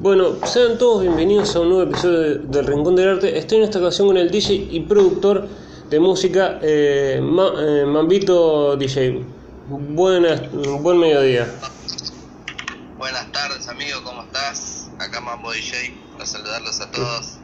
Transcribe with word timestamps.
Bueno, 0.00 0.36
sean 0.46 0.78
todos 0.78 1.02
bienvenidos 1.02 1.54
a 1.56 1.60
un 1.60 1.70
nuevo 1.70 1.90
episodio 1.90 2.18
de- 2.20 2.34
del 2.38 2.66
Rincón 2.66 2.94
del 2.94 3.08
Arte. 3.08 3.36
Estoy 3.36 3.58
en 3.58 3.64
esta 3.64 3.78
ocasión 3.80 4.06
con 4.08 4.16
el 4.16 4.30
DJ 4.30 4.54
y 4.70 4.80
productor 4.80 5.48
de 5.90 6.00
música, 6.00 6.58
eh, 6.62 7.20
Ma- 7.22 7.52
eh, 7.58 7.84
Mambito 7.84 8.76
DJ. 8.76 9.24
Buenas, 9.68 10.42
buen 10.52 10.98
mediodía. 10.98 11.48
Buenas 12.96 13.30
tardes 13.32 13.68
amigo, 13.68 13.98
¿cómo 14.04 14.22
estás? 14.22 14.88
Acá 14.98 15.20
Mambo 15.20 15.52
DJ, 15.52 15.94
para 16.12 16.26
saludarlos 16.26 16.80
a 16.80 16.90
todos. 16.90 17.34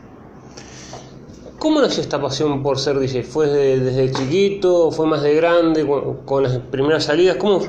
¿Cómo 1.58 1.80
nació 1.80 2.02
esta 2.02 2.20
pasión 2.20 2.62
por 2.62 2.78
ser 2.78 2.98
DJ? 2.98 3.22
¿Fue 3.24 3.46
de- 3.48 3.80
desde 3.80 4.12
chiquito? 4.12 4.90
¿Fue 4.92 5.06
más 5.06 5.22
de 5.22 5.34
grande? 5.34 5.86
¿Con, 5.86 6.24
con 6.24 6.42
las 6.44 6.58
primeras 6.58 7.04
salidas? 7.04 7.36
¿Cómo 7.36 7.64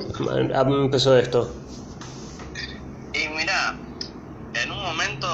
empezó 0.83 1.15
esto? 1.17 1.49
Y 3.13 3.29
mira, 3.37 3.77
en 4.53 4.71
un 4.71 4.81
momento 4.83 5.27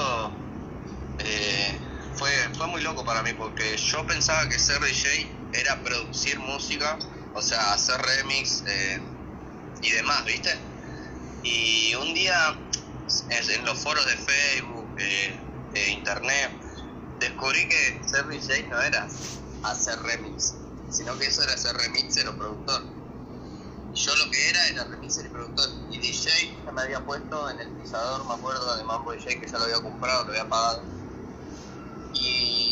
eh, 1.20 1.80
fue, 2.16 2.30
fue 2.56 2.68
muy 2.68 2.82
loco 2.84 3.04
para 3.06 3.24
mí 3.24 3.30
porque 3.38 3.64
yo 3.86 4.06
pensaba 4.06 4.48
que 4.50 4.60
ser 4.60 4.80
DJ 4.82 5.50
era 5.54 5.82
producir 5.84 6.40
música, 6.40 6.98
o 7.34 7.42
sea, 7.42 7.74
hacer 7.74 8.00
remix 8.02 8.64
eh, 8.68 9.02
y 9.82 9.92
demás, 9.92 10.26
¿viste? 10.26 10.52
Y 11.44 11.96
un 11.96 12.14
día 12.14 12.58
en 13.30 13.66
los 13.66 13.80
foros 13.80 14.06
de 14.06 14.18
Facebook, 14.18 14.88
eh, 14.98 15.92
internet, 15.92 16.52
descubrí 17.20 17.68
que 17.68 18.02
ser 18.08 18.28
DJ 18.28 18.68
no 18.70 18.82
era 18.82 19.08
hacer 19.64 20.00
remix, 20.02 20.54
sino 20.90 21.18
que 21.18 21.28
eso 21.28 21.44
era 21.44 21.58
ser 21.58 21.76
remixer 21.76 22.28
o 22.28 22.38
productor. 22.38 22.84
Yo 23.94 24.16
lo 24.16 24.32
que 24.32 24.50
era 24.50 24.68
era 24.70 24.84
remixer 24.86 25.26
y 25.26 25.30
productor. 25.30 25.70
Y 25.92 25.98
DJ 26.00 26.30
ya 26.66 26.72
me 26.72 26.82
había 26.82 27.06
puesto 27.06 27.50
en 27.50 27.60
el 27.60 27.70
pisador, 27.72 28.26
me 28.26 28.34
acuerdo, 28.34 28.78
de 28.78 28.84
Mambo 28.84 29.12
DJ, 29.12 29.40
que 29.40 29.48
ya 29.48 29.58
lo 29.58 29.66
había 29.66 29.82
comprado, 29.82 30.26
lo 30.26 30.32
había 30.32 30.48
pagado. 30.48 30.84
Y, 32.14 32.71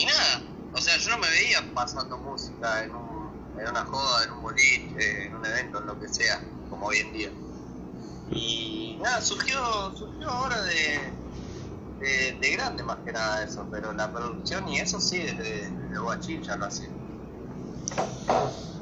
y 0.00 0.06
nada, 0.06 0.42
o 0.72 0.80
sea, 0.80 0.96
yo 0.96 1.10
no 1.10 1.18
me 1.18 1.28
veía 1.28 1.74
pasando 1.74 2.16
música 2.16 2.84
en, 2.84 2.94
un, 2.94 3.60
en 3.60 3.68
una 3.68 3.84
joda, 3.84 4.24
en 4.24 4.30
un 4.32 4.42
boliche, 4.42 5.26
en 5.26 5.34
un 5.34 5.44
evento, 5.44 5.78
en 5.78 5.86
lo 5.86 6.00
que 6.00 6.08
sea, 6.08 6.42
como 6.70 6.86
hoy 6.86 6.98
en 6.98 7.12
día. 7.12 7.30
Y 8.30 8.98
nada, 9.02 9.20
surgió, 9.20 9.58
surgió 9.94 10.30
ahora 10.30 10.62
de, 10.62 11.12
de, 11.98 12.38
de 12.40 12.50
grande 12.52 12.82
más 12.82 12.96
que 13.04 13.12
nada 13.12 13.44
eso, 13.44 13.66
pero 13.70 13.92
la 13.92 14.10
producción 14.10 14.66
y 14.68 14.78
eso 14.78 15.00
sí, 15.00 15.18
desde, 15.18 15.68
desde 15.70 15.98
guachín 15.98 16.42
ya 16.42 16.56
lo 16.56 16.64
hacía. 16.66 16.88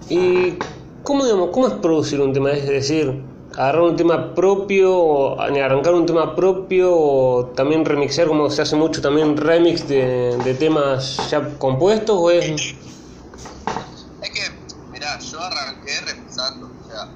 ¿Y 0.09 0.57
cómo, 1.03 1.25
digamos, 1.25 1.51
cómo 1.53 1.67
es 1.67 1.75
producir 1.75 2.21
un 2.21 2.33
tema? 2.33 2.53
Es 2.53 2.69
decir, 2.69 3.25
agarrar 3.59 3.83
un 3.83 3.97
tema 3.97 4.35
propio, 4.37 4.97
o 4.97 5.41
arrancar 5.41 5.93
un 5.93 6.07
tema 6.07 6.37
propio, 6.37 6.95
o 6.95 7.47
también 7.57 7.85
remixar, 7.85 8.29
como 8.29 8.49
se 8.51 8.63
hace 8.63 8.77
mucho 8.77 9.03
también 9.03 9.37
remix 9.37 9.89
de, 9.89 10.39
de 10.45 10.55
temas 10.55 11.29
ya 11.29 11.59
compuestos, 11.59 12.17
o 12.17 12.31
es... 12.31 12.47
Es 14.23 14.31
que, 14.31 14.43
mirá, 14.93 15.19
yo 15.19 15.41
arranqué 15.41 15.91
remixando, 16.07 16.67
o 16.67 16.89
sea, 16.89 17.09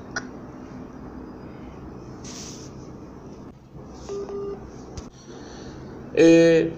Eh, 6.14 6.74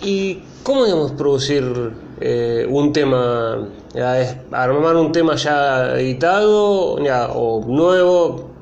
¿Y 0.00 0.42
cómo 0.62 0.84
digamos 0.84 1.12
producir 1.12 1.92
eh, 2.20 2.66
un 2.70 2.92
tema? 2.94 3.68
Ya, 3.92 4.18
¿Es 4.18 4.36
armar 4.50 4.96
un 4.96 5.12
tema 5.12 5.34
ya 5.34 5.98
editado 5.98 6.98
ya, 7.04 7.28
o 7.34 7.62
nuevo 7.66 8.57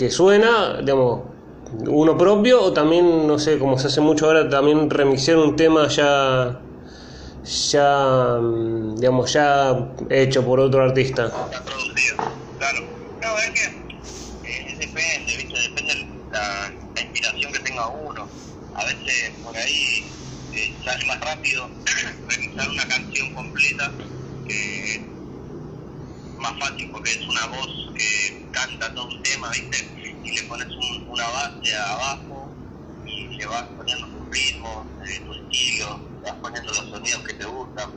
que 0.00 0.10
suena, 0.10 0.80
digamos, 0.80 1.24
uno 1.86 2.16
propio 2.16 2.62
o 2.62 2.72
también, 2.72 3.26
no 3.26 3.38
sé, 3.38 3.58
como 3.58 3.78
se 3.78 3.88
hace 3.88 4.00
mucho 4.00 4.24
ahora, 4.24 4.48
también 4.48 4.88
remixar 4.88 5.36
un 5.36 5.56
tema 5.56 5.88
ya, 5.88 6.58
ya, 7.44 8.38
mm, 8.40 8.96
digamos, 8.96 9.30
ya 9.30 9.92
hecho 10.08 10.42
por 10.42 10.58
otro 10.58 10.82
artista? 10.82 11.26
está 11.26 11.62
producido, 11.66 12.16
claro. 12.56 12.80
No, 13.20 13.28
es 13.44 13.50
que 13.50 13.66
eh, 14.48 14.76
depende, 14.80 15.36
¿viste? 15.36 15.60
Depende 15.68 15.92
la, 16.32 16.72
la 16.96 17.02
inspiración 17.02 17.52
que 17.52 17.58
tenga 17.58 17.86
uno. 17.88 18.26
A 18.72 18.84
veces 18.86 19.32
por 19.42 19.54
ahí 19.54 20.16
eh, 20.52 20.80
sale 20.82 21.04
más 21.08 21.20
rápido 21.20 21.68
remixar 22.26 22.70
una 22.70 22.88
canción 22.88 23.34
completa 23.34 23.94
que 24.48 25.10
más 26.38 26.58
fácil 26.58 26.88
porque 26.90 27.10
es 27.10 27.28
una 27.28 27.46
voz 27.48 27.68
que 27.94 28.39
canta 28.52 28.94
todo 28.94 29.06
un 29.08 29.22
tema, 29.22 29.50
¿viste? 29.50 29.78
Y 30.24 30.32
le 30.32 30.42
pones 30.44 30.68
un- 30.76 31.04
una 31.08 31.28
base 31.28 31.74
abajo 31.76 32.56
y 33.04 33.36
le 33.36 33.46
vas 33.46 33.64
poniendo 33.76 34.08
tu 34.10 34.24
ritmo, 34.30 34.96
eh, 35.06 35.20
tu 35.26 35.34
estilo, 35.34 36.16
vas 36.22 36.34
poniendo 36.42 36.72
los 36.72 36.90
sonidos 36.90 37.22
que 37.24 37.34
te 37.34 37.44
gustan. 37.46 37.90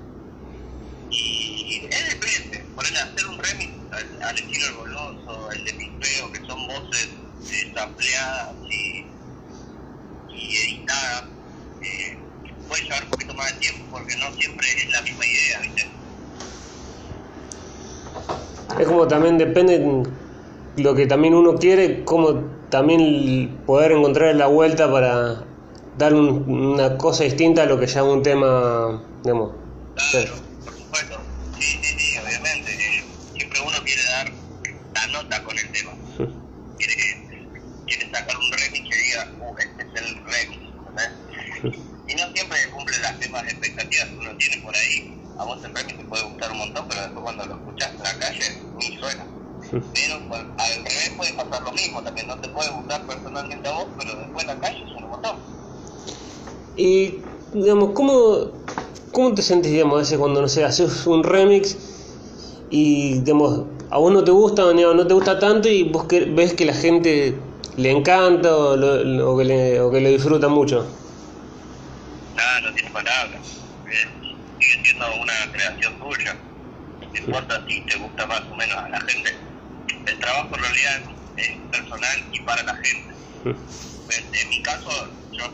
Y 1.10 1.86
es 1.92 2.10
depende, 2.10 2.72
ponerle 2.76 3.00
hacer 3.00 3.28
un 3.28 3.38
remix 3.38 3.72
al, 3.92 4.22
al 4.30 4.36
estilo 4.38 4.68
El 4.68 4.74
Goloso, 4.76 5.52
el 5.52 5.66
de 5.66 5.74
Pispeo, 5.74 6.32
que 6.32 6.46
son 6.46 6.68
voces 6.68 7.10
eh, 7.50 7.74
sampleadas 7.76 8.58
y, 8.72 9.18
y 10.30 10.58
editadas, 10.58 11.26
eh, 11.82 12.24
puede 12.68 12.84
llevar 12.84 13.04
un 13.04 13.10
poquito 13.12 13.36
más 13.36 13.54
de 13.54 13.60
tiempo 13.60 13.86
porque 13.92 14.16
no 14.18 14.34
siempre 14.36 14.68
es 14.72 14.92
la 14.92 15.02
misma 15.04 15.26
idea, 15.28 15.62
¿viste? 15.62 15.84
Es 18.80 18.88
como 18.88 19.08
también 19.08 19.38
depende 19.38 19.80
lo 20.78 20.96
que 20.96 21.06
también 21.06 21.34
uno 21.36 21.56
quiere, 21.58 22.04
como 22.04 22.42
también 22.70 23.62
poder 23.66 23.92
encontrar 23.92 24.34
la 24.36 24.48
vuelta 24.48 24.92
para 24.92 25.44
dar 25.98 26.14
un- 26.14 26.50
una 26.50 26.98
cosa 26.98 27.24
distinta 27.24 27.64
a 27.64 27.66
lo 27.66 27.78
que 27.80 27.86
es 27.86 27.96
un 27.96 28.24
tema, 28.24 29.04
digamos. 29.24 29.54
Claro, 30.12 30.36
por 30.66 30.74
supuesto. 30.78 31.22
Sí, 31.60 31.78
sí, 31.82 32.00
sí, 32.00 32.18
obviamente. 32.18 32.72
eh, 32.72 33.04
Siempre 33.38 33.60
uno 33.62 33.78
quiere 33.86 34.02
dar 34.04 34.34
la 34.94 35.08
nota 35.22 35.44
con 35.44 35.56
el 35.58 35.72
tema. 35.72 35.92
Quiere, 36.78 36.96
quiere 37.88 38.06
sacar 38.12 38.36
un 38.38 38.52
remix 38.52 38.90
que 38.90 38.98
diga, 38.98 39.22
uh, 39.42 39.56
este 39.58 39.84
es 39.84 40.02
el 40.02 40.16
remix. 40.16 40.64
Y 42.08 42.16
no 42.16 42.24
siempre 42.34 42.58
cumple 42.76 42.98
las 43.00 43.20
mismas 43.20 43.44
expectativas 43.44 44.08
que 44.10 44.20
uno 44.20 44.36
tiene 44.38 44.58
por 44.64 44.76
ahí. 44.76 45.18
A 45.38 45.46
vos 45.46 45.60
el 45.64 45.74
remix 45.74 45.98
te 45.98 46.04
puede 46.06 46.24
gustar 46.24 46.52
un 46.52 46.58
montón, 46.58 46.86
pero 46.90 47.02
después 47.02 47.24
cuando 47.24 47.46
lo 47.46 47.56
escuchás 47.56 47.92
en 47.98 48.04
la 48.04 48.14
calle, 48.20 48.46
ni 48.78 48.86
suena. 48.98 49.26
Pero 49.94 50.16
pues, 50.30 50.42
al 50.58 50.76
revés 50.84 51.12
puede 51.18 51.34
pasar 51.34 51.62
lo 51.64 51.72
mismo 51.74 52.02
también. 52.04 52.28
No 52.28 52.36
te 52.38 52.48
puede 52.50 52.70
gustar 52.72 53.06
personalmente 53.08 53.68
a 53.68 53.72
vos, 53.72 53.88
pero 53.98 54.16
después 54.20 54.44
en 54.44 54.48
la 54.48 54.60
calle 54.60 54.86
suena 54.92 55.08
un 55.08 55.12
montón. 55.12 55.36
Y, 56.76 57.22
digamos, 57.52 57.92
¿cómo, 57.94 58.52
cómo 59.12 59.34
te 59.36 59.42
sentís, 59.42 59.72
digamos, 59.72 59.96
a 59.96 60.00
veces 60.00 60.18
cuando, 60.18 60.42
no 60.42 60.48
sé, 60.48 60.64
haces 60.64 61.06
un 61.08 61.24
remix 61.24 61.78
y, 62.70 63.20
digamos, 63.20 63.68
a 63.92 63.98
vos 64.00 64.12
no 64.12 64.24
te 64.24 64.32
gusta 64.32 64.66
o 64.66 64.74
no 64.74 64.94
no 64.96 65.06
te 65.06 65.14
gusta 65.14 65.38
tanto 65.40 65.70
y 65.70 65.84
vos 65.84 66.08
que, 66.08 66.22
ves 66.22 66.54
que 66.56 66.66
la 66.66 66.74
gente 66.74 67.40
le 67.78 67.92
encanta 67.92 68.56
o, 68.56 68.76
lo- 68.76 69.32
o 69.34 69.38
que, 69.38 69.44
le, 69.46 69.82
o 69.82 69.92
que 69.92 70.02
lo 70.02 70.10
disfruta 70.10 70.48
mucho? 70.48 70.88
Nada, 72.36 72.62
no 72.62 72.74
tiene 72.74 72.90
palabras. 72.92 73.42
Es- 73.86 74.08
sigue 74.60 74.86
siendo 74.86 75.06
una 75.22 75.34
creación 75.52 75.94
tuya. 76.00 76.36
No 77.02 77.20
importa 77.20 77.64
si 77.68 77.86
te 77.86 77.98
gusta 77.98 78.26
más 78.28 78.42
o 78.52 78.56
menos 78.56 78.76
a 78.78 78.90
la 78.90 79.02
gente. 79.02 79.30
El 80.06 80.20
trabajo 80.20 80.56
en 80.56 80.62
realidad 80.62 81.04
es 81.38 81.50
personal 81.72 82.18
y 82.32 82.40
para 82.42 82.64
la 82.64 82.76
gente. 82.76 83.14
Pues, 83.44 84.20
en 84.34 84.50
mi 84.50 84.62
caso, 84.62 84.90
yo 85.32 85.46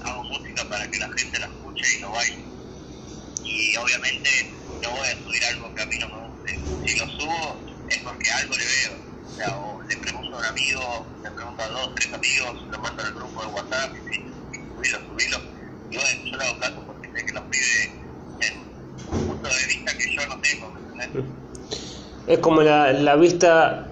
hago 0.00 0.24
música 0.24 0.68
para 0.68 0.90
que 0.90 0.98
la 0.98 1.08
gente 1.12 1.38
la 1.38 1.46
escuche 1.46 1.86
y 1.96 2.00
lo 2.00 2.10
baile. 2.10 2.44
Y 3.44 3.76
obviamente 3.76 4.28
no 4.82 4.90
voy 4.90 5.08
a 5.08 5.22
subir 5.22 5.44
algo 5.44 5.74
que 5.74 5.82
a 5.82 5.86
mí 5.86 5.96
no 6.00 6.08
me 6.08 6.28
guste. 6.28 6.52
Si 6.84 6.98
lo 6.98 7.06
subo 7.08 7.64
es 7.88 7.98
porque 7.98 8.30
algo 8.32 8.56
le 8.56 8.64
veo. 8.64 8.92
O 9.32 9.36
sea, 9.36 9.56
o 9.58 9.82
le 9.88 9.96
pregunto 9.96 10.36
a 10.36 10.40
un 10.40 10.44
amigo, 10.44 11.16
le 11.24 11.30
pregunto 11.30 11.62
a 11.62 11.68
dos, 11.68 11.94
tres 11.94 12.12
amigos, 12.12 12.66
lo 12.70 12.78
mando 12.80 13.02
al 13.02 13.14
grupo 13.14 13.42
de 13.42 13.48
WhatsApp 13.48 13.94
y 13.96 14.14
sí, 14.14 14.22
subilo, 14.68 14.98
subilo. 15.06 15.38
Y 15.90 15.96
bueno, 15.96 16.20
yo 16.30 16.36
le 16.38 16.44
hago 16.44 16.58
caso 16.58 16.84
porque 16.86 17.08
sé 17.14 17.24
que 17.26 17.32
los 17.32 17.44
pibes 17.44 17.90
en 18.40 18.54
un 19.06 19.24
punto 19.24 19.48
de 19.48 19.66
vista 19.66 19.92
que 19.98 20.14
yo 20.14 20.26
no 20.26 20.40
tengo, 20.40 20.72
¿me 20.72 20.80
entendés? 20.80 21.42
Es 22.26 22.38
como 22.38 22.62
la, 22.62 22.92
la 22.92 23.16
vista, 23.16 23.91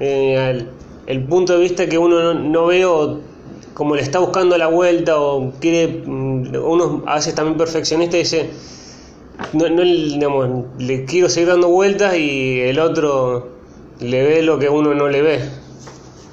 eh, 0.00 0.50
el, 0.50 0.70
el 1.06 1.24
punto 1.24 1.54
de 1.54 1.60
vista 1.60 1.86
que 1.86 1.98
uno 1.98 2.20
no, 2.20 2.34
no 2.34 2.66
ve 2.66 2.84
o 2.84 3.20
como 3.74 3.96
le 3.96 4.02
está 4.02 4.20
buscando 4.20 4.56
la 4.56 4.68
vuelta 4.68 5.18
o 5.18 5.52
quiere, 5.60 6.02
mm, 6.06 6.54
uno 6.64 7.02
a 7.06 7.16
veces 7.16 7.34
también 7.34 7.58
perfeccionista 7.58 8.16
dice, 8.16 8.50
no, 9.52 9.68
no, 9.68 9.82
digamos, 9.82 10.66
le 10.78 11.04
quiero 11.04 11.28
seguir 11.28 11.48
dando 11.48 11.68
vueltas 11.68 12.16
y 12.16 12.60
el 12.60 12.78
otro 12.78 13.58
le 14.00 14.22
ve 14.22 14.42
lo 14.42 14.58
que 14.58 14.68
uno 14.68 14.94
no 14.94 15.08
le 15.08 15.22
ve. 15.22 15.50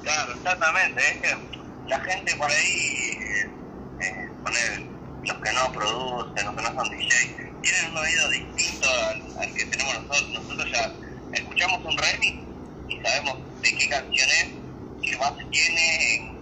Claro, 0.02 0.32
exactamente. 0.34 1.00
Es 1.00 1.20
que 1.20 1.36
la 1.88 2.00
gente 2.00 2.36
por 2.36 2.50
ahí, 2.50 3.18
eh, 3.20 3.50
eh, 4.00 4.28
poner 4.42 4.86
los 5.24 5.36
que 5.38 5.52
no 5.52 5.72
producen, 5.72 6.46
los 6.46 6.56
que 6.56 6.62
no 6.62 6.74
son 6.74 6.90
DJ, 6.90 7.14
tienen 7.62 7.90
un 7.90 7.96
oído 7.96 8.30
distinto 8.30 8.88
al, 8.88 9.42
al 9.42 9.54
que 9.54 9.64
tenemos 9.66 9.94
nosotros. 9.94 10.30
Nosotros 10.30 10.68
ya 10.72 10.92
escuchamos 11.32 11.80
un 11.84 11.96
remix 11.98 12.38
y 12.88 13.00
sabemos 13.00 13.36
de 13.62 13.76
qué 13.76 13.88
canción 13.88 14.28
es, 14.28 14.48
qué 15.02 15.16
base 15.16 15.44
tiene, 15.50 16.32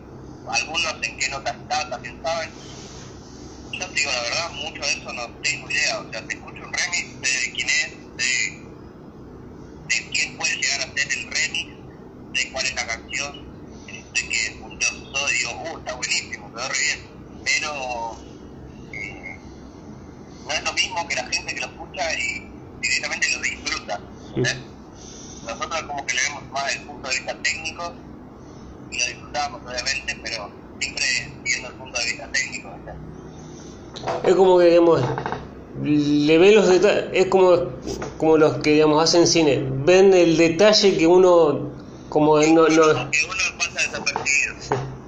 algunos 0.49 0.95
en 1.03 1.17
qué 1.17 1.29
notas 1.29 1.55
está, 1.57 1.91
también 1.91 2.21
saben. 2.23 2.51
Yo 3.73 3.87
te 3.89 3.95
digo 3.95 4.11
la 4.11 4.23
verdad, 4.23 4.51
mucho 4.53 4.83
de 4.83 4.93
eso 4.93 5.13
no 5.13 5.29
tengo 5.43 5.71
idea. 5.71 6.01
O 6.01 6.11
sea, 6.11 6.27
te 6.27 6.35
escucho 6.35 6.65
un 6.65 6.73
remix 6.73 7.21
de 7.21 7.53
quién 7.53 7.69
es, 7.69 7.91
de, 8.17 8.25
de 9.89 10.11
quién 10.11 10.37
puede 10.37 10.57
llegar 10.57 10.81
a 10.81 10.93
ser 10.95 11.13
el 11.13 11.31
remix, 11.31 11.71
de 12.33 12.53
cuál 12.53 12.67
es 12.67 12.75
la 12.75 12.87
canción, 12.87 13.87
de 13.87 14.29
que 14.29 14.57
punteo 14.61 14.89
su 14.89 15.35
y 15.35 15.39
digo, 15.39 15.63
uh, 15.63 15.79
está 15.79 15.95
buenísimo, 15.95 16.53
quedó 16.53 16.69
re 16.69 16.79
bien. 16.79 17.01
Pero 17.45 18.25
eh, 18.93 19.39
no 20.45 20.53
es 20.53 20.63
lo 20.63 20.73
mismo 20.73 21.09
que 21.09 21.15
la 21.15 21.27
gente 21.27 21.55
que 21.55 21.61
lo 21.61 21.67
escucha 21.67 22.13
y 22.15 22.51
directamente 22.81 23.29
lo 23.31 23.41
disfruta. 23.43 24.01
¿eh? 24.37 24.80
Nosotros 25.45 25.83
como 25.83 26.07
que 26.07 26.15
le 26.15 26.23
vemos 26.23 26.43
más 26.53 26.67
desde 26.67 26.81
el 26.81 26.87
punto 26.87 27.09
de 27.09 27.15
vista 27.15 27.37
técnico 27.43 27.93
y 28.91 28.99
lo 28.99 29.07
disfrutamos 29.07 29.61
obviamente, 29.67 30.21
pero 30.23 30.51
siempre 30.79 31.05
viendo 31.43 31.69
el 31.69 31.75
punto 31.75 31.99
de 31.99 32.05
vista 32.07 32.33
técnico. 32.33 32.71
Es 34.25 34.35
como 34.35 34.59
que, 34.59 34.65
digamos, 34.67 35.01
le 35.83 36.39
ve 36.39 36.53
los 36.53 36.69
detalles, 36.69 37.05
es 37.13 37.27
como, 37.27 37.57
como 38.19 38.37
los 38.37 38.59
que, 38.59 38.73
digamos, 38.75 39.03
hacen 39.03 39.27
cine, 39.27 39.65
ven 39.85 40.13
el 40.15 40.37
detalle 40.37 40.97
que 40.97 41.07
uno, 41.07 41.71
como 42.09 42.39
no... 42.39 42.47
no... 42.47 42.69
Que 42.69 42.71
uno 42.71 43.11
pasa 43.59 43.73
desapercibido. 43.75 44.55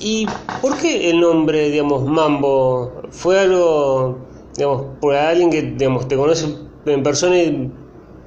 ¿Y 0.00 0.26
por 0.62 0.78
qué 0.78 1.10
el 1.10 1.20
nombre, 1.20 1.70
digamos, 1.70 2.04
Mambo? 2.06 3.02
¿Fue 3.10 3.38
algo, 3.38 4.18
digamos, 4.56 4.98
por 5.00 5.14
alguien 5.14 5.50
que, 5.50 5.62
digamos, 5.62 6.08
te 6.08 6.16
conoce 6.16 6.56
en 6.86 7.02
persona 7.02 7.36
y, 7.36 7.70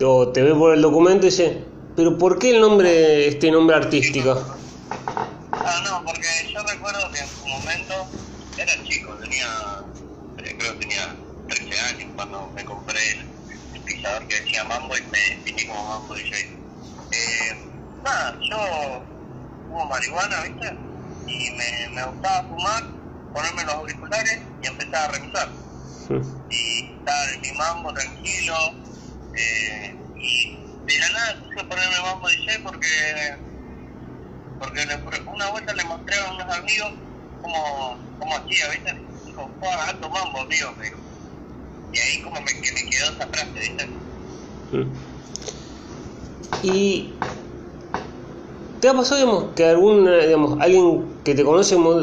o 0.01 0.29
te 0.29 0.41
ve 0.41 0.53
por 0.55 0.73
el 0.73 0.81
documento 0.81 1.27
y 1.27 1.29
dice, 1.29 1.63
pero 1.95 2.17
¿por 2.17 2.39
qué 2.39 2.51
el 2.51 2.61
nombre, 2.61 3.27
este 3.27 3.51
nombre 3.51 3.75
artístico? 3.75 4.31
Ah, 5.51 5.81
no, 5.85 6.03
porque 6.05 6.27
yo 6.51 6.61
recuerdo 6.63 7.11
que 7.11 7.19
en 7.19 7.27
su 7.27 7.45
momento 7.45 7.93
era 8.57 8.83
chico, 8.83 9.13
tenía, 9.15 9.47
eh, 10.37 10.55
creo 10.57 10.73
que 10.73 10.79
tenía 10.79 11.15
13 11.47 11.79
años 11.79 12.11
cuando 12.15 12.51
me 12.55 12.65
compré 12.65 12.99
el, 13.11 13.33
pisador 13.83 14.25
que 14.27 14.39
decía 14.39 14.63
Mambo 14.63 14.95
y 14.97 15.01
me 15.11 15.19
definí 15.19 15.67
como 15.67 15.85
Mambo 15.89 16.15
DJ. 16.15 16.37
Eh, 17.11 17.71
nada, 18.03 18.39
yo 18.49 19.03
fumo 19.67 19.85
marihuana, 19.87 20.41
¿viste? 20.43 20.73
Y 21.27 21.51
me, 21.51 21.95
me 21.95 22.05
gustaba 22.05 22.47
fumar, 22.47 22.83
ponerme 23.33 23.63
los 23.65 23.73
auriculares 23.73 24.41
y 24.61 24.67
empezar 24.67 25.09
a 25.09 25.11
revisar. 25.11 25.49
Y 26.49 26.97
estar 26.97 27.33
en 27.33 27.41
mi 27.41 27.51
mambo 27.57 27.93
tranquilo. 27.93 28.82
Eh, 29.33 29.95
y 30.15 30.93
de 30.93 30.99
la 30.99 31.09
nada 31.09 31.41
quise 31.43 31.65
ponerme 31.65 31.99
mambo 32.01 32.27
DJ 32.29 32.59
porque 32.63 32.87
porque 34.63 34.81
una 35.27 35.49
vuelta 35.49 35.73
le 35.73 35.83
mostré 35.85 36.15
a 36.15 36.31
unos 36.31 36.57
amigos 36.57 36.93
cómo, 37.41 38.15
cómo 38.17 38.35
hacía, 38.37 38.69
¿viste? 38.69 38.91
Dijo, 39.25 39.51
fue 39.59 39.69
alto 39.69 40.09
mambo, 40.09 40.41
amigo. 40.41 40.69
Y 41.91 41.99
ahí 41.99 42.21
como 42.21 42.39
me, 42.39 42.45
que 42.45 42.71
me 42.73 42.85
quedó 42.85 43.09
esa 43.11 43.27
frase, 43.27 43.59
¿viste? 43.59 43.89
Y 46.61 47.19
¿Te 48.79 48.89
ha 48.89 48.93
pasado, 48.93 49.21
digamos, 49.21 49.53
que 49.55 49.65
algún, 49.65 50.05
digamos, 50.05 50.59
alguien 50.59 51.21
que 51.23 51.33
te 51.33 51.45
conoce 51.45 51.75
como, 51.75 51.93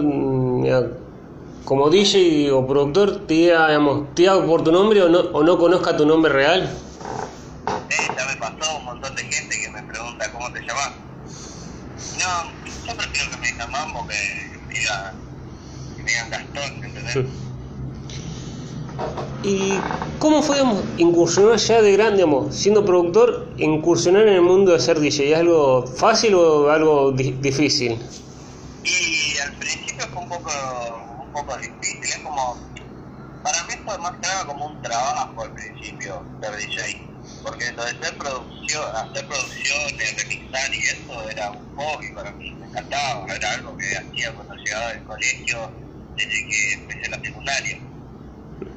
como 1.65 1.91
DJ 1.91 2.51
o 2.55 2.67
productor 2.67 3.27
te 3.27 3.35
diga, 3.35 3.69
digamos, 3.69 4.15
te 4.15 4.23
diga 4.23 4.47
por 4.47 4.65
tu 4.65 4.73
nombre 4.73 5.03
o 5.03 5.11
no, 5.11 5.21
o 5.21 5.43
no 5.43 5.59
conozca 5.59 5.95
tu 5.95 6.07
nombre 6.07 6.33
real? 6.33 6.75
Sí, 7.91 7.97
ya 8.17 8.25
me 8.27 8.37
pasó 8.41 8.79
un 8.79 8.85
montón 8.87 9.15
de 9.15 9.23
gente 9.25 9.55
que 9.61 9.71
me 9.73 9.83
pregunta 9.83 10.33
cómo 10.33 10.51
te 10.53 10.61
llamas. 10.61 10.93
No, 12.31 12.45
yo 12.87 12.97
prefiero 12.97 13.31
que 13.31 13.37
me 13.39 13.47
digan 13.51 13.71
Mambo 13.73 14.07
que 14.07 14.15
me 14.69 14.75
digan, 14.79 15.15
que 15.97 16.03
me 16.05 16.11
digan 16.11 16.31
Gastón, 16.31 16.85
¿entendés? 16.85 17.41
¿Y 19.43 19.73
cómo 20.21 20.43
fue 20.43 20.57
digamos, 20.57 20.85
incursionar 20.99 21.59
ya 21.59 21.83
de 21.83 21.93
grande, 21.93 22.17
digamos, 22.19 22.55
siendo 22.55 22.85
productor, 22.85 23.53
incursionar 23.57 24.29
en 24.29 24.35
el 24.35 24.43
mundo 24.43 24.73
de 24.73 24.81
ser 24.81 25.01
DJ? 25.01 25.33
¿Es 25.33 25.39
algo 25.39 25.87
fácil 25.87 26.35
o 26.35 26.71
algo 26.71 27.11
di 27.13 27.33
difícil? 27.33 27.99
Y 28.85 29.39
al 29.39 29.53
principio 29.59 30.07
fue 30.13 30.23
un 30.23 30.29
poco, 30.29 30.51
un 31.25 31.33
poco 31.33 31.57
difícil, 31.57 32.11
es 32.11 32.19
como, 32.23 32.59
para 33.43 33.65
mí 33.65 33.75
fue 33.85 33.99
más 33.99 34.13
que 34.21 34.27
nada 34.29 34.47
como 34.47 34.67
un 34.67 34.81
trabajo 34.83 35.43
al 35.43 35.53
principio 35.53 36.27
ser 36.41 36.57
DJ, 36.57 37.10
porque 37.43 37.73
lo 37.73 37.85
de 37.85 37.91
hacer 37.91 38.17
producción, 38.17 38.85
hacer 38.97 39.27
producciones, 39.27 40.17
remixar 40.17 40.75
y 40.75 40.79
eso 40.79 41.31
era 41.31 41.51
un 41.53 41.75
hobby 41.77 42.13
para 42.13 42.33
mí, 42.33 42.55
me 42.61 42.67
encantaba, 42.67 43.27
era 43.35 43.53
algo 43.55 43.77
que 43.77 43.97
hacía 43.97 44.33
cuando 44.35 44.55
llegaba 44.57 44.93
del 44.93 45.05
colegio 45.05 45.73
desde 46.17 46.47
que 46.49 46.73
empecé 46.75 47.11
la 47.11 47.21
secundaria 47.21 47.79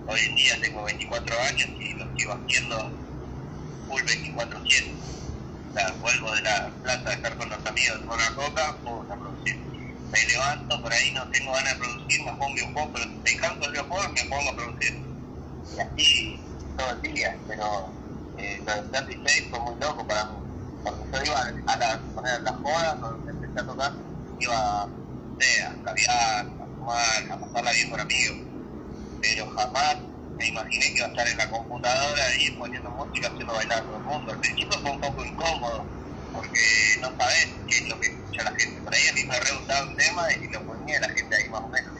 Hoy 0.06 0.20
en 0.20 0.36
día 0.36 0.60
tengo 0.62 0.84
24 0.84 1.36
años 1.50 1.70
y 1.80 1.94
lo 1.94 2.06
sigo 2.18 2.34
haciendo 2.34 2.92
full 3.88 4.02
24-7. 4.02 4.94
O 5.70 5.74
sea, 5.74 5.92
vuelvo 6.02 6.36
de 6.36 6.42
la 6.42 6.74
plaza 6.82 7.10
de 7.10 7.16
estar 7.16 7.38
con 7.38 7.50
los 7.50 7.66
amigos 7.66 8.00
con 8.06 8.16
una 8.16 8.36
coca, 8.36 8.78
puedo 8.84 9.02
a 9.12 9.18
producir. 9.18 9.56
Me 10.12 10.26
levanto, 10.28 10.82
por 10.82 10.94
ahí 10.94 11.12
no 11.14 11.30
tengo 11.32 11.54
ganas 11.54 11.74
de 11.74 11.80
producir, 11.80 12.22
me 12.26 12.32
pongo 12.34 12.66
un 12.68 12.74
poco, 12.74 12.94
pero 12.94 13.06
me 13.24 13.36
canso 13.38 13.66
el 13.66 13.72
videojuego 13.72 14.10
y 14.10 14.14
me 14.14 14.26
pongo 14.26 14.50
a 14.50 14.56
producir. 14.56 14.94
Y 15.72 15.80
así 15.80 16.40
todo 16.78 16.92
el 16.92 17.14
día, 17.14 17.40
pero 17.48 18.03
eh, 18.38 18.62
lo 18.66 18.76
de 18.76 18.90
36 18.90 19.48
fue 19.50 19.60
muy 19.60 19.76
loco 19.80 20.06
para 20.08 20.26
mí. 20.26 20.38
Porque 20.84 21.04
yo 21.14 21.24
iba 21.24 21.40
a, 21.40 21.78
la, 21.78 22.02
poner 22.14 22.42
las 22.42 22.56
jodas, 22.56 22.96
cuando 23.00 23.32
empecé 23.32 23.60
a 23.60 23.66
tocar, 23.66 23.94
iba 24.40 24.56
a, 24.56 24.84
a 24.84 25.84
caviar, 25.84 26.46
a 26.46 26.66
fumar, 26.76 27.32
a 27.32 27.40
pasarla 27.40 27.72
bien 27.72 27.90
con 27.90 28.00
amigos 28.00 28.54
pero 29.24 29.50
jamás 29.52 29.98
me 30.38 30.48
imaginé 30.48 30.86
que 30.92 30.98
iba 30.98 31.06
a 31.06 31.10
estar 31.10 31.28
en 31.28 31.38
la 31.38 31.50
computadora 31.50 32.24
y 32.40 32.52
poniendo 32.52 32.92
música 32.92 33.30
haciendo 33.30 33.54
bailar 33.54 33.80
a 33.80 33.84
todo 33.84 33.98
el 33.98 34.04
mundo. 34.04 34.32
Al 34.34 34.40
principio 34.40 34.80
fue 34.82 34.92
un 34.92 35.00
poco 35.00 35.26
incómodo, 35.26 35.86
porque 36.34 36.60
no 37.00 37.08
sabes 37.18 37.48
qué 37.68 37.78
es 37.78 37.88
lo 37.88 38.00
que 38.02 38.08
escucha 38.08 38.44
la 38.44 38.52
gente. 38.60 38.82
Por 38.82 38.94
ahí 38.94 39.08
a 39.08 39.14
mí 39.14 39.24
me 39.24 39.40
re 39.40 39.58
un 39.58 39.96
tema 39.96 40.34
y 40.34 40.48
lo 40.50 40.66
ponía 40.66 41.00
la 41.00 41.10
gente 41.10 41.36
ahí 41.36 41.50
más 41.50 41.62
o 41.62 41.70
menos. 41.70 41.94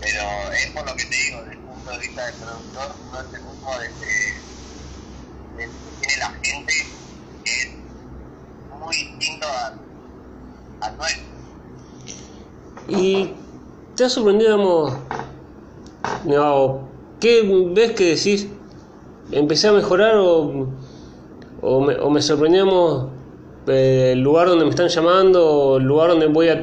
Pero 0.00 0.52
es 0.52 0.66
por 0.72 0.84
lo 0.84 0.96
que 0.96 1.04
te 1.06 1.16
digo, 1.16 1.42
desde 1.42 1.52
el 1.54 1.60
punto 1.60 1.90
de 1.92 1.98
vista 1.98 2.26
del 2.26 2.34
productor, 2.34 2.96
no 3.10 3.20
es 3.20 3.34
el 3.34 3.42
mismo 3.42 3.78
desde, 3.78 3.96
desde 3.96 4.41
tiene 5.56 6.16
la 6.18 6.30
gente, 6.42 6.72
es 7.44 7.70
muy 8.78 8.94
distinto 8.94 9.46
al, 10.80 10.96
nuestro. 10.96 11.22
¿Y 12.88 13.32
te 13.96 14.04
ha 14.04 14.08
sorprendido, 14.08 14.56
digamos, 14.56 14.98
no, 16.24 16.92
¿Qué 17.22 17.68
ves 17.72 17.92
que 17.92 18.16
decís? 18.16 18.48
¿Empecé 19.30 19.68
a 19.68 19.72
mejorar 19.72 20.16
o, 20.16 20.66
o, 21.60 21.80
me, 21.80 21.94
o 21.94 22.10
me 22.10 22.20
sorprendíamos 22.20 23.06
el 23.68 24.18
lugar 24.20 24.48
donde 24.48 24.64
me 24.64 24.70
están 24.70 24.88
llamando 24.88 25.48
o 25.48 25.76
el 25.76 25.84
lugar 25.84 26.10
donde 26.10 26.26
voy 26.26 26.48
a... 26.48 26.60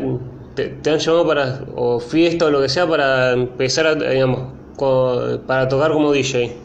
Te, 0.56 0.92
han 0.92 1.00
llamado 1.00 1.26
para... 1.26 1.62
o 1.78 2.02
fiesta 2.02 2.48
o 2.48 2.50
lo 2.50 2.62
que 2.62 2.68
sea 2.68 2.86
para 2.86 3.32
empezar 3.32 3.88
a, 3.88 3.96
digamos, 3.96 4.52
para 5.48 5.70
tocar 5.70 5.94
como 5.94 6.12
DJ? 6.12 6.58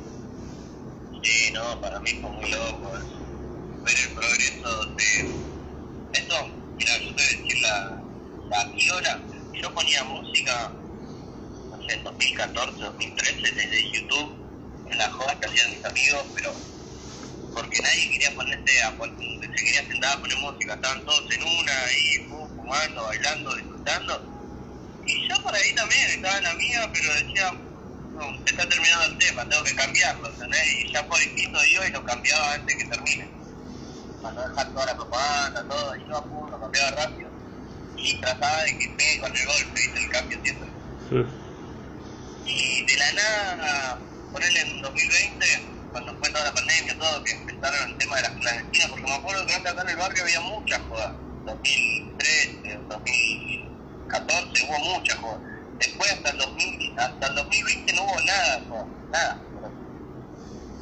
Sí, 1.25 1.50
no, 1.52 1.81
para 1.81 1.99
mí 2.00 2.11
fue 2.21 2.31
muy 2.31 2.50
loco 2.50 2.93
ver 2.93 3.97
el 3.99 4.14
progreso 4.14 4.87
de... 4.97 6.21
Esto, 6.21 6.35
mira, 6.76 6.99
yo 6.99 7.14
te 7.14 7.23
voy 7.23 7.25
a 7.25 7.28
decir 7.28 7.61
la, 7.62 8.04
la. 8.50 9.28
Yo 9.62 9.75
ponía 9.75 10.04
música 10.04 10.73
en 11.88 12.04
2014, 12.04 12.85
2013 12.85 13.52
desde 13.52 13.93
YouTube, 13.93 14.37
en 14.90 14.99
las 14.99 15.11
jodas 15.12 15.37
que 15.37 15.47
hacían 15.47 15.71
mis 15.71 15.85
amigos, 15.85 16.26
pero 16.35 16.61
porque 17.54 17.81
nadie 17.81 18.11
quería 18.12 18.35
ponerse 18.35 18.83
a 18.83 18.90
se 18.93 19.64
quería 19.64 19.87
sentar 19.88 20.19
a 20.19 20.21
poner 20.21 20.38
música, 20.38 20.75
estaban 20.75 21.04
todos 21.07 21.25
en 21.33 21.43
una 21.43 21.73
y 21.97 22.19
fumando, 22.28 23.02
bailando, 23.02 23.54
disfrutando. 23.57 24.23
Y 25.07 25.28
yo 25.28 25.43
por 25.43 25.54
ahí 25.54 25.75
también 25.75 26.11
estaba 26.11 26.37
en 26.37 26.45
la 26.45 26.54
mía, 26.54 26.90
pero 26.93 27.14
decía, 27.14 27.74
no, 28.14 28.33
se 28.44 28.50
está 28.50 28.68
terminando 28.68 29.06
el 29.06 29.18
tema, 29.18 29.49
tengo 29.49 29.64
que 29.64 29.75
cambiarlo, 29.75 30.28
¿entendés? 30.28 30.75
Y 30.85 30.92
ya 30.92 31.06
por 31.06 31.21
instinto 31.21 31.59
yo 31.73 31.85
y 31.85 31.90
lo 31.90 32.04
cambiaba 32.04 32.54
antes 32.54 32.76
que 32.76 32.85
termine. 32.85 33.28
Para 34.23 34.35
no 34.35 34.49
dejar 34.49 34.73
toda 34.73 34.87
la 34.87 34.94
propaganda, 34.94 35.64
todo, 35.68 35.97
y 35.97 36.09
yo 36.09 36.16
a 36.16 36.50
lo 36.50 36.61
cambiaba 36.61 36.90
rápido. 36.92 37.28
Y 37.97 38.14
trataba 38.21 38.62
de 38.62 38.78
que 38.78 38.88
pegue 38.90 39.21
con 39.21 39.37
el 39.37 39.47
golpe, 39.47 39.80
¿viste? 39.80 40.04
El 40.04 40.11
cambio 40.11 40.38
siempre. 40.42 40.68
Y 42.47 42.85
de 42.85 42.97
la 42.97 43.12
nada, 43.12 43.99
ponerle 44.33 44.61
en 44.61 44.83
2020, 44.83 45.47
cuando 45.92 46.16
fue 46.18 46.28
toda 46.30 46.44
la 46.44 46.54
pandemia, 46.54 46.99
todo, 46.99 47.25
que 47.25 47.33
empezaron 47.33 47.90
el 47.90 47.99
tema 47.99 48.16
de 48.16 48.23
las 48.23 48.33
clandestinas, 48.33 48.88
porque 48.90 49.04
me 49.04 49.14
acuerdo 49.14 49.47
que 49.47 49.54
antes 49.54 49.73
acá 49.73 49.83
en 49.83 49.88
el 49.88 49.97
barrio 49.97 50.23
había 50.23 50.40
muchas 50.40 50.80
jodas. 50.88 51.12
2013, 51.44 52.78
2014 52.88 54.66
hubo 54.66 54.78
muchas 54.78 55.18
jodas. 55.18 55.53
Después 55.85 56.11
hasta 56.12 56.31
el, 56.31 56.38
2000, 56.38 56.99
hasta 56.99 57.26
el 57.26 57.35
2020 57.35 57.93
no 57.93 58.05
hubo 58.05 58.21
nada, 58.23 58.62
nada. 59.12 59.38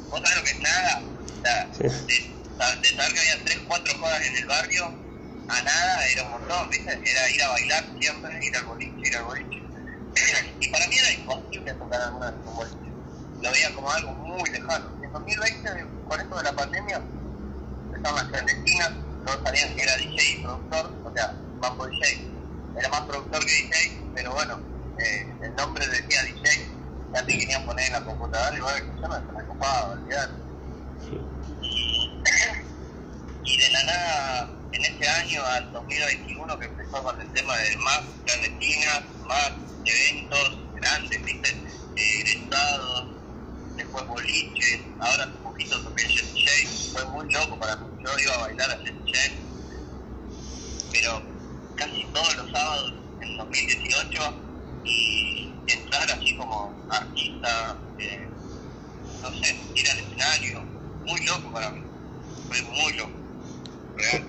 ¿Vos 0.09 0.21
sabés 0.21 0.37
lo 0.37 0.43
que 0.43 0.51
es 0.51 0.59
nada? 0.61 1.01
O 1.03 1.41
sea, 1.43 1.65
de, 1.77 1.89
de, 1.89 2.95
saber 2.95 3.13
que 3.13 3.19
había 3.19 3.43
3, 3.43 3.59
4 3.67 3.99
jodas 3.99 4.21
en 4.27 4.35
el 4.37 4.45
barrio, 4.45 4.85
a 5.49 5.61
nada 5.61 6.07
era 6.07 6.23
un 6.23 6.31
montón, 6.31 6.69
¿viste? 6.69 6.91
Era 6.93 7.29
ir 7.29 7.43
a 7.43 7.49
bailar 7.49 7.85
siempre, 7.99 8.45
ir 8.45 8.55
al 8.57 8.63
boliche, 8.63 8.95
ir 9.03 9.17
al 9.17 9.23
boliche. 9.25 9.61
y 10.61 10.67
para 10.69 10.87
mí 10.87 10.95
era 10.95 11.11
imposible 11.11 11.73
tocar 11.73 12.01
alguna 12.01 12.31
de 12.31 12.39
esos 12.39 12.55
boliches. 12.55 12.93
Lo 13.41 13.51
veía 13.51 13.75
como 13.75 13.91
algo 13.91 14.11
muy 14.13 14.49
lejano. 14.51 15.03
En 15.03 15.11
2020, 15.11 15.85
con 16.07 16.21
esto 16.21 16.37
de 16.37 16.43
la 16.43 16.53
pandemia, 16.53 17.01
empezaron 17.87 18.15
las 18.15 18.27
clandestinas, 18.29 18.91
todos 19.25 19.43
sabían 19.43 19.75
que 19.75 19.83
era 19.83 19.97
DJ 19.97 20.31
y 20.31 20.43
productor, 20.43 20.93
o 21.03 21.13
sea, 21.13 21.35
Mambo 21.59 21.87
DJ. 21.87 22.31
Era 22.77 22.89
más 22.89 23.01
productor 23.01 23.45
que 23.45 23.51
DJ, 23.51 24.01
pero 24.15 24.33
bueno, 24.33 24.72
eh, 24.99 25.33
el 25.41 25.55
nombre 25.55 25.87
decía 25.87 26.23
DJ, 26.23 26.69
ya 27.13 27.25
te 27.25 27.37
querían 27.37 27.65
poner 27.65 27.85
en 27.87 27.93
la 27.93 28.05
computadora 28.05 28.55
y 28.55 28.59
yo 29.01 29.07
no 29.07 29.15
se 29.15 29.31
me 29.31 29.45
copaba, 29.45 29.91
olvidar. 29.91 30.29
Y 33.43 33.57
de 33.57 33.69
la 33.71 33.83
nada, 33.83 34.49
en 34.71 34.85
este 34.85 35.07
año 35.07 35.43
al 35.45 35.71
2021 35.71 36.59
que 36.59 36.65
empezó 36.65 37.03
con 37.03 37.19
el 37.19 37.27
tema 37.33 37.57
de 37.57 37.77
más 37.77 38.01
clandestinas, 38.25 39.03
más 39.27 39.51
eventos 39.85 40.59
grandes, 40.75 41.23
¿viste? 41.23 41.49
Eh, 41.95 42.19
egresados, 42.21 43.05
después 43.75 44.07
boliches, 44.07 44.81
ahora 44.99 45.25
un 45.25 45.43
poquito 45.43 45.81
toqué 45.83 46.07
DJ, 46.07 46.67
fue 46.93 47.05
muy 47.05 47.31
loco 47.31 47.59
para 47.59 47.75
mí. 47.77 47.87
Yo 48.03 48.19
iba 48.19 48.35
a 48.35 48.39
bailar 48.39 48.71
a 48.71 48.77
DJ, 48.77 49.13
pero 50.91 51.21
casi 51.75 52.05
todos 52.13 52.35
los 52.37 52.51
sábados 52.51 52.93
en 53.21 53.37
2018 53.37 54.42
y 54.83 55.63
entrar 55.67 56.11
así 56.11 56.35
como 56.35 56.85
artista, 56.89 57.83
eh, 57.97 58.29
no 59.21 59.29
sé, 59.33 59.55
ir 59.75 59.89
al 59.89 59.99
escenario, 59.99 60.65
muy 61.05 61.25
loco 61.25 61.51
para 61.51 61.71
mí, 61.71 61.81
fue 62.47 62.61
muy 62.61 62.93
loco, 62.93 63.13
real. 63.95 64.27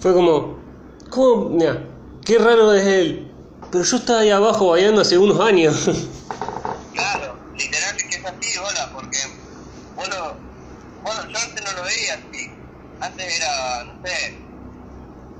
Fue 0.00 0.12
como, 0.14 0.62
¿cómo? 1.10 1.50
Mira, 1.50 1.82
qué 2.24 2.38
raro 2.38 2.72
es 2.72 2.86
él. 2.86 3.32
Pero 3.70 3.84
yo 3.84 3.96
estaba 3.96 4.20
ahí 4.20 4.30
abajo 4.30 4.70
bailando 4.70 5.00
hace 5.02 5.18
unos 5.18 5.40
años. 5.40 5.76
Claro, 6.94 7.38
literal 7.54 7.94
que 7.94 8.16
es 8.16 8.24
así, 8.24 8.56
hola, 8.56 8.90
porque 8.94 9.18
bueno, 9.94 10.16
bueno, 11.02 11.20
yo 11.30 11.38
antes 11.38 11.62
no 11.62 11.72
lo 11.72 11.82
veía 11.82 12.14
así. 12.14 12.58
Antes 13.00 13.36
era, 13.36 13.84
no 13.84 13.92
sé, 14.02 14.16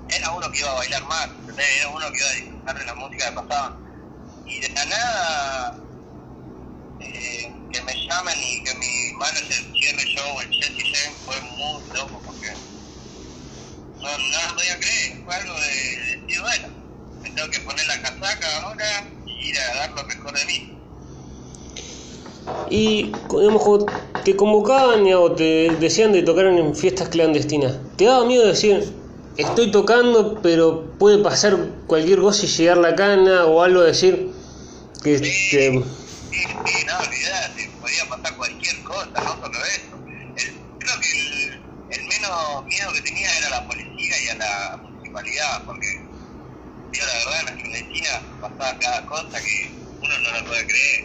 era 0.09 0.31
uno 0.33 0.51
que 0.53 0.61
iba 0.61 0.71
a 0.71 0.75
bailar 0.75 1.05
más, 1.05 1.29
era 1.49 1.89
uno 1.89 2.13
que 2.13 2.19
iba 2.19 2.29
a 2.29 2.35
disfrutar 2.35 2.79
de 2.79 2.85
la 2.85 2.95
música 2.97 3.25
que 3.31 3.33
pasaba. 3.33 3.86
Y 4.47 4.61
de 4.61 4.69
la 4.75 4.85
nada, 4.87 5.85
eh, 7.01 7.43
que 7.73 7.83
me 7.83 7.93
llamen 8.09 8.39
y 8.39 8.63
que 8.63 8.75
mi 8.75 9.13
manager 9.19 9.57
cierre 9.81 10.05
show, 10.15 10.41
el 10.41 10.49
James, 10.49 11.19
fue 11.25 11.41
muy 11.41 11.91
loco 11.95 12.23
porque 12.25 12.49
no, 14.03 14.09
no 14.09 14.49
lo 14.49 14.57
podía 14.57 14.79
creer, 14.79 15.25
fue 15.25 15.35
algo 15.35 15.55
de, 15.55 15.67
de 15.67 16.17
decir, 16.21 16.41
bueno, 16.41 16.69
me 17.23 17.31
tengo 17.31 17.51
que 17.51 17.61
poner 17.61 17.87
la 17.87 18.01
casaca 18.03 18.63
ahora 18.63 18.85
y 19.27 19.49
ir 19.51 19.59
a 19.59 19.75
dar 19.77 19.91
lo 19.91 20.05
mejor 20.05 20.39
de 20.39 20.45
mí. 20.47 20.77
Y 22.71 23.03
digamos, 23.31 23.85
te 24.25 24.37
convocaban 24.37 25.07
o 25.15 25.33
te 25.33 25.77
decían 25.81 26.13
de 26.13 26.23
tocar 26.23 26.47
en 26.47 26.75
fiestas 26.75 27.09
clandestinas, 27.09 27.77
¿te 27.97 28.05
daba 28.05 28.25
miedo 28.25 28.47
decir, 28.47 28.95
estoy 29.37 29.71
tocando, 29.71 30.41
pero 30.43 30.97
puede 30.99 31.19
pasar 31.19 31.57
cualquier 31.87 32.21
cosa 32.21 32.47
y 32.47 32.49
llegar 32.49 32.79
la 32.79 32.95
cana 32.95 33.47
o 33.47 33.63
algo 33.63 33.83
decir 33.83 34.36
Sí, 35.15 35.29
sí, 36.31 36.61
sí, 36.65 36.85
no, 36.87 36.99
olvidate, 37.01 37.77
podía 37.81 38.05
pasar 38.09 38.37
cualquier 38.37 38.83
cosa, 38.85 39.23
no 39.25 39.33
solo 39.41 39.59
eso. 39.67 39.97
El- 40.37 40.77
creo 40.79 41.01
que 41.01 41.09
el, 41.19 41.71
el 42.01 42.09
menos 42.09 42.65
miedo 42.67 42.93
que 42.95 43.03
tenía 43.03 43.29
era 43.39 43.47
a 43.49 43.51
la 43.51 43.67
policía 43.67 44.15
y 44.23 44.29
a 44.29 44.37
la 44.37 44.81
municipalidad, 44.83 45.65
porque, 45.67 45.89
digo 46.93 47.07
la 47.07 47.15
verdad, 47.15 47.41
en 47.41 47.47
la 47.47 47.57
clandestina 47.57 48.11
pasaba 48.41 48.79
cada 48.81 49.07
cosa 49.07 49.39
que 49.43 49.87
uno 50.01 50.15
no 50.21 50.33
lo 50.33 50.47
puede 50.47 50.67
creer. 50.67 51.03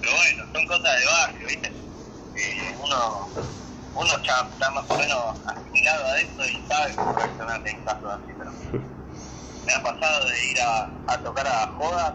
Pero 0.00 0.14
bueno, 0.16 0.44
son 0.54 0.66
cosas 0.66 1.00
de 1.00 1.06
barrio, 1.06 1.48
¿viste? 1.48 1.68
Eh, 2.34 2.74
uno, 2.78 3.42
uno 3.94 4.22
ya 4.26 4.40
está 4.52 4.70
más 4.72 4.84
o 4.90 4.96
menos 4.96 5.18
asimilado 5.46 6.06
a 6.06 6.18
esto 6.20 6.46
y 6.48 6.66
sabe 6.66 6.96
cómo 6.98 7.14
reaccionar 7.16 7.62
en 7.66 7.84
casos 7.84 8.10
así, 8.22 8.34
pero 8.38 8.52
me 9.66 9.72
ha 9.74 9.82
pasado 9.82 10.28
de 10.28 10.46
ir 10.50 10.60
a, 10.60 11.04
a 11.14 11.22
tocar 11.22 11.46
a 11.46 11.66
jodas, 11.78 12.14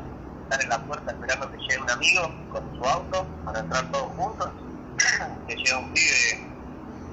estar 0.50 0.64
en 0.64 0.70
la 0.70 0.84
puerta 0.88 1.12
esperando 1.12 1.52
que 1.52 1.58
llegue 1.58 1.78
un 1.78 1.90
amigo 1.92 2.22
con 2.50 2.76
su 2.76 2.84
auto 2.84 3.28
para 3.46 3.60
entrar 3.60 3.92
todos 3.92 4.08
juntos, 4.16 4.50
que 5.48 5.56
llega 5.56 5.78
un 5.78 5.94
pibe 5.94 6.32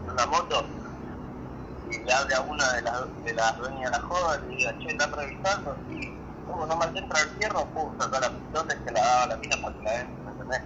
en 0.05 0.11
una 0.11 0.27
moto 0.27 0.65
y 1.91 1.99
le 1.99 2.13
hable 2.13 2.35
a 2.35 2.41
una 2.41 2.73
de 2.73 2.83
las, 2.83 3.25
de 3.25 3.35
las 3.35 3.59
dueñas 3.59 3.91
de 3.91 3.99
la 3.99 4.03
joda 4.05 4.41
y 4.41 4.49
le 4.49 4.57
diga, 4.57 4.79
che, 4.79 4.89
¿están 4.89 5.13
revisando? 5.13 5.77
Y 5.91 6.09
como 6.47 6.65
no 6.65 6.77
me 6.77 6.87
entra 6.87 7.21
el 7.21 7.29
fierro, 7.37 7.71
pum, 7.75 7.95
saca 8.01 8.21
la 8.21 8.31
pistola 8.31 8.75
y 8.75 8.85
se 8.85 8.93
la 8.93 9.01
daba 9.01 9.27
la 9.27 9.37
mina 9.37 9.57
para 9.61 9.77
que 9.77 9.83
la 9.85 9.93
den, 9.93 10.25
¿me 10.25 10.31
entendés? 10.31 10.63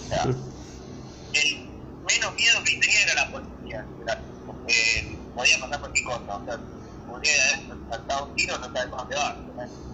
O 0.00 0.08
sea, 0.08 0.22
el 1.34 1.74
menos 2.08 2.34
miedo 2.34 2.64
que 2.64 2.80
tenía 2.80 3.02
era 3.04 3.14
la 3.14 3.30
policía, 3.32 3.86
era, 4.00 4.24
porque 4.46 5.30
podía 5.34 5.60
pasar 5.60 5.80
cualquier 5.80 6.04
cosa, 6.04 6.36
o 6.36 6.44
sea, 6.46 6.60
podría 7.06 7.32
haber 7.66 7.78
saltado 7.90 8.26
un 8.28 8.34
tiro, 8.34 8.58
no 8.58 8.72
sabes 8.72 8.90
dónde 8.90 9.14
va, 9.14 9.36
¿entendés? 9.40 9.93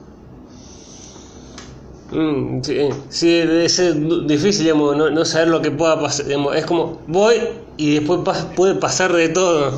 Mm, 2.10 2.62
sí, 2.64 2.76
sí, 3.10 3.82
du- 3.94 4.26
difícil, 4.26 4.64
digamos, 4.64 4.96
no, 4.96 5.10
no 5.10 5.24
saber 5.24 5.48
lo 5.48 5.62
que 5.62 5.70
pueda 5.70 6.00
pasar. 6.00 6.26
digamos, 6.26 6.56
es 6.56 6.66
como, 6.66 7.04
voy 7.06 7.38
y 7.76 7.94
después 7.94 8.20
puede 8.56 8.74
pasar 8.76 9.12
de 9.12 9.28
todo. 9.28 9.70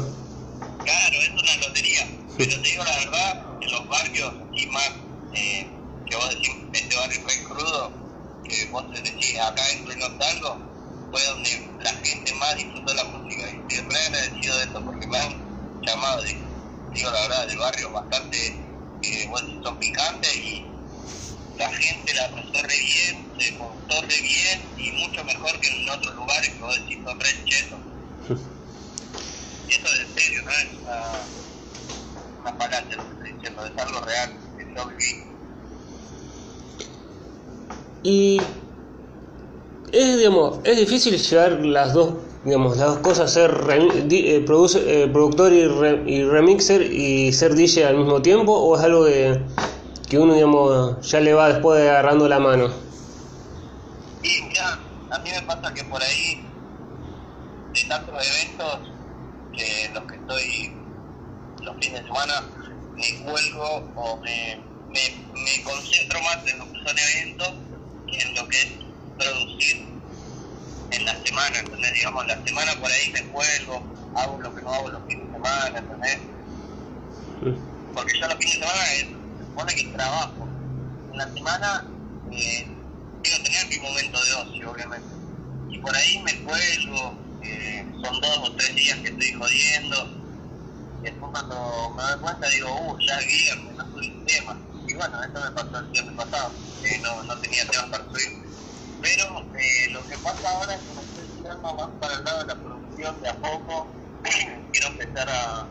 Claro, 0.85 1.17
es 1.21 1.31
una 1.43 1.57
lotería. 1.67 2.03
Pero 2.37 2.51
te 2.63 2.69
digo 2.69 2.85
la 2.85 2.97
verdad, 2.99 3.33
en 3.61 3.71
los 3.73 3.89
barrios 3.89 4.33
así 4.51 4.67
más, 4.69 4.91
eh, 5.33 5.85
que 6.07 6.17
vos 6.17 6.29
decís, 6.31 6.51
este 6.73 6.97
barrio 6.97 7.21
fue 7.23 7.35
crudo, 7.45 7.93
que 8.45 8.67
vos 8.73 8.85
decís, 9.05 9.37
acá 9.39 9.63
dentro 9.77 9.95
no 9.97 10.07
salgo, 10.19 10.59
fue 11.11 11.23
donde 11.25 11.51
la 11.81 11.93
gente 12.03 12.33
más 12.35 12.57
disfrutó 12.57 12.95
la 12.95 13.05
música. 13.05 13.45
Y 13.53 13.59
estoy 13.77 13.79
re 13.95 14.01
agradecido 14.09 14.57
de 14.57 14.65
esto 14.65 14.85
porque 14.85 15.07
me 15.09 15.19
han 15.19 15.33
llamado, 15.87 16.23
de- 16.23 16.39
digo 16.95 17.11
la 17.11 17.21
verdad, 17.29 17.47
del 17.49 17.59
barrio 17.59 17.93
bastante, 17.93 18.39
que 19.03 19.27
vos 19.29 19.43
decís, 19.43 19.61
son 19.63 19.79
picantes 19.79 20.35
y 20.37 20.72
la 21.59 21.69
gente 21.73 22.15
la 22.15 22.31
pasó 22.35 22.63
re 22.63 22.79
bien, 22.79 23.33
se 23.39 23.57
comportó 23.57 24.01
re 24.03 24.21
bien 24.23 24.75
y 24.79 24.93
mucho 24.93 25.25
mejor 25.25 25.61
que 25.61 25.69
en 25.69 25.89
otros 25.91 26.15
lugares 26.17 26.49
que 26.51 26.63
vos 26.65 26.75
decís, 26.81 26.99
son 27.05 27.19
re 27.21 27.29
chetos. 27.45 27.81
Y 29.69 29.73
eso 29.75 29.87
es 29.95 30.01
en 30.01 30.15
serio, 30.19 30.41
no 30.45 30.51
es 30.51 30.67
una, 30.81 31.01
una 32.41 32.53
falacia 32.55 32.97
lo 32.97 33.05
que 33.07 33.13
estoy 33.15 33.33
diciendo, 33.35 33.65
es 33.67 33.73
algo 33.79 34.01
real 34.01 34.31
que 34.57 34.65
yo 34.75 34.89
viví. 34.89 35.13
Y 38.05 38.41
es, 39.93 40.19
digamos, 40.19 40.61
es 40.65 40.77
difícil 40.79 41.17
llevar 41.19 41.53
las 41.65 41.93
dos, 41.93 42.15
digamos, 42.45 42.77
las 42.79 42.89
dos 42.89 42.99
cosas, 42.99 43.33
ser 43.33 43.51
remi- 43.53 44.07
di- 44.09 44.27
eh, 44.33 44.41
produce- 44.41 44.85
eh, 45.05 45.07
productor 45.09 45.53
y, 45.53 45.67
re- 45.67 46.03
y 46.07 46.25
remixer 46.25 46.83
y 46.93 47.33
ser 47.33 47.55
DJ 47.55 47.87
al 47.89 47.99
mismo 47.99 48.21
tiempo, 48.23 48.53
o 48.53 48.77
es 48.77 48.83
algo 48.83 49.05
que, 49.07 49.39
que 50.13 50.19
uno, 50.19 50.35
digamos, 50.35 51.11
ya 51.11 51.21
le 51.21 51.33
va 51.33 51.49
después 51.49 51.81
de 51.81 51.89
agarrando 51.89 52.29
la 52.29 52.39
mano. 52.39 52.69
Y 54.23 54.43
mira, 54.43 54.79
a 55.11 55.19
mí 55.21 55.31
me 55.31 55.41
pasa 55.47 55.73
que 55.73 55.83
por 55.85 56.03
ahí, 56.03 56.45
de 57.73 57.85
tantos 57.89 58.15
eventos, 58.29 58.79
que 59.57 59.91
los 59.95 60.05
que 60.05 60.17
estoy 60.17 60.73
los 61.63 61.77
fines 61.77 62.03
de 62.03 62.07
semana, 62.09 62.43
me 62.95 63.25
cuelgo 63.25 63.77
o 63.97 64.17
me, 64.19 64.61
me, 64.91 65.01
me 65.33 65.63
concentro 65.65 66.21
más 66.21 66.47
en 66.47 66.59
lo 66.59 66.67
que 66.67 66.79
son 66.87 66.99
eventos 66.99 67.53
que 68.07 68.19
en 68.19 68.35
lo 68.35 68.49
que 68.49 68.59
es 68.59 68.69
producir 69.17 69.87
en 70.91 71.05
la 71.07 71.25
semana, 71.25 71.59
¿entendés? 71.59 71.95
Digamos, 71.95 72.27
la 72.27 72.45
semana 72.45 72.73
por 72.79 72.93
ahí 72.93 73.11
me 73.13 73.23
cuelgo, 73.29 73.83
hago 74.15 74.39
lo 74.43 74.55
que 74.55 74.61
no 74.61 74.75
hago 74.75 74.91
los 74.91 75.03
fines 75.09 75.27
de 75.27 75.33
semana, 75.33 75.79
¿entendés? 75.79 76.19
porque 77.95 78.13
yo 78.21 78.29
los 78.29 78.37
fines 78.37 78.61
de 78.61 78.67
semana 78.67 78.85
se 78.85 79.22
supone 79.53 79.75
que 79.75 79.85
trabajo. 79.93 80.49
En 81.13 81.19
la 81.19 81.33
semana, 81.35 81.85
eh, 82.31 82.65
digo, 83.23 83.37
tener 83.45 83.69
mi 83.69 83.79
momento 83.79 84.19
de 84.25 84.33
ocio, 84.35 84.71
obviamente. 84.73 85.15
Y 85.69 85.79
por 85.79 85.95
ahí 85.95 86.23
me 86.23 86.43
cuelgo, 86.43 87.19
eh, 87.43 87.85
son 88.03 88.21
dos 88.21 88.39
o 88.49 88.57
tres 88.57 88.75
días 88.75 88.99
que 89.01 89.09
estoy 89.09 89.33
jodiendo. 89.33 89.97
Y 91.01 91.03
después 91.05 91.31
cuando 91.33 91.95
me 91.97 92.03
doy 92.03 92.21
cuenta 92.21 92.49
digo, 92.49 92.69
uh, 92.81 92.99
ya 93.07 93.19
es 93.19 93.27
viernes, 93.27 93.77
no 93.77 93.85
subí 93.93 94.25
tema. 94.27 94.59
Y 94.87 94.95
bueno, 94.95 95.23
esto 95.23 95.41
me 95.41 95.51
pasó 95.53 95.79
el 95.79 95.91
viernes 95.91 96.15
pasado, 96.17 96.55
que 96.81 96.99
no, 97.01 97.23
no 97.25 97.41
tenía 97.41 97.67
temas 97.69 97.91
para 97.91 98.05
subir. 98.07 98.43
Pero 99.01 99.25
eh, 99.55 99.91
lo 99.93 100.07
que 100.07 100.19
pasa 100.19 100.49
ahora 100.51 100.75
es 100.75 100.83
que 100.83 100.95
me 100.95 101.03
estoy 101.03 101.29
tirando 101.37 101.75
más 101.75 101.91
para 102.01 102.15
el 102.15 102.25
lado 102.25 102.39
de 102.41 102.47
la 102.47 102.63
producción 102.63 103.21
de 103.21 103.29
a 103.29 103.41
poco. 103.41 103.97
Quiero 104.73 104.89
empezar 104.89 105.29
a, 105.29 105.69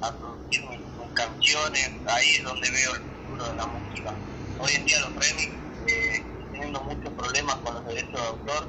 a 0.00 0.18
producir 0.18 0.64
mis 0.70 0.80
canciones, 1.16 1.90
ahí 2.06 2.36
es 2.36 2.44
donde 2.44 2.70
veo 2.70 2.94
el 2.94 3.00
futuro 3.00 3.48
de 3.48 3.56
la 3.56 3.66
música. 3.66 4.14
Hoy 4.58 4.72
en 4.74 4.84
día 4.84 5.00
los 5.00 5.14
remix, 5.14 5.52
eh, 5.88 6.24
teniendo 6.52 6.80
muchos 6.82 7.12
problemas 7.14 7.56
con 7.56 7.74
los 7.74 7.86
derechos 7.86 8.12
de 8.12 8.26
autor. 8.28 8.68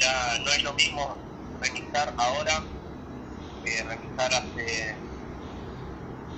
Ya 0.00 0.38
no 0.44 0.50
es 0.52 0.62
lo 0.62 0.74
mismo 0.74 1.16
remixar 1.60 2.14
ahora 2.18 2.62
que 3.64 3.82
remixar 3.84 4.34
hace 4.34 4.98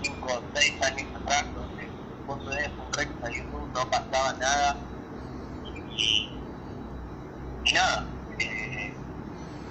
5 0.02 0.32
o 0.32 0.42
6 0.54 0.82
años 0.82 1.08
atrás, 1.16 1.54
donde 1.54 1.90
vos 2.26 2.38
subías 2.44 2.72
un 2.78 2.92
rec 2.92 3.10
a 3.24 3.30
YouTube, 3.30 3.70
no 3.74 3.90
pasaba 3.90 4.32
nada. 4.38 4.86
Y, 5.98 6.30
nada, 7.74 8.06
eh, 8.38 8.94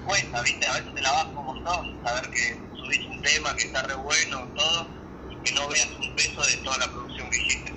cuesta, 0.03 0.41
¿viste? 0.41 0.67
A 0.67 0.73
veces 0.73 0.93
te 0.93 1.01
la 1.01 1.11
vas 1.13 1.27
un 1.37 1.45
montón, 1.45 2.03
saber 2.03 2.29
que 2.31 2.66
subís 2.87 3.07
un 3.09 3.21
tema 3.21 3.55
que 3.55 3.67
está 3.67 3.81
re 3.83 3.95
bueno, 3.95 4.47
todo, 4.55 4.87
y 5.29 5.35
que 5.43 5.55
no 5.55 5.67
veas 5.67 5.87
un 6.01 6.15
peso 6.15 6.41
de 6.41 6.57
toda 6.63 6.77
la 6.77 6.91
producción 6.91 7.29
que 7.29 7.37
hiciste. 7.37 7.73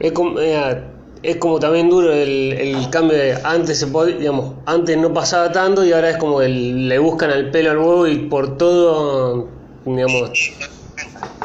Es 0.00 0.12
como, 0.12 0.40
eh, 0.40 0.84
es 1.22 1.36
como 1.36 1.58
también 1.58 1.88
duro 1.90 2.12
el, 2.12 2.52
el 2.52 2.90
cambio 2.90 3.16
de 3.16 3.40
antes 3.44 3.78
se 3.78 3.86
podía, 3.88 4.16
digamos, 4.16 4.56
antes 4.66 4.96
no 4.96 5.12
pasaba 5.12 5.50
tanto 5.50 5.84
y 5.84 5.92
ahora 5.92 6.10
es 6.10 6.16
como 6.18 6.42
el, 6.42 6.88
le 6.88 6.98
buscan 6.98 7.30
al 7.30 7.50
pelo 7.50 7.70
al 7.70 7.78
huevo 7.78 8.06
y 8.06 8.28
por 8.28 8.56
todo, 8.58 9.48
digamos, 9.84 10.30
Sí, 10.30 10.54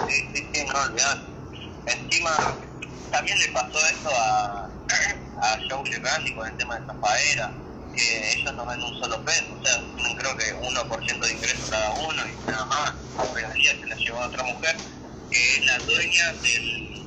sí, 0.08 0.28
sí, 0.34 0.50
sí, 0.54 0.66
no 0.66 0.82
olvidar. 0.82 1.18
Encima, 1.86 2.32
también 3.12 3.38
le 3.40 3.48
pasó 3.50 3.78
esto 3.92 4.10
a, 4.10 4.70
a 5.42 5.60
Joe 5.70 5.84
con 6.36 6.48
el 6.48 6.58
tema 6.58 6.80
de 6.80 6.86
Zafaera, 6.86 7.63
que 7.96 8.32
ellos 8.34 8.54
no 8.56 8.66
ven 8.66 8.82
un 8.82 9.00
solo 9.00 9.24
peso, 9.24 9.54
o 9.60 9.66
sea, 9.66 9.84
creo 10.18 10.38
que 10.38 10.56
1% 10.56 11.26
de 11.26 11.34
ingreso 11.34 11.68
cada 11.70 11.94
uno 11.94 12.22
y 12.28 12.48
nada 12.48 12.66
más. 12.66 12.94
La 13.18 13.34
regalía 13.34 13.72
se 13.80 13.86
la 13.86 13.96
llevó 13.96 14.22
a 14.22 14.28
otra 14.28 14.44
mujer, 14.44 14.76
que 15.30 15.56
es 15.58 15.66
la 15.66 15.80
dueña 15.80 16.34
del, 16.42 17.04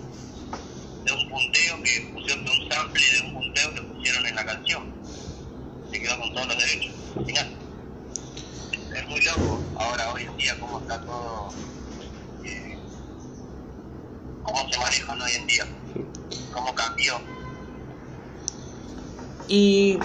de 1.05 1.13
un 1.13 1.29
punteo 1.29 1.83
que 1.83 2.11
pusieron, 2.13 2.45
de 2.45 2.51
un 2.51 2.71
sample 2.71 3.03
de 3.13 3.21
un 3.23 3.35
punteo 3.35 3.75
que 3.75 3.83
pusieron 3.83 4.27
en 4.27 4.35
la 4.37 4.45
canción. 4.47 4.95
Se 5.93 6.01
quedó 6.01 6.19
con 6.21 6.35
todos 6.35 6.49
los 6.49 6.59
derechos. 6.59 6.95
Al 7.17 7.25
final. 7.27 7.59
Es 8.95 9.09
muy 9.09 9.21
loco 9.21 9.63
ahora, 9.79 10.13
hoy 10.13 10.23
en 10.25 10.37
día, 10.37 10.59
cómo 10.59 10.81
está 10.81 11.01
todo 11.01 11.55
eh, 12.45 12.79
cómo 14.43 14.69
se 14.71 14.79
manejan 14.79 15.21
hoy 15.21 15.33
en 15.33 15.47
día, 15.47 15.67
cómo 16.53 16.75
cambió. 16.75 17.21
Y 19.49 20.01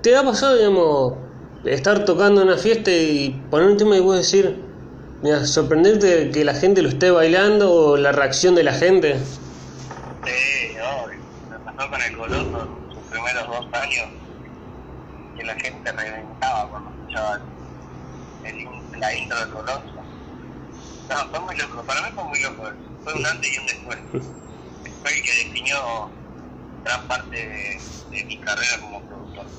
te 0.00 0.16
ha 0.16 0.22
pasado, 0.24 0.56
digamos, 0.56 1.28
estar 1.64 2.04
tocando 2.04 2.42
una 2.42 2.58
fiesta 2.58 2.90
y 2.90 3.46
poner 3.50 3.68
un 3.68 3.76
tema 3.76 3.96
y 3.96 4.00
vos 4.00 4.16
decir, 4.16 4.74
mira, 5.20 5.46
sorprenderte 5.46 6.06
de 6.06 6.30
que 6.32 6.44
la 6.44 6.54
gente 6.54 6.82
lo 6.82 6.88
esté 6.88 7.10
bailando 7.10 7.72
o 7.72 7.96
la 7.96 8.12
reacción 8.12 8.54
de 8.54 8.64
la 8.64 8.72
gente. 8.74 9.38
Sí, 10.24 10.76
obvio. 10.80 11.18
Me 11.48 11.58
pasó 11.60 11.90
con 11.90 12.00
el 12.02 12.16
Coloso 12.16 12.84
sus 12.92 13.04
primeros 13.08 13.46
dos 13.46 13.66
años, 13.72 14.06
que 15.34 15.44
la 15.44 15.54
gente 15.56 15.92
reventaba 15.92 16.70
cuando 16.70 16.90
escuchaba 16.90 17.48
el, 18.42 18.56
la 19.00 19.16
intro 19.16 19.38
del 19.40 19.50
Coloso. 19.50 20.08
No, 21.08 21.16
fue 21.30 21.40
muy 21.40 21.56
loco, 21.56 21.84
para 21.86 22.02
mí 22.02 22.08
fue 22.14 22.24
muy 22.24 22.40
loco. 22.42 22.64
Fue 23.04 23.14
un 23.14 23.26
antes 23.26 23.50
y 23.54 23.58
un 23.58 23.66
después. 23.66 23.98
Fue 25.02 25.12
el 25.12 25.22
que 25.22 25.32
definió 25.44 25.76
gran 26.84 27.06
parte 27.08 27.36
de, 27.36 27.90
de 28.10 28.24
mi 28.26 28.40
carrera 28.40 28.80
como 28.80 29.06
productor. 29.06 29.52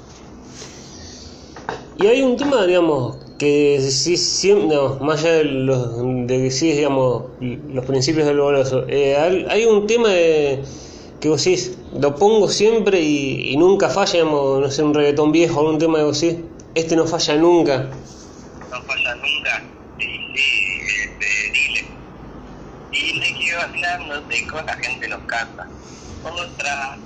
Y 2.02 2.08
hay 2.08 2.22
un 2.22 2.38
tema, 2.38 2.66
digamos, 2.66 3.18
que 3.38 3.86
sí, 3.92 4.16
siempre, 4.16 4.74
no, 4.74 4.96
más 5.02 5.20
allá 5.22 5.34
de, 5.34 5.44
los, 5.44 5.98
de 6.28 6.44
que 6.44 6.50
sí, 6.50 6.72
digamos, 6.72 7.24
los 7.42 7.86
principios 7.86 8.26
del 8.26 8.40
goloso, 8.40 8.86
eh, 8.88 9.18
hay, 9.18 9.66
un 9.66 9.86
tema 9.86 10.08
de, 10.08 10.64
que 11.20 11.28
vos 11.28 11.44
decís, 11.44 11.78
lo 11.94 12.16
pongo 12.16 12.48
siempre 12.48 13.02
y, 13.02 13.52
y 13.52 13.58
nunca 13.58 13.90
falla, 13.90 14.14
digamos, 14.14 14.62
no 14.62 14.72
sé, 14.72 14.82
un 14.82 14.94
reggaetón 14.94 15.34
viejo, 15.34 15.60
algún 15.60 15.78
tema 15.78 15.98
que 15.98 16.06
vos 16.06 16.22
decís, 16.22 16.40
este 16.74 16.96
no 16.96 17.06
falla 17.06 17.36
nunca. 17.36 17.90
no 18.72 18.82
falla 18.84 19.16
nunca. 19.16 19.62
Y 20.00 20.04
sí, 20.38 20.82
este, 21.04 21.52
dile. 21.52 21.88
Dile 22.92 23.40
que 23.40 23.56
bailándote 23.58 24.48
con 24.48 24.66
la 24.66 24.76
gente 24.76 25.06
los 25.10 25.20
canta. 25.24 25.68
Otra, 26.24 26.98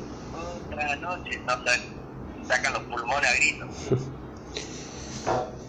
otra 0.67 0.95
noche, 0.97 1.39
no 1.47 2.47
sacan 2.47 2.73
los 2.73 2.83
pulmones 2.83 3.27
a 3.27 3.35
gritos. 3.35 4.09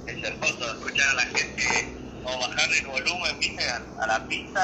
Es 0.07 0.23
hermoso 0.23 0.71
escuchar 0.73 1.09
a 1.11 1.15
la 1.15 1.23
gente 1.27 1.63
o 2.25 2.39
bajarle 2.39 2.79
el 2.79 2.87
volumen, 2.87 3.39
viste, 3.41 3.63
a, 3.69 4.05
a 4.05 4.07
la 4.07 4.29
pista 4.29 4.61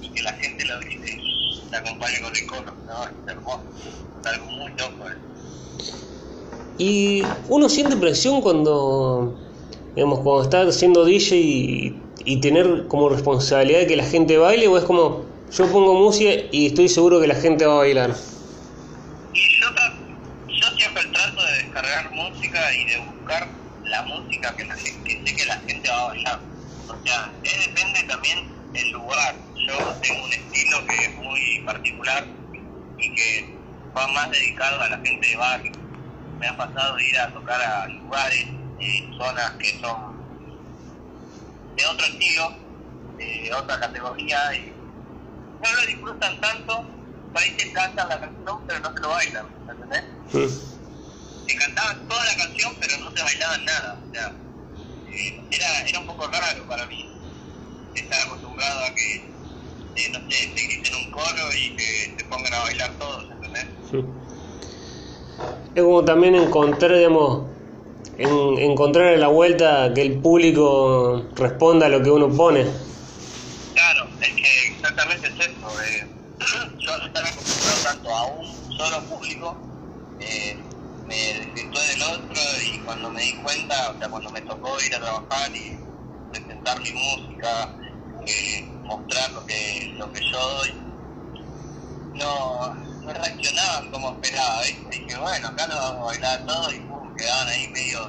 y 0.00 0.10
que 0.12 0.22
la 0.22 0.32
gente 0.34 0.64
lo 0.66 0.78
grite 0.80 1.10
y 1.22 1.68
te 1.70 1.76
acompañe 1.76 2.20
con 2.20 2.34
el 2.36 2.46
coro. 2.46 2.76
No, 2.86 3.04
es 3.04 3.10
hermoso. 3.26 3.64
Es 4.20 4.26
algo 4.26 4.50
muy 4.50 4.70
loco. 4.76 5.04
eh. 5.08 5.16
Y 6.76 7.44
uno 7.48 7.68
siente 7.68 7.96
presión 7.96 8.40
cuando, 8.42 9.38
digamos, 9.94 10.20
cuando 10.20 10.42
está 10.42 10.62
haciendo 10.62 11.04
DJ 11.04 11.36
y, 11.36 12.12
y 12.24 12.40
tener 12.40 12.88
como 12.88 13.08
responsabilidad 13.08 13.80
de 13.80 13.86
que 13.86 13.96
la 13.96 14.04
gente 14.04 14.38
baile, 14.38 14.66
o 14.68 14.76
es 14.78 14.84
como, 14.84 15.24
yo 15.50 15.70
pongo 15.70 15.94
música 15.94 16.30
y 16.50 16.66
estoy 16.66 16.88
seguro 16.88 17.20
que 17.20 17.28
la 17.28 17.36
gente 17.36 17.64
va 17.66 17.74
a 17.74 17.78
bailar. 17.78 18.16
Y 19.32 19.40
yo, 19.60 19.66
yo 20.48 20.76
siempre 20.76 21.02
trato 21.12 21.42
de 21.44 21.52
descargar 21.58 22.10
música 22.12 22.58
y 22.74 22.84
de 22.86 22.98
buscar 22.98 23.63
la 23.84 24.02
música 24.02 24.54
que, 24.56 24.64
la 24.64 24.74
que 24.76 25.22
sé 25.24 25.36
que 25.36 25.46
la 25.46 25.56
gente 25.56 25.88
va 25.88 26.00
a 26.00 26.06
bailar. 26.08 26.40
O 26.88 27.06
sea, 27.06 27.32
depende 27.42 28.02
también 28.04 28.38
el 28.74 28.90
lugar. 28.90 29.36
Yo 29.66 29.76
tengo 30.02 30.24
un 30.24 30.32
estilo 30.32 30.86
que 30.86 31.04
es 31.04 31.16
muy 31.16 31.62
particular 31.64 32.26
y 32.98 33.14
que 33.14 33.54
va 33.96 34.06
más 34.08 34.30
dedicado 34.30 34.80
a 34.80 34.88
la 34.88 34.96
gente 34.98 35.26
de 35.26 35.36
barrio. 35.36 35.72
Me 36.38 36.48
ha 36.48 36.56
pasado 36.56 36.98
ir 37.00 37.18
a 37.18 37.32
tocar 37.32 37.60
a 37.62 37.86
lugares, 37.88 38.46
eh, 38.80 39.10
zonas 39.16 39.50
que 39.52 39.80
son 39.80 40.14
de 41.76 41.86
otro 41.86 42.06
estilo, 42.06 42.52
de 43.16 43.52
otra 43.54 43.80
categoría 43.80 44.54
y 44.56 44.72
no 45.62 45.72
lo 45.72 45.86
disfrutan 45.86 46.40
tanto, 46.40 46.84
por 47.32 47.42
ahí 47.42 47.56
cantan 47.72 48.08
la 48.08 48.20
canción 48.20 48.60
pero 48.66 48.80
no 48.80 48.92
se 48.92 49.00
lo 49.00 49.08
bailan, 49.08 49.46
¿entendés? 49.68 50.73
Te 51.46 51.54
cantaban 51.56 52.08
toda 52.08 52.24
la 52.24 52.36
canción 52.36 52.72
pero 52.80 52.98
no 52.98 53.12
te 53.12 53.22
bailaban 53.22 53.64
nada, 53.64 54.04
o 54.08 54.10
sea, 54.12 54.28
eh, 55.06 55.48
era, 55.50 55.66
era 55.88 55.98
un 56.00 56.06
poco 56.06 56.26
raro 56.28 56.66
para 56.68 56.86
mí 56.86 57.10
estar 57.94 58.20
acostumbrado 58.26 58.84
a 58.84 58.94
que, 58.94 59.14
eh, 59.96 60.10
no 60.12 60.18
sé, 60.30 60.46
te 60.54 60.62
griten 60.62 60.94
un 60.96 61.10
coro 61.10 61.52
y 61.56 61.76
que 61.76 62.14
te 62.16 62.24
pongan 62.24 62.52
a 62.54 62.60
bailar 62.60 62.98
todos, 62.98 63.24
¿entendés? 63.30 63.66
Es 65.74 65.82
como 65.82 66.04
también 66.04 66.34
encontrar, 66.36 66.96
digamos, 66.96 67.50
en- 68.16 68.58
encontrar 68.70 69.18
la 69.18 69.28
vuelta 69.28 69.92
que 69.94 70.02
el 70.02 70.20
público 70.20 71.30
responda 71.34 71.86
a 71.86 71.88
lo 71.88 72.02
que 72.02 72.10
uno 72.10 72.34
pone. 72.36 72.62
Claro, 73.74 74.02
es 74.20 74.28
que 74.40 74.68
exactamente 74.74 75.28
es 75.28 75.34
eso. 75.48 75.80
eh, 75.80 76.06
yo 76.78 76.94
al 76.94 77.06
estar 77.06 77.24
acostumbrado 77.24 77.82
tanto 77.82 78.14
a 78.14 78.26
un 78.26 78.46
solo 78.76 79.08
público, 79.08 79.68
eh, 80.20 80.63
me 81.14 81.44
del 81.54 82.02
otro 82.02 82.40
y 82.64 82.78
cuando 82.80 83.10
me 83.10 83.22
di 83.22 83.34
cuenta, 83.36 83.90
o 83.90 83.98
sea, 83.98 84.08
cuando 84.08 84.30
me 84.30 84.40
tocó 84.42 84.80
ir 84.82 84.94
a 84.94 85.00
trabajar 85.00 85.50
y 85.54 85.78
presentar 86.30 86.80
mi 86.80 86.92
música, 86.92 87.76
eh, 88.26 88.68
mostrar 88.82 89.30
lo 89.32 89.46
que, 89.46 89.92
lo 89.96 90.12
que 90.12 90.20
yo 90.30 90.38
doy, 90.38 90.70
no, 92.14 92.74
no 93.02 93.12
reaccionaban 93.12 93.90
como 93.90 94.10
esperaba, 94.12 94.62
dije, 94.90 95.16
bueno, 95.18 95.48
acá 95.48 95.66
lo 95.66 95.76
vamos 95.76 96.02
a 96.02 96.04
bailar 96.06 96.46
todo 96.46 96.72
y 96.72 96.80
pum, 96.80 97.14
quedaban 97.16 97.48
ahí 97.48 97.68
medio, 97.68 98.08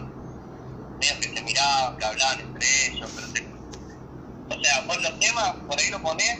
medio 1.00 1.20
que 1.20 1.34
se 1.34 1.42
miraban, 1.44 1.98
que 1.98 2.06
hablaban 2.06 2.40
entre 2.40 2.88
ellos, 2.88 3.12
pero 3.16 3.28
se 3.28 3.56
o 4.48 4.62
sea, 4.62 4.82
vos 4.88 5.02
los 5.02 5.20
temas, 5.20 5.56
por 5.68 5.80
ahí 5.80 5.90
lo 5.90 6.02
ponés, 6.02 6.40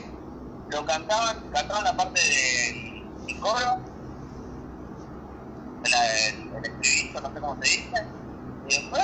lo 0.70 0.84
cantaban, 0.84 1.50
cantaban 1.52 1.84
la 1.84 1.96
parte 1.96 2.20
del, 2.20 3.26
del 3.26 3.40
coro, 3.40 3.85
el, 5.94 6.52
el 6.64 7.22
no 7.22 7.32
sé 7.32 7.40
cómo 7.40 7.58
se 7.62 7.68
dice, 7.68 7.96
y 8.64 8.74
después 8.74 9.02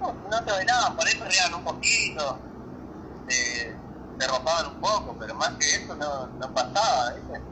no, 0.00 0.16
no 0.30 0.44
te 0.44 0.52
bailaban, 0.52 0.96
por 0.96 1.06
ahí 1.06 1.14
perdían 1.16 1.54
un 1.54 1.64
poquito, 1.64 2.40
se, 3.28 3.78
se 4.18 4.26
ropaban 4.28 4.66
un 4.74 4.80
poco, 4.80 5.16
pero 5.18 5.34
más 5.36 5.50
que 5.58 5.66
eso 5.76 5.94
no, 5.96 6.28
no 6.38 6.54
pasaba, 6.54 7.14
¿viste? 7.14 7.42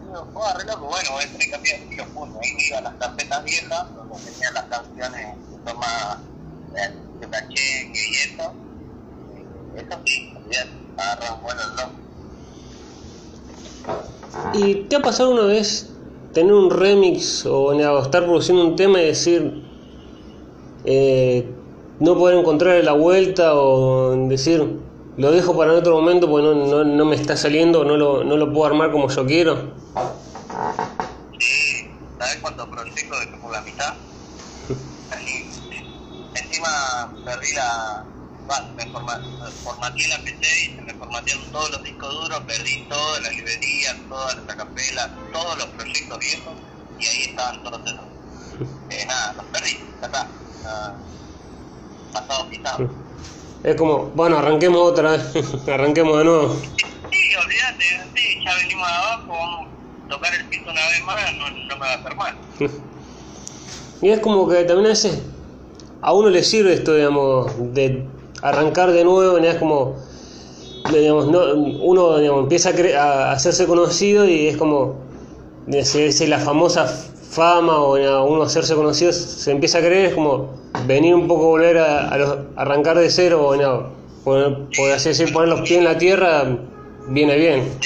Digo, 0.00 0.30
"Joder, 0.32 0.56
re 0.58 0.64
loco, 0.64 0.86
bueno, 0.86 1.10
tener 1.18 1.38
que 1.38 1.50
cambiar 1.50 1.76
de 1.78 1.82
estilo, 1.84 2.06
pum, 2.14 2.30
ahí 2.42 2.54
me 2.54 2.76
a 2.76 2.80
las 2.80 2.94
carpetas 2.94 3.44
viejas, 3.44 3.94
donde 3.94 4.30
tenían 4.30 4.54
las 4.54 4.64
canciones 4.64 5.20
que 5.50 5.74
más 5.74 6.18
eh, 6.74 7.28
cachengue 7.30 8.00
y 8.10 8.16
eso, 8.16 8.54
eso 9.76 10.02
sí, 10.06 10.32
ya 10.50 10.66
agarran 10.96 11.42
buenos 11.42 11.66
locos. 11.76 12.00
¿Y 14.52 14.88
te 14.88 14.96
ha 14.96 15.00
pasado 15.00 15.30
una 15.30 15.44
vez 15.44 15.89
tener 16.32 16.52
un 16.52 16.70
remix 16.70 17.44
o, 17.46 17.72
estar 18.00 18.24
produciendo 18.24 18.64
un 18.64 18.76
tema 18.76 19.00
y 19.00 19.06
decir, 19.06 19.62
eh, 20.84 21.48
no 21.98 22.16
poder 22.16 22.38
encontrar 22.38 22.82
la 22.84 22.92
vuelta 22.92 23.54
o 23.54 24.28
decir, 24.28 24.80
lo 25.16 25.30
dejo 25.32 25.56
para 25.56 25.72
otro 25.72 25.96
momento 25.96 26.30
porque 26.30 26.46
no, 26.46 26.54
no, 26.54 26.84
no 26.84 27.04
me 27.04 27.16
está 27.16 27.36
saliendo, 27.36 27.84
no 27.84 27.96
lo, 27.96 28.24
no 28.24 28.36
lo 28.36 28.52
puedo 28.52 28.66
armar 28.66 28.92
como 28.92 29.08
yo 29.08 29.26
quiero? 29.26 29.74
Sí, 31.38 31.90
¿sabes 32.18 32.36
cuántos 32.40 32.68
proyectos 32.68 33.20
dejé 33.20 33.36
por 33.36 33.52
la 33.52 33.60
mitad? 33.62 33.94
Así, 35.10 35.50
encima 36.34 37.14
perdí 37.24 37.52
la, 37.54 38.06
me 38.76 38.84
formateé 39.64 40.08
la 40.08 40.18
PC 40.18 40.46
y 40.64 40.74
se 40.74 40.82
me 40.82 40.94
formatearon 40.94 41.50
todos 41.52 41.70
los 41.70 41.82
discos 41.84 42.12
duros, 42.12 42.40
perdí 42.46 42.82
todas 42.88 43.22
las 43.22 43.32
librerías, 43.36 43.96
todas 44.08 44.36
las 44.36 44.54
acapelas, 44.54 45.10
todos 45.32 45.58
los 45.58 45.66
proyectos 45.66 46.18
viejos 46.18 46.54
y 46.98 47.06
ahí 47.06 47.22
estaban 47.22 47.62
todos 47.62 47.80
esos. 47.86 48.00
Eh, 48.90 49.06
nada, 49.06 49.34
los 49.34 49.44
perdí, 49.46 49.78
ya 50.00 50.06
está. 50.06 50.28
pasado 52.12 52.50
pisado. 52.50 52.90
Es 53.62 53.76
como, 53.76 54.06
bueno, 54.06 54.38
arranquemos 54.38 54.80
otra 54.80 55.12
vez, 55.12 55.32
arranquemos 55.68 56.18
de 56.18 56.24
nuevo. 56.24 56.56
Sí, 56.56 57.34
olvídate, 57.36 57.84
sí, 58.16 58.42
ya 58.44 58.54
venimos 58.56 58.88
de 58.88 58.94
abajo, 58.94 59.28
vamos 59.28 59.68
a 60.04 60.08
tocar 60.08 60.34
el 60.34 60.44
piso 60.48 60.64
una 60.64 60.88
vez 60.88 61.04
más, 61.04 61.34
no, 61.38 61.50
no 61.50 61.74
me 61.76 61.80
va 61.80 61.92
a 61.92 61.94
hacer 61.94 62.16
mal. 62.16 62.34
y 64.02 64.08
es 64.10 64.18
como 64.18 64.48
que 64.48 64.64
también 64.64 64.86
a 64.86 64.88
veces 64.88 65.22
a 66.02 66.12
uno 66.12 66.30
le 66.30 66.42
sirve 66.42 66.72
esto, 66.72 66.94
digamos, 66.94 67.52
de 67.74 68.04
arrancar 68.42 68.92
de 68.92 69.04
nuevo, 69.04 69.38
es 69.38 69.56
como, 69.56 69.96
digamos, 70.92 71.28
no, 71.28 71.54
uno 71.54 72.18
digamos, 72.18 72.42
empieza 72.44 72.70
a, 72.98 73.32
hacerse 73.32 73.66
conocido 73.66 74.26
y 74.26 74.48
es 74.48 74.56
como, 74.56 74.96
si 75.82 76.26
la 76.26 76.38
famosa 76.38 76.86
fama 76.86 77.78
o 77.78 78.24
uno 78.24 78.42
hacerse 78.42 78.74
conocido 78.74 79.12
se 79.12 79.50
empieza 79.50 79.78
a 79.78 79.82
creer, 79.82 80.06
es 80.06 80.14
como 80.14 80.58
venir 80.86 81.14
un 81.14 81.28
poco, 81.28 81.46
volver 81.46 81.78
a, 81.78 82.08
arrancar 82.56 82.98
de 82.98 83.10
cero, 83.10 83.48
o 83.48 84.00
por, 84.24 84.90
así 84.94 85.26
poner 85.32 85.48
los 85.48 85.60
pies 85.60 85.78
en 85.78 85.84
la 85.84 85.98
tierra, 85.98 86.44
viene 87.08 87.36
bien. 87.36 87.78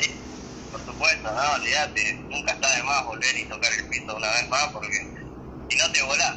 por 0.73 0.81
supuesto, 0.81 1.31
no, 1.31 1.55
olvídate, 1.55 2.15
nunca 2.29 2.53
está 2.53 2.77
de 2.77 2.83
más 2.83 3.07
volver 3.07 3.37
y 3.37 3.45
tocar 3.45 3.71
el 3.79 3.89
piso 3.89 4.17
una 4.17 4.29
vez 4.29 4.49
más, 4.49 4.69
porque 4.73 4.97
si 5.69 5.79
no 5.79 5.93
te 5.93 6.03
volás, 6.03 6.37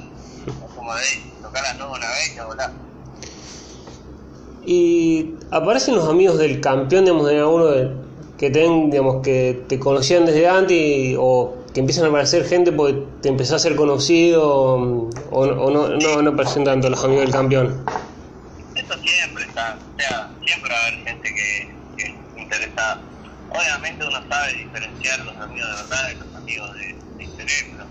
como 0.76 0.96
de 0.96 1.04
tocar 1.42 1.64
las 1.64 1.78
nubes 1.78 1.98
una 1.98 2.10
vez 2.10 2.36
y 2.36 2.40
volás. 2.40 2.72
Y 4.70 5.36
aparecen 5.50 5.96
los 5.96 6.10
amigos 6.10 6.38
del 6.38 6.60
campeón, 6.60 7.06
digamos, 7.06 7.26
de 7.30 7.40
alguno 7.40 7.68
que 8.38 8.50
ten, 8.50 8.92
digamos, 8.92 9.24
que 9.24 9.64
te 9.70 9.80
conocían 9.80 10.26
desde 10.26 10.46
antes 10.46 11.16
o 11.18 11.56
que 11.74 11.80
empiezan 11.80 12.04
a 12.04 12.10
aparecer 12.10 12.44
gente 12.44 12.74
porque 12.74 13.02
te 13.22 13.30
empezó 13.30 13.56
a 13.56 13.60
ser 13.60 13.78
conocido 13.78 14.46
o, 14.46 15.10
o 15.32 15.72
no, 15.72 15.88
no, 15.88 16.22
no 16.22 16.32
aparecen 16.32 16.66
tanto 16.66 16.90
los 16.90 17.02
amigos 17.02 17.24
del 17.24 17.32
campeón. 17.32 17.82
Eso 18.76 18.94
siempre 19.00 19.46
está, 19.46 19.80
o 19.96 20.00
sea, 20.02 20.30
siempre 20.46 20.70
va 20.70 20.78
a 20.78 20.88
haber 20.88 21.04
gente 21.06 21.30
que, 21.34 21.70
que 21.96 22.04
es 22.04 22.16
interesada. 22.36 23.02
Obviamente 23.50 24.06
uno 24.06 24.22
sabe 24.28 24.54
diferenciar 24.54 25.20
los 25.26 25.38
amigos 25.38 25.70
de 25.70 25.76
verdad 25.84 26.08
de 26.10 26.16
los 26.26 26.36
amigos 26.36 26.74
de, 26.76 26.96
de 27.18 27.24
interés, 27.24 27.66
pero 27.72 27.86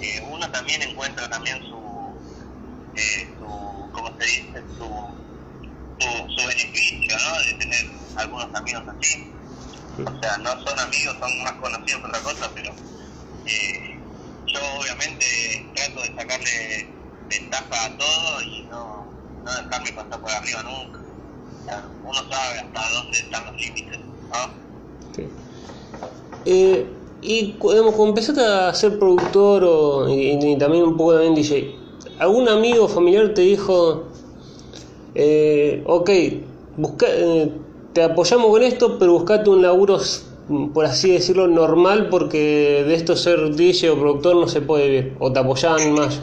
eh, 0.00 0.22
uno 0.30 0.48
también 0.52 0.82
encuentra 0.82 1.28
también 1.28 1.58
su, 1.62 2.14
eh, 2.94 3.28
su 3.40 3.90
¿cómo 3.90 4.08
se 4.20 4.24
dice? 4.24 4.62
Su 4.78 5.21
su, 5.98 6.46
beneficio, 6.46 7.16
¿no? 7.16 7.42
De 7.46 7.54
tener 7.54 7.86
algunos 8.16 8.54
amigos 8.54 8.82
así. 8.98 9.32
O 9.98 10.20
sea, 10.20 10.38
no 10.38 10.50
son 10.64 10.78
amigos, 10.78 11.16
son 11.20 11.42
más 11.44 11.52
conocidos 11.52 12.00
que 12.02 12.08
otra 12.08 12.20
cosa, 12.22 12.50
pero 12.54 12.72
eh, 13.46 13.98
yo 14.46 14.60
obviamente 14.80 15.70
trato 15.74 16.02
de 16.02 16.14
sacarle 16.14 16.88
ventaja 17.28 17.86
a 17.86 17.98
todo 17.98 18.42
y 18.42 18.62
no, 18.70 19.06
no 19.44 19.54
dejarme 19.54 19.92
pasar 19.92 20.20
por 20.20 20.30
arriba 20.30 20.62
nunca. 20.62 21.00
uno 22.04 22.30
sabe 22.30 22.58
hasta 22.60 22.90
dónde 22.92 23.18
están 23.18 23.46
los 23.46 23.60
límites, 23.60 23.98
¿no? 23.98 24.62
Eh, 26.44 26.86
y 27.20 27.52
cuando 27.52 28.04
empezaste 28.04 28.44
a 28.44 28.74
ser 28.74 28.98
productor 28.98 29.62
o, 29.64 30.08
y, 30.08 30.56
también 30.58 30.84
un 30.84 30.96
poco 30.96 31.12
también 31.12 31.34
DJ, 31.34 31.76
¿algún 32.18 32.48
amigo 32.48 32.88
familiar 32.88 33.32
te 33.32 33.42
dijo, 33.42 34.11
eh, 35.14 35.82
ok, 35.86 36.10
busca, 36.76 37.06
eh, 37.08 37.52
te 37.92 38.02
apoyamos 38.02 38.50
con 38.50 38.62
esto, 38.62 38.98
pero 38.98 39.12
buscate 39.12 39.50
un 39.50 39.62
laburo, 39.62 40.00
por 40.72 40.86
así 40.86 41.12
decirlo, 41.12 41.46
normal, 41.48 42.08
porque 42.08 42.84
de 42.86 42.94
esto 42.94 43.16
ser 43.16 43.54
DJ 43.54 43.90
o 43.90 43.98
productor 43.98 44.36
no 44.36 44.48
se 44.48 44.62
puede 44.62 44.88
vivir, 44.88 45.16
o 45.20 45.32
te 45.32 45.40
apoyaban 45.40 45.92
más. 45.92 46.14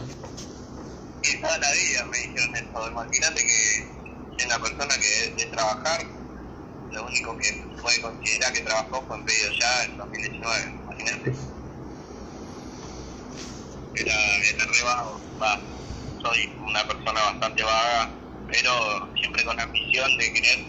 Y 1.22 1.42
toda 1.42 1.58
la 1.60 1.72
vida 1.72 2.06
me 2.12 2.18
dijeron 2.18 2.56
esto, 2.56 2.92
imagínate 2.92 3.42
que 3.42 4.46
una 4.46 4.60
persona 4.60 4.96
que 5.00 5.44
de, 5.44 5.50
trabajar, 5.52 6.02
lo 6.90 7.06
único 7.06 7.38
que 7.38 7.48
puede 7.82 8.02
considerar 8.02 8.54
que 8.54 8.62
trabajó 8.62 9.06
fue 9.08 9.18
en 9.18 9.26
pedido 9.26 9.50
ya 9.60 9.84
en 9.86 9.98
2019, 9.98 10.56
imagínate. 10.84 11.30
Era, 13.96 14.16
era 14.16 14.66
re 14.66 14.84
vago, 14.86 15.22
va, 15.42 15.60
soy 16.24 16.40
una 16.68 16.88
persona 16.88 17.22
bastante 17.22 17.64
vaga 17.64 18.19
pero 18.52 19.10
siempre 19.20 19.44
con 19.44 19.56
la 19.56 19.68
misión 19.68 20.18
de 20.18 20.34
querer 20.34 20.60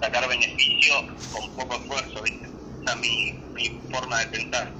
sacar 0.00 0.28
beneficio 0.28 0.94
con 1.32 1.50
poco 1.56 1.74
esfuerzo, 1.74 2.22
¿viste? 2.22 2.48
Esa 2.82 2.92
es 2.94 3.00
mi, 3.00 3.32
mi 3.54 3.80
forma 3.92 4.18
de 4.20 4.26
pensar. 4.26 4.72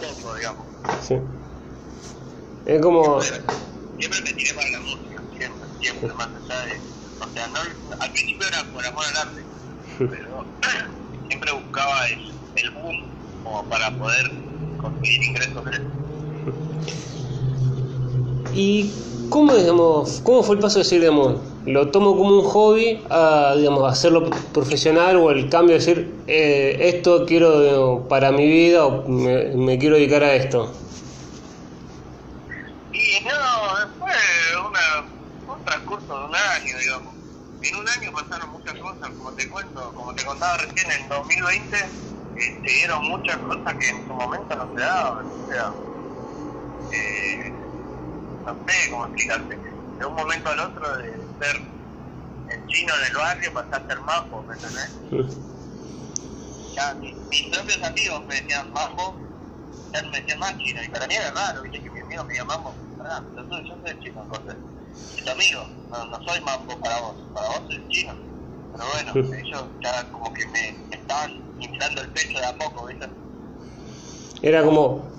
Poco, 0.00 0.34
digamos. 0.36 0.66
Sí. 1.02 1.16
Es 2.66 2.80
como... 2.80 3.20
Siempre, 3.20 4.20
me 4.22 4.32
tiré 4.32 4.54
para 4.54 4.70
la 4.70 4.80
música, 4.80 5.22
siempre, 5.38 5.68
siempre, 5.80 6.14
más 6.14 6.28
allá 6.28 6.66
de... 6.66 6.80
O 7.20 7.32
sea, 7.34 7.46
no, 7.48 7.60
al 8.00 8.12
principio 8.12 8.48
era 8.48 8.64
por 8.72 8.84
amor 8.84 9.04
al 9.04 9.28
arte, 9.28 9.42
pero 9.98 10.44
siempre 11.28 11.52
buscaba 11.52 12.06
el, 12.08 12.34
el 12.56 12.70
boom 12.70 13.12
como 13.44 13.68
para 13.68 13.96
poder 13.96 14.30
conseguir 14.80 15.24
ingresos 15.24 15.64
¿Y 18.54 18.92
cómo, 19.30 19.54
digamos, 19.54 20.20
cómo 20.22 20.42
fue 20.42 20.56
el 20.56 20.60
paso 20.60 20.78
de 20.78 20.84
decir, 20.84 21.00
digamos, 21.00 21.40
lo 21.64 21.90
tomo 21.90 22.16
como 22.16 22.40
un 22.40 22.44
hobby 22.44 23.02
a, 23.08 23.54
digamos, 23.56 23.90
hacerlo 23.90 24.28
profesional 24.52 25.16
o 25.16 25.30
el 25.30 25.48
cambio 25.48 25.74
de 25.74 25.78
decir, 25.78 26.14
eh, 26.26 26.76
esto 26.80 27.24
quiero 27.24 28.06
para 28.08 28.30
mi 28.30 28.46
vida 28.46 28.84
o 28.84 29.08
me, 29.08 29.78
quiero 29.78 29.96
dedicar 29.96 30.22
a 30.22 30.34
esto? 30.34 30.70
Y 32.92 33.24
no, 33.24 33.88
fue 33.98 34.12
una, 34.68 35.54
un 35.54 35.64
transcurso 35.64 36.18
de 36.18 36.24
un 36.26 36.34
año, 36.34 36.78
digamos. 36.78 37.14
En 37.62 37.76
un 37.76 37.88
año 37.88 38.12
pasaron 38.12 38.50
muchas 38.50 38.74
cosas, 38.74 39.10
como 39.16 39.32
te 39.32 39.48
cuento, 39.48 39.92
como 39.94 40.12
te 40.14 40.24
contaba 40.24 40.56
recién, 40.58 40.90
en 41.00 41.08
2020 41.08 41.76
se 42.34 42.72
dieron 42.72 43.04
muchas 43.06 43.36
cosas 43.38 43.74
que 43.78 43.88
en 43.88 44.06
su 44.06 44.12
momento 44.14 44.56
no 44.56 44.68
se 44.74 44.80
daban. 44.80 45.26
O 45.26 45.46
sea, 45.48 45.72
eh, 46.90 47.61
no 48.44 48.64
sé 48.66 48.90
cómo 48.90 49.04
explicarte, 49.06 49.60
de 49.98 50.06
un 50.06 50.14
momento 50.14 50.50
al 50.50 50.60
otro 50.60 50.96
de 50.98 51.10
ser 51.40 51.56
el 52.48 52.66
chino 52.66 52.92
en 53.00 53.06
el 53.06 53.16
barrio 53.16 53.52
pasar 53.54 53.82
a 53.82 53.86
ser 53.86 54.00
majo, 54.00 54.44
¿me 54.48 54.54
entendés? 54.54 54.90
Ya, 56.76 56.94
mis, 57.00 57.42
propios 57.50 57.82
amigos 57.82 58.26
me 58.26 58.34
decían 58.34 58.72
majo, 58.72 59.16
ya 59.92 60.02
me 60.10 60.20
decían 60.20 60.38
más 60.38 60.56
chino, 60.58 60.82
y 60.82 60.88
para 60.88 61.06
mí 61.06 61.14
era 61.14 61.30
raro, 61.30 61.62
viste 61.62 61.82
que 61.82 61.90
mis 61.90 62.02
amigos 62.02 62.26
me 62.26 62.34
llaman 62.34 62.56
mambo, 62.62 62.76
ah, 63.04 63.24
pero 63.34 63.48
tú, 63.48 63.54
yo 63.68 63.78
soy 63.80 63.90
el 63.90 64.00
chino, 64.00 64.22
entonces, 64.22 64.56
es 65.16 65.28
amigo, 65.28 65.60
no, 65.90 66.06
no 66.06 66.22
soy 66.24 66.40
mambo 66.40 66.78
para 66.80 67.00
vos, 67.00 67.16
para 67.34 67.48
vos 67.48 67.62
soy 67.68 67.76
el 67.76 67.88
chino. 67.88 68.14
Pero 68.72 68.84
bueno, 68.90 69.36
ellos 69.36 69.64
ya 69.82 70.10
como 70.10 70.32
que 70.32 70.46
me, 70.46 70.74
estaban 70.90 71.30
inflando 71.60 72.00
el 72.00 72.08
pecho 72.08 72.38
de 72.38 72.46
a 72.46 72.56
poco, 72.56 72.86
¿viste? 72.86 73.06
Era 74.40 74.64
como, 74.64 75.12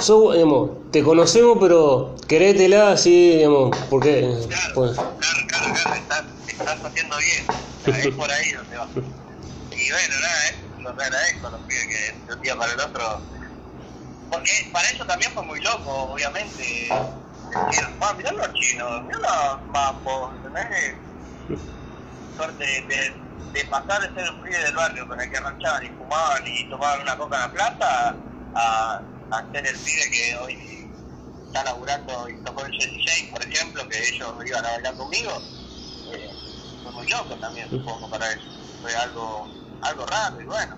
So, 0.00 0.32
digamos, 0.32 0.90
te 0.90 1.02
conocemos, 1.02 1.58
pero 1.60 2.16
querétela 2.26 2.92
así, 2.92 3.36
digamos, 3.36 3.76
porque... 3.90 4.20
Claro, 4.48 4.74
pues... 4.74 4.92
claro, 4.92 5.16
claro, 5.48 5.74
claro, 5.74 5.94
estás, 5.96 6.24
estás 6.46 6.84
haciendo 6.84 7.16
bien, 7.18 7.46
es 7.86 8.14
por 8.14 8.30
ahí 8.30 8.52
donde 8.52 8.76
va. 8.76 8.88
Y 8.94 9.90
bueno, 9.90 10.14
nada, 10.20 10.48
eh, 10.48 10.54
lo 10.78 10.90
agradezco, 10.90 11.50
los 11.50 11.60
pibes 11.62 11.86
que 11.86 12.26
de 12.26 12.34
un 12.34 12.42
día 12.42 12.56
para 12.56 12.72
el 12.72 12.80
otro... 12.80 13.20
Porque 14.30 14.70
para 14.72 14.88
eso 14.90 15.04
también 15.06 15.32
fue 15.32 15.42
muy 15.42 15.60
loco, 15.60 15.90
obviamente, 15.90 16.62
decir, 16.62 17.84
ah, 18.00 18.14
mirá 18.16 18.32
los 18.32 18.52
chinos, 18.54 19.02
mirá 19.04 19.18
los 19.18 19.66
mapos, 19.68 20.36
¿entendés? 20.36 20.96
Suerte 22.36 22.64
de, 22.64 23.14
de, 23.52 23.64
pasar 23.66 24.00
de 24.02 24.20
ser 24.20 24.30
un 24.30 24.42
pibe 24.42 24.58
del 24.58 24.76
barrio 24.76 25.08
con 25.08 25.20
el 25.20 25.30
que 25.30 25.40
ranchaban 25.40 25.84
y 25.84 25.88
fumaban 25.88 26.46
y 26.46 26.70
tomaban 26.70 27.02
una 27.02 27.16
coca 27.16 27.36
en 27.36 27.42
la 27.42 27.52
plaza 27.52 28.16
a 28.54 29.02
a 29.30 29.52
ser 29.52 29.66
el 29.66 29.78
pibe 29.78 30.10
que 30.10 30.36
hoy 30.36 30.56
está 31.46 31.64
laburando 31.64 32.28
y 32.28 32.36
tocó 32.44 32.64
el 32.64 32.72
Jesse 32.72 32.98
James, 33.06 33.30
por 33.32 33.42
ejemplo, 33.44 33.88
que 33.88 33.98
ellos 33.98 34.34
iban 34.46 34.64
a 34.64 34.70
bailar 34.70 34.96
conmigo, 34.96 35.42
eh, 36.12 36.30
fue 36.82 36.92
muy 36.92 37.06
loco 37.08 37.36
también, 37.36 37.68
supongo, 37.70 38.08
para 38.08 38.30
ellos. 38.32 38.48
Fue 38.80 38.94
algo, 38.94 39.48
algo 39.82 40.06
raro 40.06 40.40
y 40.40 40.44
bueno. 40.44 40.76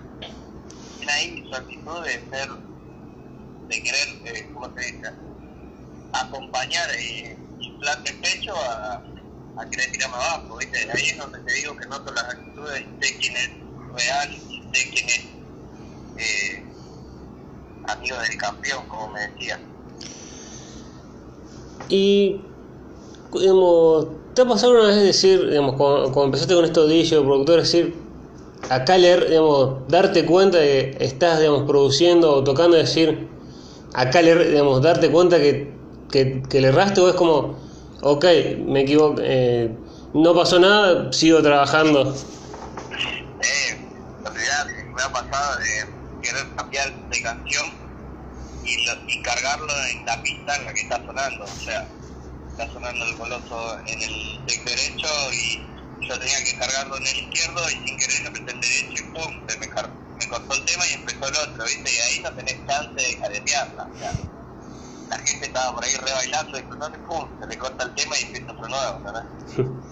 Tiene 0.98 1.12
ahí 1.12 1.44
su 1.48 1.56
actitud 1.56 2.04
de 2.04 2.12
ser, 2.12 2.48
de 3.68 3.82
querer, 3.82 4.08
eh, 4.24 4.50
¿cómo 4.52 4.72
se 4.74 4.80
dice? 4.80 5.08
Acompañar 6.12 6.88
y 7.00 7.36
inflarte 7.60 8.10
el 8.10 8.20
pecho 8.20 8.54
a, 8.56 9.02
a 9.56 9.68
querer 9.70 9.90
tirarme 9.92 10.16
abajo, 10.16 10.56
¿viste? 10.58 10.78
Ahí 10.92 11.08
es 11.10 11.18
donde 11.18 11.40
te 11.40 11.52
digo 11.54 11.76
que 11.76 11.86
noto 11.86 12.12
las 12.12 12.24
actitudes, 12.24 12.84
sé 13.00 13.18
quién 13.18 13.36
es 13.36 13.50
real, 13.94 14.30
sé 14.72 14.90
quién 14.90 15.08
es 15.08 15.32
eh, 16.16 16.61
amigo 18.02 18.16
del 18.18 18.36
campeón, 18.36 18.84
como 18.88 19.08
me 19.08 19.28
decía. 19.28 19.60
Y 21.88 22.40
digamos, 23.32 24.06
¿te 24.34 24.42
ha 24.42 24.44
pasado 24.46 24.72
una 24.72 24.88
vez 24.88 24.96
decir, 24.96 25.48
digamos, 25.48 25.76
cuando, 25.76 26.04
cuando 26.04 26.24
empezaste 26.24 26.54
con 26.54 26.64
esto 26.64 26.86
de 26.86 26.94
DJ 26.94 27.18
o 27.18 27.24
productor, 27.24 27.60
decir, 27.60 27.94
acá 28.70 28.98
leer, 28.98 29.28
digamos, 29.28 29.88
darte 29.88 30.24
cuenta 30.26 30.58
de 30.58 30.96
que 30.98 31.04
estás, 31.04 31.38
digamos, 31.38 31.62
produciendo 31.64 32.32
o 32.34 32.44
tocando, 32.44 32.76
decir, 32.76 33.28
acá 33.94 34.20
leer, 34.22 34.48
digamos, 34.48 34.82
darte 34.82 35.10
cuenta 35.10 35.38
que, 35.38 35.72
que, 36.10 36.42
que 36.48 36.60
le 36.60 36.68
erraste 36.68 37.00
o 37.00 37.08
es 37.08 37.14
como, 37.14 37.56
ok, 38.02 38.24
me 38.66 38.82
equivoco, 38.82 39.20
eh, 39.22 39.70
no 40.14 40.34
pasó 40.34 40.58
nada, 40.58 41.12
sigo 41.12 41.42
trabajando? 41.42 42.14
Eh, 43.40 43.76
en 44.18 44.24
realidad 44.24 44.66
me 44.94 45.02
ha 45.02 45.12
pasado 45.12 45.58
de 45.58 46.20
querer 46.22 46.46
cambiar 46.56 47.08
de 47.08 47.22
canción 47.22 47.81
y, 48.64 48.84
lo- 48.84 48.98
y 49.08 49.22
cargarlo 49.22 49.72
en 49.92 50.04
la 50.06 50.22
pista 50.22 50.56
en 50.56 50.64
la 50.66 50.72
que 50.74 50.80
está 50.80 51.04
sonando. 51.04 51.44
O 51.44 51.60
sea, 51.64 51.96
está 52.50 52.72
sonando 52.72 53.04
el 53.06 53.16
coloso 53.16 53.78
en 53.86 54.02
el 54.02 54.46
deck 54.46 54.64
derecho 54.64 55.08
y 55.32 55.68
yo 56.08 56.18
tenía 56.18 56.42
que 56.44 56.56
cargarlo 56.56 56.96
en 56.98 57.06
el 57.06 57.16
izquierdo 57.16 57.70
y 57.70 57.74
sin 57.86 57.96
querer 57.98 58.26
apreté 58.28 58.50
en 58.52 58.60
derecho 58.60 59.02
y 59.02 59.12
pum, 59.12 59.32
se 59.48 59.56
me, 59.58 59.66
me 59.68 60.28
cortó 60.28 60.54
el 60.54 60.64
tema 60.64 60.86
y 60.88 60.92
empezó 60.94 61.28
el 61.28 61.36
otro, 61.36 61.64
¿viste? 61.64 61.90
Y 61.92 61.98
ahí 61.98 62.20
no 62.22 62.32
tenés 62.34 62.66
chance 62.66 63.00
de 63.00 63.18
cadetearla. 63.18 63.90
O 63.94 63.98
sea, 63.98 64.12
la 65.10 65.18
gente 65.18 65.46
estaba 65.46 65.74
por 65.74 65.84
ahí 65.84 65.94
re 65.96 66.12
bailando 66.12 66.58
y 66.58 66.62
cruzando 66.62 66.98
y 66.98 67.00
pum, 67.02 67.30
se 67.40 67.46
le 67.46 67.58
corta 67.58 67.84
el 67.84 67.94
tema 67.94 68.18
y 68.18 68.22
empieza 68.22 68.52
otro 68.52 68.68
nuevo, 68.68 69.02
¿verdad? 69.04 69.26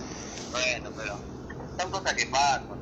Bueno, 0.51 0.91
pero 0.97 1.21
son 1.79 1.91
cosas 1.93 2.13
que 2.15 2.27
pasan. 2.27 2.79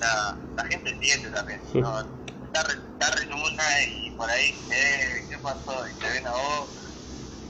La, 0.00 0.38
la 0.56 0.64
gente 0.64 0.88
entiende 0.90 1.30
también. 1.30 1.60
¿no? 1.74 2.25
Está, 2.56 3.10
re, 3.10 3.22
está 3.22 3.82
y 3.82 4.10
por 4.12 4.30
ahí, 4.30 4.66
eh, 4.70 5.26
¿qué 5.28 5.36
pasó? 5.42 5.86
Y 5.86 5.92
te 6.00 6.08
ven 6.08 6.26
a 6.26 6.30
vos, 6.30 6.70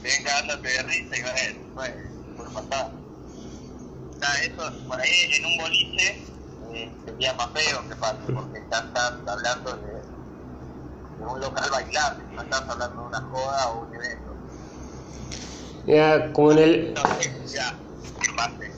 te 0.01 0.09
ven 0.09 0.23
cagándote 0.25 0.67
de 0.67 0.83
risa 0.83 1.17
y 1.17 1.21
bueno, 1.73 1.95
por 2.35 2.51
pasar. 2.51 2.91
O 4.09 4.19
sea, 4.19 4.43
eso, 4.43 4.85
por 4.85 4.99
ahí 4.99 5.09
en 5.31 5.45
un 5.45 5.57
boliche 5.59 6.25
eh, 6.73 6.91
sería 7.05 7.33
más 7.35 7.47
feo 7.53 7.87
que 7.87 7.95
pase, 7.95 8.33
porque 8.33 8.61
ya 8.69 8.79
estás 8.79 9.13
hablando 9.25 9.77
de, 9.77 9.93
de 9.93 11.25
un 11.25 11.39
local 11.39 11.69
bailable, 11.71 12.25
no 12.33 12.41
estás 12.41 12.63
hablando 12.67 13.01
de 13.03 13.07
una 13.07 13.21
joda 13.21 13.69
o 13.69 13.85
un 13.85 13.95
evento. 13.95 14.35
Ya, 15.85 16.33
como 16.33 16.51
en 16.51 16.57
el, 16.59 16.87
Entonces, 16.87 17.53
ya, 17.53 17.79
que 18.19 18.33
pase. 18.35 18.71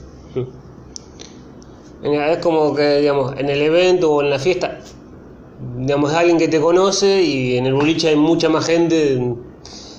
Es 2.02 2.38
como 2.38 2.72
que, 2.76 2.98
digamos, 2.98 3.36
en 3.36 3.50
el 3.50 3.62
evento 3.62 4.12
o 4.12 4.22
en 4.22 4.30
la 4.30 4.38
fiesta, 4.38 4.78
digamos, 5.60 6.10
es 6.10 6.16
alguien 6.16 6.38
que 6.38 6.48
te 6.48 6.60
conoce 6.60 7.22
y 7.22 7.56
en 7.56 7.66
el 7.66 7.74
boliche 7.74 8.08
hay 8.08 8.16
mucha 8.16 8.48
más 8.48 8.66
gente 8.66 9.18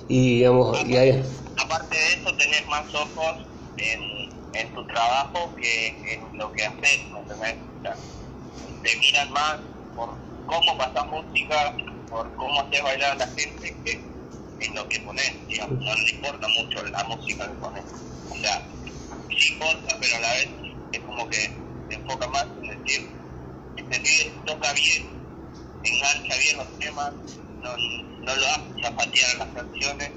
y, 0.07 0.37
digamos, 0.37 0.77
y 0.87 0.97
ahí... 0.97 1.23
Aparte 1.57 1.95
de 1.95 2.13
eso, 2.13 2.35
tenés 2.37 2.67
más 2.67 2.83
ojos 2.95 3.47
en, 3.77 4.59
en 4.59 4.73
tu 4.73 4.85
trabajo 4.87 5.53
que 5.55 5.87
en 6.13 6.37
lo 6.37 6.51
que 6.53 6.65
haces, 6.65 6.99
te 8.83 8.97
miran 8.97 9.31
más 9.31 9.59
por 9.95 10.09
cómo 10.45 10.77
pasas 10.77 11.05
música, 11.07 11.77
por 12.09 12.33
cómo 12.35 12.61
haces 12.61 12.81
bailar 12.81 13.11
a 13.11 13.15
la 13.15 13.27
gente, 13.27 13.75
que 13.85 14.01
en 14.59 14.75
lo 14.75 14.87
que 14.89 14.99
pones, 15.01 15.31
digamos, 15.47 15.79
no 15.79 15.93
le 15.93 16.11
importa 16.15 16.47
mucho 16.47 16.83
la 16.83 17.03
música 17.05 17.47
que 17.47 17.53
pones. 17.55 17.83
O 18.29 18.35
sea, 18.37 18.67
sí 19.29 19.53
importa, 19.53 19.97
pero 19.99 20.17
a 20.17 20.19
la 20.19 20.33
vez 20.33 20.49
es 20.91 20.99
como 21.01 21.29
que 21.29 21.37
se 21.37 21.95
enfoca 21.95 22.27
más 22.27 22.47
en 22.61 22.83
decir, 22.83 23.09
este 23.77 24.31
toca 24.45 24.73
bien, 24.73 25.20
engancha 25.83 26.37
bien 26.37 26.57
los 26.57 26.79
temas, 26.79 27.11
no, 27.61 27.69
no 28.25 28.35
lo 28.35 28.47
hace 28.47 28.81
zapatear 28.83 29.37
las 29.37 29.47
canciones, 29.49 30.11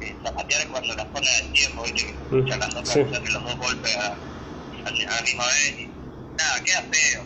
eh, 0.00 0.16
zapatear 0.24 0.60
es 0.62 0.66
cuando 0.68 0.94
la 0.94 1.04
zona 1.04 1.30
del 1.42 1.52
tiempo, 1.52 1.82
¿viste? 1.84 1.98
que 2.06 2.12
se 2.14 2.22
escuchan 2.22 2.58
las 2.60 2.74
dos 2.74 2.88
Sí. 2.88 3.00
canciones, 3.00 3.32
los 3.32 3.44
dos 3.44 3.56
golpes 3.58 3.96
a, 3.96 4.06
a, 4.06 4.88
a 4.88 5.16
la 5.16 5.22
misma 5.22 5.44
vez, 5.44 5.78
y 5.78 5.86
nada, 6.36 6.64
queda 6.64 6.82
feo. 6.90 7.22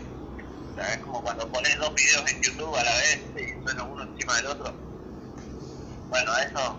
O 0.72 0.74
sea, 0.76 0.92
es 0.92 0.98
como 1.00 1.22
cuando 1.22 1.50
pones 1.50 1.76
dos 1.78 1.94
videos 1.94 2.30
en 2.32 2.42
YouTube 2.42 2.76
a 2.76 2.84
la 2.84 2.92
vez 2.96 3.20
y 3.36 3.62
suena 3.64 3.82
uno 3.84 4.02
encima 4.04 4.36
del 4.36 4.46
otro. 4.46 4.74
Bueno, 6.10 6.32
eso 6.38 6.78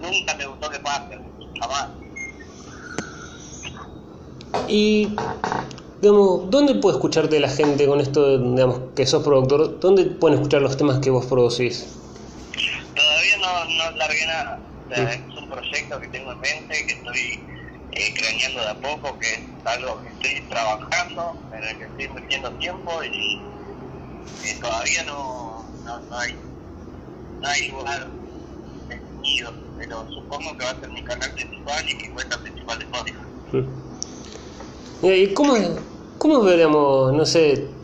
nunca 0.00 0.34
me 0.36 0.46
gustó 0.46 0.70
que 0.70 0.78
pase, 0.80 1.18
jamás. 1.60 1.86
Y, 4.68 5.08
digamos, 6.00 6.50
¿dónde 6.50 6.74
puede 6.76 6.96
escucharte 6.96 7.38
la 7.40 7.48
gente 7.48 7.86
con 7.86 8.00
esto, 8.00 8.38
digamos, 8.38 8.94
que 8.94 9.06
sos 9.06 9.22
productor? 9.22 9.80
¿Dónde 9.80 10.04
pueden 10.06 10.38
escuchar 10.38 10.62
los 10.62 10.76
temas 10.76 10.98
que 11.00 11.10
vos 11.10 11.26
producís? 11.26 11.86
Todavía 12.94 13.36
no, 13.38 13.64
no 13.64 13.96
largué 13.96 14.26
nada. 14.26 14.62
O 14.84 14.94
sea, 14.94 15.12
es 15.12 15.36
un 15.36 15.48
proyecto 15.48 16.00
que 16.00 16.08
tengo 16.08 16.32
en 16.32 16.40
mente, 16.40 16.86
que 16.86 16.92
estoy 16.92 17.46
eh, 17.92 18.14
craneando 18.14 18.60
de 18.60 18.68
a 18.68 18.80
poco, 18.80 19.18
que 19.18 19.28
es 19.28 19.40
algo 19.64 20.02
que 20.02 20.08
estoy 20.08 20.48
trabajando, 20.48 21.36
en 21.52 21.64
el 21.64 21.78
que 21.78 21.84
estoy 21.84 22.08
metiendo 22.20 22.50
tiempo 22.54 22.90
y 23.04 23.44
eh, 24.44 24.58
todavía 24.60 25.04
no, 25.04 25.72
no, 25.84 26.00
no 26.08 26.18
hay 26.18 26.34
no 27.40 27.48
hay 27.48 27.68
lugar 27.68 28.10
definido, 28.88 29.52
pero 29.78 30.06
supongo 30.12 30.56
que 30.56 30.64
va 30.64 30.70
a 30.70 30.80
ser 30.80 30.90
mi 30.90 31.02
canal 31.02 31.32
principal 31.32 31.84
y 31.88 31.94
mi 31.96 32.08
cuenta 32.10 32.42
principal 32.42 32.78
de 32.78 32.84
Spotify. 32.84 33.18
Mira, 35.02 35.16
¿Y 35.16 35.34
cómo, 35.34 35.56
cómo 36.20 36.42
veremos, 36.42 37.12
no 37.14 37.24
sé, 37.24 37.74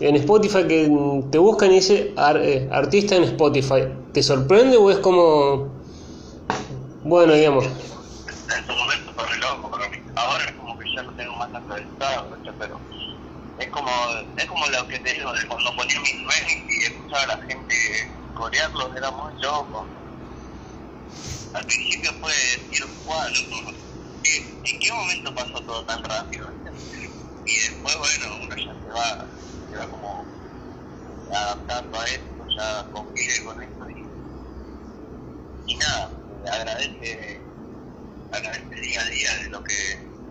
en 0.00 0.14
Spotify 0.16 0.62
que 0.66 0.88
te 1.32 1.38
buscan 1.38 1.72
y 1.72 1.76
dice 1.76 2.14
ar- 2.16 2.40
eh, 2.40 2.68
artista 2.70 3.16
en 3.16 3.24
Spotify? 3.24 3.82
¿Te 4.12 4.22
sorprende 4.22 4.76
o 4.76 4.90
es 4.92 4.98
como, 4.98 5.82
bueno, 7.02 7.34
digamos, 7.34 7.64
en 7.66 8.66
su 8.66 8.72
momento 8.72 9.12
fue 9.16 9.26
re 9.26 9.38
loco. 9.38 9.70
Ahora 10.14 10.44
es 10.44 10.52
como 10.52 10.78
que 10.78 10.86
ya 10.94 11.02
lo 11.02 11.12
tengo 11.14 11.34
más 11.34 11.52
actualizado, 11.52 12.38
pero 12.58 12.80
es 13.58 13.68
como, 13.70 13.90
es 14.36 14.46
como 14.46 14.66
lo 14.68 14.88
que 14.88 14.98
te 15.00 15.12
digo, 15.12 15.32
de 15.32 15.46
cuando 15.48 15.70
ponía 15.76 16.00
mis 16.00 16.14
memes 16.14 16.56
y 16.70 16.84
escuchaba 16.84 17.22
a 17.24 17.26
la 17.36 17.42
gente 17.48 17.74
corearlos, 18.34 18.90
era 18.96 19.10
muy 19.10 19.32
loco. 19.42 19.88
Al 21.54 21.64
principio 21.66 22.10
fue 22.20 22.30
decir, 22.30 22.86
guau, 23.04 23.18
loco, 23.50 23.72
¿qué- 24.22 24.70
¿en 24.70 24.78
qué 24.80 24.92
momento 24.92 25.34
pasó 25.34 25.60
todo 25.66 25.82
tan 25.84 26.02
rápido? 26.04 26.46
Y 27.44 27.54
después, 27.60 27.96
bueno, 27.98 28.26
uno 28.44 28.56
ya 28.56 28.74
se 28.82 28.88
va, 28.90 29.40
se 29.70 29.76
va 29.76 29.90
como 29.90 30.34
adaptando 31.30 32.00
a 32.00 32.04
esto, 32.06 32.44
ya 32.56 32.90
convive 32.92 33.44
con 33.44 33.62
esto 33.62 33.90
y, 33.90 34.12
y 35.66 35.76
nada, 35.76 36.20
agradece 36.52 37.54
agradece 38.30 38.74
día 38.80 39.00
a 39.00 39.10
día 39.10 39.30
de 39.42 39.48
lo 39.50 39.62
que, 39.64 39.74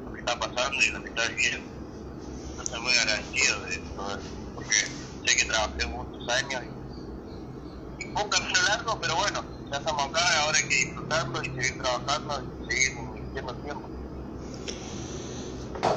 lo 0.06 0.12
que 0.14 0.20
está 0.20 0.40
pasando 0.40 0.78
y 0.84 0.92
lo 0.92 1.02
que 1.04 1.10
está 1.10 1.28
viviendo. 1.30 1.74
Yo 2.58 2.66
soy 2.66 2.82
muy 2.82 2.94
agradecido 2.94 3.62
de 3.66 3.80
todo 3.96 4.12
eso, 4.20 4.36
porque 4.54 4.76
sé 5.26 5.36
que 5.38 5.46
trabajé 5.46 5.88
muchos 5.88 6.28
años 6.30 6.64
y, 6.66 8.04
y 8.04 8.12
fue 8.14 8.24
un 8.24 8.30
camino 8.30 8.62
largo, 8.70 9.00
pero 9.02 9.16
bueno, 9.16 9.46
ya 9.72 9.78
estamos 9.78 10.04
acá, 10.08 10.42
ahora 10.44 10.58
hay 10.60 10.68
que 10.70 10.76
disfrutarlo 10.76 11.42
y 11.44 11.50
seguir 11.56 11.78
trabajando 11.78 12.44
y 12.44 12.74
seguir 12.74 12.98
invirtiendo 12.98 13.62
tiempo. 13.62 13.93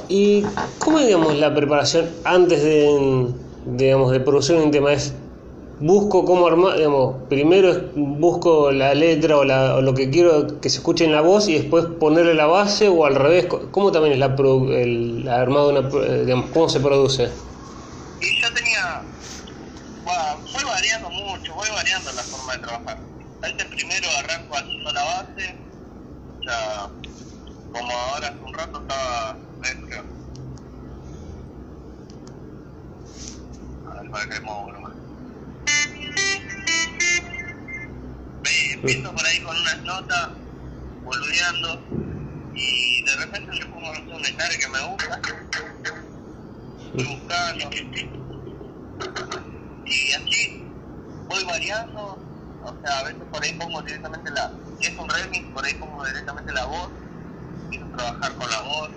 ¿Y 0.08 0.42
cómo 0.78 0.98
digamos, 0.98 1.34
la 1.36 1.54
preparación 1.54 2.10
antes 2.24 2.62
de, 2.62 3.28
digamos, 3.66 4.12
de 4.12 4.20
producir 4.20 4.56
un 4.56 4.70
tema? 4.70 4.92
¿Es 4.92 5.14
busco 5.78 6.24
cómo 6.24 6.46
armar, 6.46 6.76
digamos, 6.76 7.16
primero 7.28 7.90
busco 7.94 8.72
la 8.72 8.94
letra 8.94 9.36
o, 9.36 9.44
la, 9.44 9.80
lo 9.80 9.94
que 9.94 10.08
quiero 10.10 10.60
que 10.60 10.70
se 10.70 10.78
escuche 10.78 11.04
en 11.04 11.12
la 11.12 11.20
voz 11.20 11.48
y 11.48 11.54
después 11.54 11.84
ponerle 12.00 12.34
la 12.34 12.46
base 12.46 12.88
o 12.88 13.04
al 13.04 13.14
revés? 13.14 13.46
¿Cómo 13.70 13.92
también 13.92 14.14
es 14.14 14.18
la, 14.18 14.34
el 14.36 15.28
armado 15.28 15.70
una, 15.70 15.88
eh, 16.06 16.24
digamos, 16.24 16.50
cómo 16.50 16.68
se 16.68 16.80
produce? 16.80 17.30
Y 18.20 18.40
yo 18.40 18.52
tenía, 18.54 19.02
fue 20.52 20.64
variando 20.64 21.10
mucho, 21.10 21.54
voy 21.54 21.68
variando 21.74 22.12
la 22.12 22.22
forma 22.22 22.52
de 22.54 22.58
trabajar. 22.60 22.98
Antes 23.42 23.66
primero 23.66 24.08
arranco 24.18 24.56
haciendo 24.56 24.92
la 24.92 25.04
base, 25.04 25.54
sea, 26.46 26.88
como 27.72 27.92
ahora 27.92 28.28
hace 28.28 28.38
un 28.44 28.54
rato 28.54 28.80
estaba 28.80 29.36
dentro. 29.66 30.04
A 33.88 34.02
ver, 34.02 34.10
para 34.10 34.28
que 34.28 34.40
muevo 34.40 34.62
volumen. 34.64 34.92
Ve, 38.42 38.72
Empiezo 38.74 39.12
por 39.14 39.26
ahí 39.26 39.40
con 39.40 39.56
unas 39.56 39.82
notas, 39.82 40.28
boludeando, 41.04 41.80
y 42.54 43.02
de 43.02 43.16
repente 43.16 43.52
le 43.54 43.66
pongo 43.66 43.90
un 43.90 44.24
escenario 44.24 44.58
que 44.58 44.68
me 44.68 44.80
gusta, 44.86 45.20
buscando, 46.94 47.70
y 49.84 50.12
así 50.12 50.62
voy 51.28 51.44
variando, 51.44 52.18
o 52.64 52.74
sea, 52.82 52.98
a 52.98 53.02
veces 53.04 53.22
por 53.30 53.42
ahí 53.42 53.52
pongo 53.54 53.82
directamente 53.82 54.30
la, 54.30 54.52
si 54.80 54.86
es 54.86 54.98
un 54.98 55.08
remix, 55.08 55.46
por 55.52 55.64
ahí 55.64 55.74
pongo 55.74 56.04
directamente 56.04 56.52
la 56.52 56.64
voz, 56.66 56.90
a 57.72 57.96
trabajar 57.96 58.34
con 58.36 58.50
la 58.50 58.60
voz, 58.62 58.90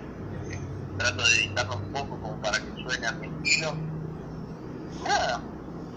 trato 1.00 1.22
de 1.26 1.34
editarlo 1.34 1.76
un 1.76 1.90
poco 1.92 2.20
como 2.20 2.38
para 2.40 2.58
que 2.62 2.72
suene 2.82 3.06
a 3.06 3.12
mi 3.12 3.26
estilo. 3.26 3.74
Nada, 5.02 5.42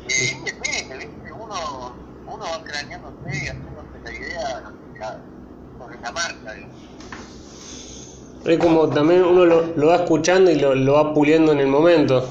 eh, 0.07 0.31
es 0.31 0.43
depende, 0.45 0.97
¿viste? 0.97 1.31
Uno, 1.33 1.55
uno 2.25 2.45
va 2.45 2.63
craneándose 2.63 3.27
y 3.43 3.47
haciéndose 3.47 3.99
la 4.03 4.11
idea 4.13 4.63
la- 4.99 5.25
sobre 5.77 5.99
la 5.99 6.11
marca. 6.11 6.53
Es 8.45 8.59
como 8.59 8.89
también 8.89 9.23
uno 9.23 9.45
lo, 9.45 9.61
lo 9.75 9.87
va 9.87 9.95
escuchando 9.95 10.51
y 10.51 10.55
lo, 10.55 10.75
lo 10.75 10.93
va 10.93 11.13
puliendo 11.13 11.51
en 11.51 11.59
el 11.59 11.67
momento. 11.67 12.29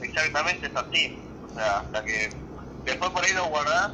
Exactamente 0.00 0.66
es 0.66 0.76
así. 0.76 1.18
O 1.42 1.48
sea, 1.54 1.78
hasta 1.78 2.04
que 2.04 2.30
después 2.84 3.10
por 3.10 3.24
ahí 3.24 3.32
lo 3.34 3.46
guardás, 3.48 3.92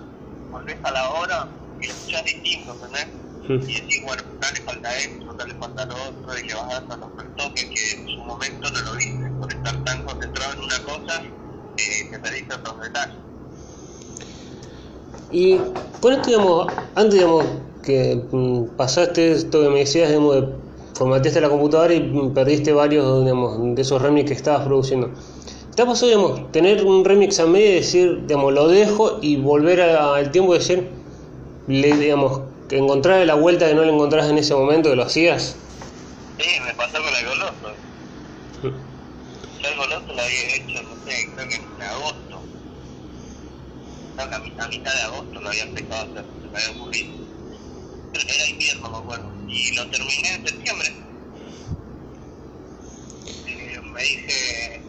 volvés 0.50 0.78
a 0.82 0.90
la 0.90 1.10
hora 1.10 1.48
y 1.80 1.86
lo 1.86 1.92
escuchás 1.94 2.24
distinto, 2.24 2.72
¿entendés? 2.72 3.06
Y 3.48 3.74
decís, 3.74 4.00
bueno, 4.04 4.22
tal 4.40 4.54
le 4.54 4.60
falta 4.60 4.88
esto, 4.98 5.34
tal 5.36 5.48
le 5.48 5.54
falta 5.54 5.86
lo 5.86 5.94
otro, 6.10 6.38
y 6.38 6.46
le 6.46 6.54
vas 6.54 6.68
dando 6.88 6.96
los 7.06 7.16
retoques 7.16 7.64
que 7.64 8.00
en 8.02 8.08
su 8.08 8.22
momento 8.22 8.70
no 8.70 8.80
lo 8.82 8.96
viste. 8.96 9.30
Por 9.38 9.52
estar 9.52 9.84
tan 9.84 10.02
concentrado 10.04 10.52
en 10.54 10.60
una 10.60 10.78
cosa, 10.84 11.22
eh, 11.76 12.10
te 12.10 12.18
perdiste 12.18 12.54
otros 12.54 12.80
detalles. 12.80 13.16
Y 15.30 15.58
con 16.00 16.12
esto, 16.12 16.26
digamos, 16.30 16.72
antes, 16.94 17.14
digamos, 17.14 17.44
que 17.82 18.28
mm, 18.30 18.76
pasaste 18.76 19.32
esto 19.32 19.62
que 19.62 19.68
me 19.70 19.80
decías, 19.80 20.08
digamos, 20.08 20.34
de 20.36 20.48
formateaste 20.94 21.40
la 21.40 21.48
computadora 21.48 21.94
y 21.94 22.00
mm, 22.00 22.34
perdiste 22.34 22.72
varios, 22.72 23.22
digamos, 23.24 23.74
de 23.74 23.82
esos 23.82 24.00
remix 24.00 24.28
que 24.28 24.34
estabas 24.34 24.64
produciendo. 24.66 25.12
¿Te 25.74 25.82
ha 25.82 25.86
pasado, 25.86 26.06
digamos, 26.06 26.52
tener 26.52 26.84
un 26.84 27.04
remix 27.04 27.38
a 27.40 27.46
medio 27.46 27.70
y 27.70 27.74
decir, 27.74 28.22
digamos, 28.26 28.52
lo 28.52 28.68
dejo 28.68 29.18
y 29.22 29.36
volver 29.36 29.82
a- 29.82 30.14
al 30.16 30.30
tiempo 30.30 30.54
y 30.54 30.58
decir, 30.58 30.92
le, 31.66 31.96
digamos, 31.96 32.45
que 32.68 32.78
encontrar 32.78 33.24
la 33.26 33.34
vuelta 33.34 33.68
que 33.68 33.74
no 33.74 33.82
le 33.84 33.92
encontrás 33.92 34.28
en 34.28 34.38
ese 34.38 34.54
momento 34.54 34.90
que 34.90 34.96
lo 34.96 35.04
hacías? 35.04 35.56
Sí, 36.38 36.60
me 36.60 36.74
pasó 36.74 36.98
con 37.02 37.14
el 37.14 37.26
goloso. 37.26 37.78
Yo 38.62 39.68
el 39.70 39.76
goloso 39.76 40.12
lo 40.12 40.22
había 40.22 40.54
hecho, 40.56 40.82
no 40.82 40.96
sé, 41.04 41.32
creo 41.34 41.48
que 41.48 41.54
en 41.56 41.82
agosto. 41.82 42.46
Creo 44.14 44.28
que 44.30 44.34
a, 44.34 44.40
mi- 44.40 44.54
a 44.58 44.68
mitad 44.68 44.94
de 44.94 45.02
agosto 45.02 45.40
lo 45.40 45.48
había 45.48 45.64
empezado 45.64 46.00
a 46.00 46.04
hacer, 46.10 46.26
se 46.42 46.48
me 46.48 46.58
había 46.58 46.70
ocurrido. 46.70 47.08
Era 48.14 48.48
invierno, 48.50 48.90
me 48.90 48.98
acuerdo. 48.98 49.32
Y 49.46 49.74
lo 49.74 49.88
terminé 49.90 50.34
en 50.34 50.46
septiembre. 50.46 50.88
Eh, 53.46 53.80
me 53.94 54.02
dije... 54.02 54.82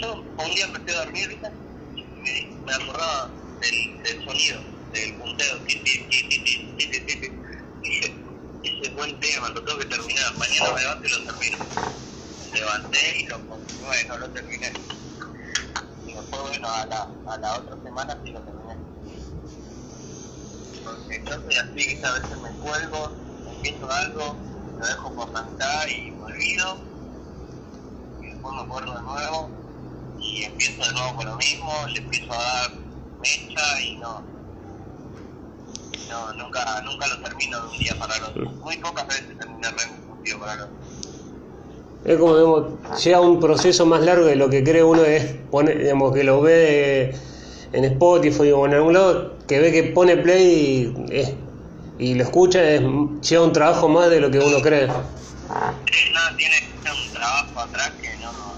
Yo 0.00 0.14
un 0.38 0.54
día 0.54 0.66
fui 0.68 0.92
a 0.94 0.98
dormir, 1.04 1.28
¿viste? 1.28 1.48
Me, 2.22 2.62
me 2.66 2.72
acordaba 2.74 3.36
del, 3.60 4.02
del 4.02 4.24
sonido, 4.24 4.60
del 5.00 5.16
museo. 5.18 5.62
Sí, 5.68 5.82
sí, 5.86 6.08
sí, 6.10 6.28
sí, 6.30 7.06
sí, 7.06 7.32
Dije, 7.82 8.24
ese 8.62 8.88
es 8.88 8.94
buen 8.94 9.18
tema, 9.20 9.48
lo 9.50 9.64
tengo 9.64 9.78
que 9.78 9.86
terminar. 9.86 10.36
Mañana 10.38 10.72
me 10.72 10.80
levanto 10.80 11.06
y 11.06 11.10
lo 11.10 11.24
termino. 11.24 11.58
Levanté 12.52 13.20
y 13.20 13.26
lo 13.26 13.46
continué, 13.48 14.04
no 14.08 14.18
lo 14.18 14.30
terminé. 14.32 14.72
Y 16.06 16.14
después, 16.14 16.42
bueno, 16.42 16.68
a 16.68 16.86
la, 16.86 17.02
a 17.26 17.38
la 17.38 17.58
otra 17.58 17.78
semana 17.82 18.20
sí 18.24 18.32
lo 18.32 18.42
terminé. 18.44 18.78
Porque 20.82 21.24
yo 21.26 21.34
soy 21.34 21.54
así, 21.56 22.00
a 22.02 22.12
veces 22.12 22.38
me 22.40 22.56
cuelgo, 22.58 23.18
empiezo 23.46 23.90
algo, 23.90 24.42
lo 24.76 24.86
dejo 24.86 25.14
por 25.14 25.32
cantar 25.32 25.90
y 25.90 26.12
me 26.12 26.24
olvido. 26.24 26.86
Y 28.20 28.28
después 28.28 28.54
me 28.56 28.62
acuerdo 28.62 28.94
de 28.94 29.02
nuevo 29.02 29.52
y 30.18 30.44
empiezo 30.44 30.84
de 30.84 30.92
nuevo 30.92 31.16
con 31.16 31.26
lo 31.26 31.36
mismo, 31.36 31.72
le 31.94 32.00
empiezo 32.00 32.32
a 32.32 32.36
dar 32.36 32.70
mecha 33.20 33.82
y 33.82 33.96
no, 33.98 34.35
no, 36.08 36.32
nunca, 36.34 36.64
nunca 36.84 37.06
lo 37.08 37.18
termino 37.20 37.60
de 37.62 37.68
un 37.68 37.78
día 37.78 37.94
para 37.98 38.16
el 38.16 38.22
otro. 38.24 38.50
Muy 38.62 38.76
pocas 38.78 39.06
veces 39.08 39.36
terminé 39.38 39.68
un 40.08 40.22
día 40.22 40.38
para 40.38 40.54
el 40.54 40.60
otro. 40.60 40.76
Es 42.04 42.18
como, 42.18 42.36
digamos, 42.36 43.04
llega 43.04 43.20
un 43.20 43.40
proceso 43.40 43.84
más 43.86 44.00
largo 44.02 44.26
de 44.26 44.36
lo 44.36 44.48
que 44.48 44.62
cree 44.62 44.84
uno 44.84 45.02
es 45.04 45.24
poner, 45.50 45.78
digamos, 45.78 46.14
que 46.14 46.22
lo 46.22 46.40
ve 46.40 47.18
en 47.72 47.84
Spotify 47.84 48.52
o 48.52 48.64
en 48.66 48.74
algún 48.74 48.92
lado, 48.94 49.38
que 49.48 49.58
ve 49.58 49.72
que 49.72 49.82
pone 49.84 50.16
play 50.16 50.94
y, 51.08 51.16
es- 51.16 51.34
y 51.98 52.14
lo 52.14 52.22
escucha, 52.22 52.62
es, 52.62 52.80
lleva 53.22 53.44
un 53.44 53.52
trabajo 53.52 53.88
más 53.88 54.08
de 54.10 54.20
lo 54.20 54.30
que 54.30 54.38
uno 54.38 54.60
cree. 54.62 54.86
Sí, 54.86 56.12
no, 56.12 56.36
tiene 56.36 56.54
un 56.84 57.12
trabajo 57.12 57.60
atrás 57.60 57.92
que 58.00 58.08
no 58.22 58.56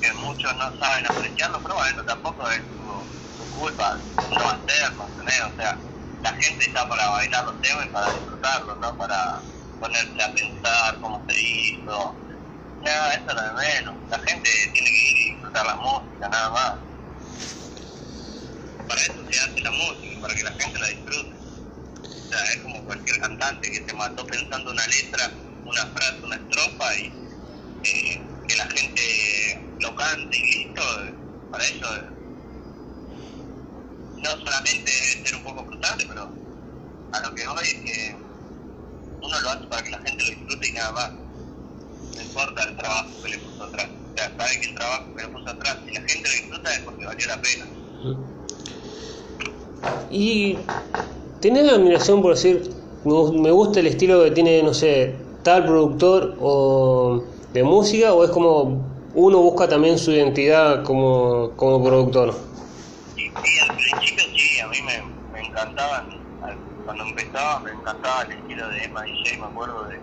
que 0.00 0.12
muchos 0.14 0.52
no 0.56 0.78
saben 0.78 1.04
apreciarlo, 1.06 1.60
pero 1.62 1.74
bueno, 1.76 2.02
tampoco 2.06 2.42
es 2.50 2.60
su, 2.74 3.42
su 3.44 3.50
culpa 3.50 3.98
no 4.30 4.36
hacerlo, 4.36 5.06
¿entendés? 5.10 5.40
O 5.52 5.56
sea, 5.56 5.78
la 6.22 6.32
gente 6.34 6.64
está 6.64 6.88
para 6.88 7.08
bailar 7.08 7.44
los 7.46 7.60
temas 7.60 7.86
y 7.86 7.88
para 7.90 8.10
disfrutarlos, 8.10 8.78
no 8.78 8.96
para 8.96 9.42
ponerse 9.78 10.22
a 10.22 10.34
pensar 10.34 11.00
cómo 11.00 11.24
se 11.28 11.40
hizo. 11.40 12.14
No, 12.82 13.10
eso 13.12 13.34
no 13.34 13.46
es 13.46 13.54
menos. 13.54 13.94
La 14.10 14.18
gente 14.20 14.50
tiene 14.72 14.90
que 14.90 15.10
ir 15.10 15.18
y 15.18 15.34
disfrutar 15.34 15.66
la 15.66 15.76
música, 15.76 16.28
nada 16.28 16.50
más. 16.50 16.72
Para 18.88 19.00
eso 19.00 19.24
se 19.30 19.38
hace 19.40 19.60
la 19.60 19.70
música, 19.70 20.20
para 20.20 20.34
que 20.34 20.42
la 20.42 20.52
gente 20.52 20.78
la 20.78 20.88
disfrute. 20.88 21.36
O 21.94 22.32
sea, 22.32 22.44
es 22.52 22.56
como 22.62 22.84
cualquier 22.84 23.20
cantante 23.20 23.70
que 23.70 23.84
se 23.84 23.92
mató 23.94 24.26
pensando 24.26 24.70
una 24.70 24.86
letra, 24.86 25.30
una 25.64 25.86
frase, 25.86 26.20
una 26.22 26.36
estrofa 26.36 26.94
y 26.96 27.06
eh, 27.82 28.22
que 28.46 28.56
la 28.56 28.66
gente 28.68 29.72
lo 29.80 29.94
cante 29.94 30.38
y 30.38 30.42
listo. 30.42 30.82
Para 31.50 31.64
eso 31.64 32.19
no 34.22 34.30
solamente 34.30 34.90
debe 34.90 35.26
ser 35.26 35.36
un 35.36 35.44
poco 35.44 35.64
frustrante, 35.64 36.04
pero 36.08 36.28
a 37.12 37.20
lo 37.20 37.34
que 37.34 37.46
voy 37.46 37.62
es 37.62 37.74
que 37.74 38.14
uno 39.22 39.40
lo 39.40 39.50
hace 39.50 39.66
para 39.66 39.82
que 39.82 39.90
la 39.90 39.98
gente 39.98 40.24
lo 40.24 40.30
disfrute 40.30 40.68
y 40.68 40.72
nada 40.72 40.92
más. 40.92 41.10
No 42.16 42.22
importa 42.22 42.62
el 42.64 42.76
trabajo 42.76 43.10
que 43.22 43.30
le 43.30 43.38
puso 43.38 43.64
atrás. 43.64 43.88
O 43.88 44.16
sea, 44.16 44.36
sabe 44.36 44.60
que 44.60 44.68
el 44.68 44.74
trabajo 44.74 45.04
que 45.16 45.22
le 45.22 45.28
puso 45.28 45.48
atrás, 45.48 45.78
si 45.86 45.92
la 45.94 46.00
gente 46.02 46.28
lo 46.28 46.34
disfruta 46.34 46.72
es 46.72 46.80
porque 46.80 47.04
valió 47.04 47.26
la 47.26 47.42
pena. 47.42 47.66
Y 50.10 50.58
tenés 51.40 51.72
admiración 51.72 52.22
por 52.22 52.34
decir, 52.34 52.70
me 53.04 53.50
gusta 53.50 53.80
el 53.80 53.86
estilo 53.86 54.24
que 54.24 54.30
tiene, 54.32 54.62
no 54.62 54.74
sé, 54.74 55.14
tal 55.42 55.64
productor 55.64 56.36
o 56.40 57.24
de 57.52 57.62
música, 57.62 58.12
o 58.12 58.24
es 58.24 58.30
como 58.30 58.84
uno 59.14 59.38
busca 59.38 59.68
también 59.68 59.98
su 59.98 60.12
identidad 60.12 60.84
como, 60.84 61.52
como 61.56 61.82
productor. 61.82 62.34
Y, 63.20 63.26
y 63.54 63.58
al 63.58 63.76
principio 63.76 64.24
sí, 64.36 64.60
a 64.60 64.68
mí 64.68 64.80
me, 64.82 65.02
me 65.32 65.40
encantaban, 65.46 66.04
al- 66.40 66.62
cuando 66.84 67.04
empezaba 67.04 67.60
me 67.60 67.70
encantaba 67.72 68.22
el 68.22 68.32
estilo 68.32 68.68
de 68.68 68.84
Emma 68.84 69.02
DJ, 69.02 69.38
me 69.40 69.46
acuerdo 69.46 69.86
de, 69.88 69.96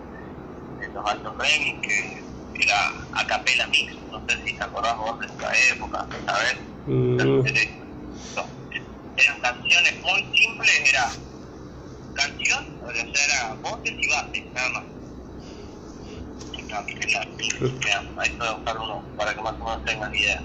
de 0.78 0.90
los 0.90 1.04
altos 1.10 1.34
remix, 1.38 1.80
que 1.86 2.62
era 2.64 2.76
a 3.12 3.26
capela 3.26 3.66
mix, 3.68 3.92
no 4.10 4.24
sé 4.28 4.34
si 4.44 4.56
te 4.56 4.64
acordás 4.64 4.96
vos 4.98 5.18
de 5.20 5.26
esa 5.26 5.50
época, 5.74 5.98
¿sabes? 6.26 6.56
Mm, 7.18 7.20
Entonces, 7.20 7.68
eran 9.16 9.40
canciones 9.40 9.94
muy 10.02 10.24
simples, 10.34 10.74
era 10.88 11.04
canción, 12.12 12.64
o 12.82 12.90
sea, 12.92 13.04
era 13.04 13.54
voces 13.62 13.94
y 13.98 14.08
bases, 14.08 14.44
nada 14.54 14.70
más. 14.70 14.84
Que 16.52 17.06
la- 17.12 17.26
mira, 17.78 18.12
ahí 18.16 18.30
puedo 18.38 18.54
buscar 18.56 18.76
uno 18.78 19.12
para 19.16 19.34
que 19.34 19.42
más 19.42 19.54
o 19.60 19.64
menos 19.64 19.84
tengan 19.84 20.14
idea. 20.14 20.42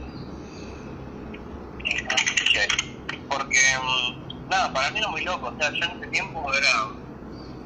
Porque, 3.28 3.60
mm, 3.80 4.50
nada, 4.50 4.74
para 4.74 4.91
mí 4.91 5.00
era 5.00 5.08
muy 5.10 5.24
loco, 5.24 5.48
o 5.48 5.58
sea, 5.58 5.69
yo 5.72 5.86
en 5.86 5.98
ese 5.98 6.08
tiempo 6.08 6.54
era, 6.54 6.69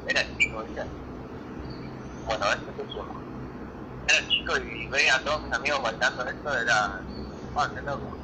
era 0.06 0.36
chico, 0.38 0.62
¿viste? 0.64 0.82
Bueno, 2.26 2.44
este 2.52 2.82
es 2.82 2.94
uno. 2.96 3.14
Era 4.06 4.28
chico 4.28 4.56
y 4.56 4.88
veía 4.88 5.14
a 5.14 5.24
todos 5.24 5.44
mis 5.44 5.52
amigos 5.52 5.82
bailando 5.82 6.26
esto, 6.26 6.58
era, 6.58 7.06
ah, 7.56 7.70
qué 7.74 7.82
loco. 7.82 8.18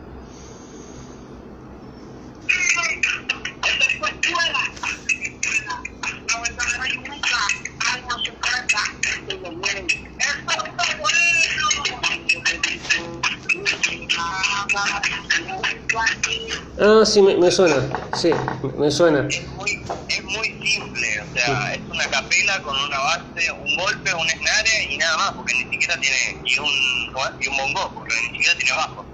Ah, 16.76 17.04
sí, 17.06 17.22
me, 17.22 17.36
me 17.36 17.50
suena, 17.50 17.96
sí, 18.10 18.58
me- 18.62 18.72
me 18.72 18.90
suena. 18.90 19.26
es 19.28 19.48
muy, 19.48 19.70
es 20.08 20.24
muy 20.24 20.48
simple, 20.64 21.06
o 21.22 21.32
sea, 21.38 21.72
es 21.74 21.80
una 21.90 22.04
capela 22.10 22.62
con 22.62 22.76
una 22.76 22.98
base, 22.98 23.50
un 23.52 23.76
golpe, 23.76 24.10
un 24.14 24.28
snare 24.28 24.92
y 24.92 24.98
nada 24.98 25.16
más, 25.18 25.32
porque 25.36 25.54
ni 25.54 25.64
siquiera 25.70 25.98
tiene, 26.00 26.16
y 26.44 26.58
un, 26.58 26.68
y 27.40 27.48
un 27.48 27.56
bongo, 27.56 27.94
porque 27.94 28.14
ni 28.26 28.32
siquiera 28.36 28.56
tiene 28.56 28.72
bajo. 28.72 29.06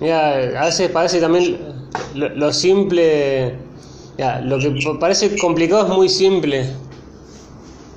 Ya, 0.00 0.34
a 0.60 0.64
veces 0.66 0.90
parece 0.90 1.20
también 1.20 1.92
lo, 2.10 2.28
lo 2.30 2.52
simple, 2.52 3.72
ya, 4.16 4.40
lo 4.40 4.58
que 4.58 4.70
pa- 4.84 4.98
parece 4.98 5.36
complicado 5.38 5.84
es 5.86 5.88
muy 5.90 6.08
simple. 6.08 6.80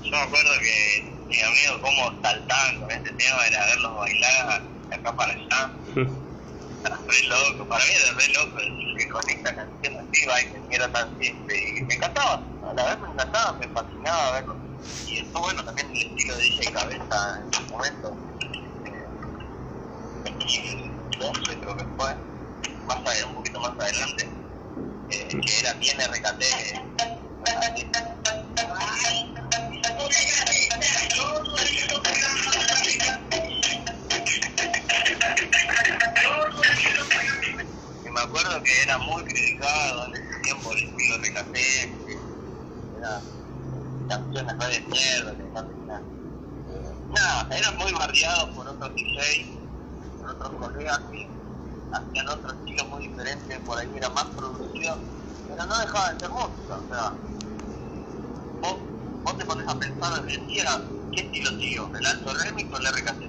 Yo 0.02 0.12
me 0.12 0.18
acuerdo 0.18 0.52
que 0.62 1.15
mis 1.36 1.44
amigos 1.44 1.78
cómo 1.82 2.22
saltaban 2.22 2.80
con 2.80 2.92
este 2.92 3.12
tema, 3.12 3.48
era 3.48 3.66
verlos 3.66 3.98
bailar 3.98 4.64
de 4.90 4.96
acá 4.96 5.16
para 5.16 5.34
allá, 5.34 5.72
era 5.94 7.02
re 7.08 7.22
loco, 7.28 7.68
para 7.68 7.86
mí 7.86 7.92
era 7.92 8.14
re 8.14 8.28
loco 8.30 8.60
el 8.60 8.98
que 8.98 9.10
con 9.10 9.30
esta 9.30 9.56
canción 9.56 9.94
así 10.00 10.26
baile, 10.26 10.62
que 10.70 10.76
era 10.76 10.92
tan 10.92 11.20
simple, 11.20 11.56
y 11.78 11.82
me 11.84 11.96
encantaba, 11.96 12.42
a 12.64 12.74
la 12.74 12.86
vez 12.86 13.02
me 13.02 13.10
encantaba, 13.10 13.60
me 13.60 13.68
fascinaba 13.68 14.32
verlo. 14.32 14.58
Y 15.08 15.16
después 15.16 15.44
bueno, 15.44 15.64
también 15.66 15.88
el 15.92 15.98
estilo 15.98 16.38
de 16.38 16.44
DJ 16.44 16.72
Cabeza 16.72 17.42
en 17.44 17.54
su 17.54 17.74
momento, 17.74 18.18
eh, 18.86 19.10
2012 20.24 21.60
creo 21.60 21.78
que 21.78 21.86
fue, 21.98 22.16
más 22.88 22.98
adelante, 22.98 23.26
un 23.26 23.36
poquito 23.36 23.60
más 23.60 23.72
adelante, 23.80 24.30
eh, 25.10 25.28
que 25.28 25.60
era 25.60 25.74
bien 25.74 25.98
RKT. 26.00 26.44
que 38.66 38.82
era 38.82 38.98
muy 38.98 39.24
criticado 39.24 40.08
en 40.08 40.16
ese 40.16 40.40
tiempo 40.42 40.72
el 40.72 40.80
estilo 40.80 41.18
de 41.20 41.34
café, 41.34 41.94
canciones 44.10 44.58
de 44.58 44.82
mierda, 44.88 45.36
eh, 46.68 46.96
nada, 47.14 47.48
eran 47.56 47.78
muy 47.78 47.92
barriados 47.94 48.50
por 48.56 48.68
otros 48.68 48.92
DJs, 48.96 49.48
por 50.20 50.30
otros 50.32 50.52
colegas 50.54 51.00
que 51.12 51.30
hacían 51.92 52.28
otro 52.30 52.52
estilo 52.54 52.86
muy 52.86 53.08
diferente, 53.08 53.60
por 53.60 53.78
ahí 53.78 53.90
era 53.96 54.10
más 54.10 54.26
producido, 54.36 54.98
pero 55.48 55.66
no 55.66 55.80
dejaba 55.80 56.14
de 56.14 56.20
ser 56.20 56.30
música, 56.32 56.76
o 56.76 56.88
sea, 56.90 57.14
vos, 58.62 58.78
vos 59.24 59.38
te 59.38 59.46
pones 59.46 59.68
a 59.68 59.78
pensar 59.78 60.24
hoy 60.24 60.34
en 60.34 60.48
día, 60.48 60.82
¿qué 61.14 61.22
estilo 61.22 61.52
sigo? 61.60 61.92
¿El 62.00 62.06
alto 62.06 62.34
remix 62.34 62.74
o 62.74 62.78
el 62.78 62.88
RKT? 62.88 63.22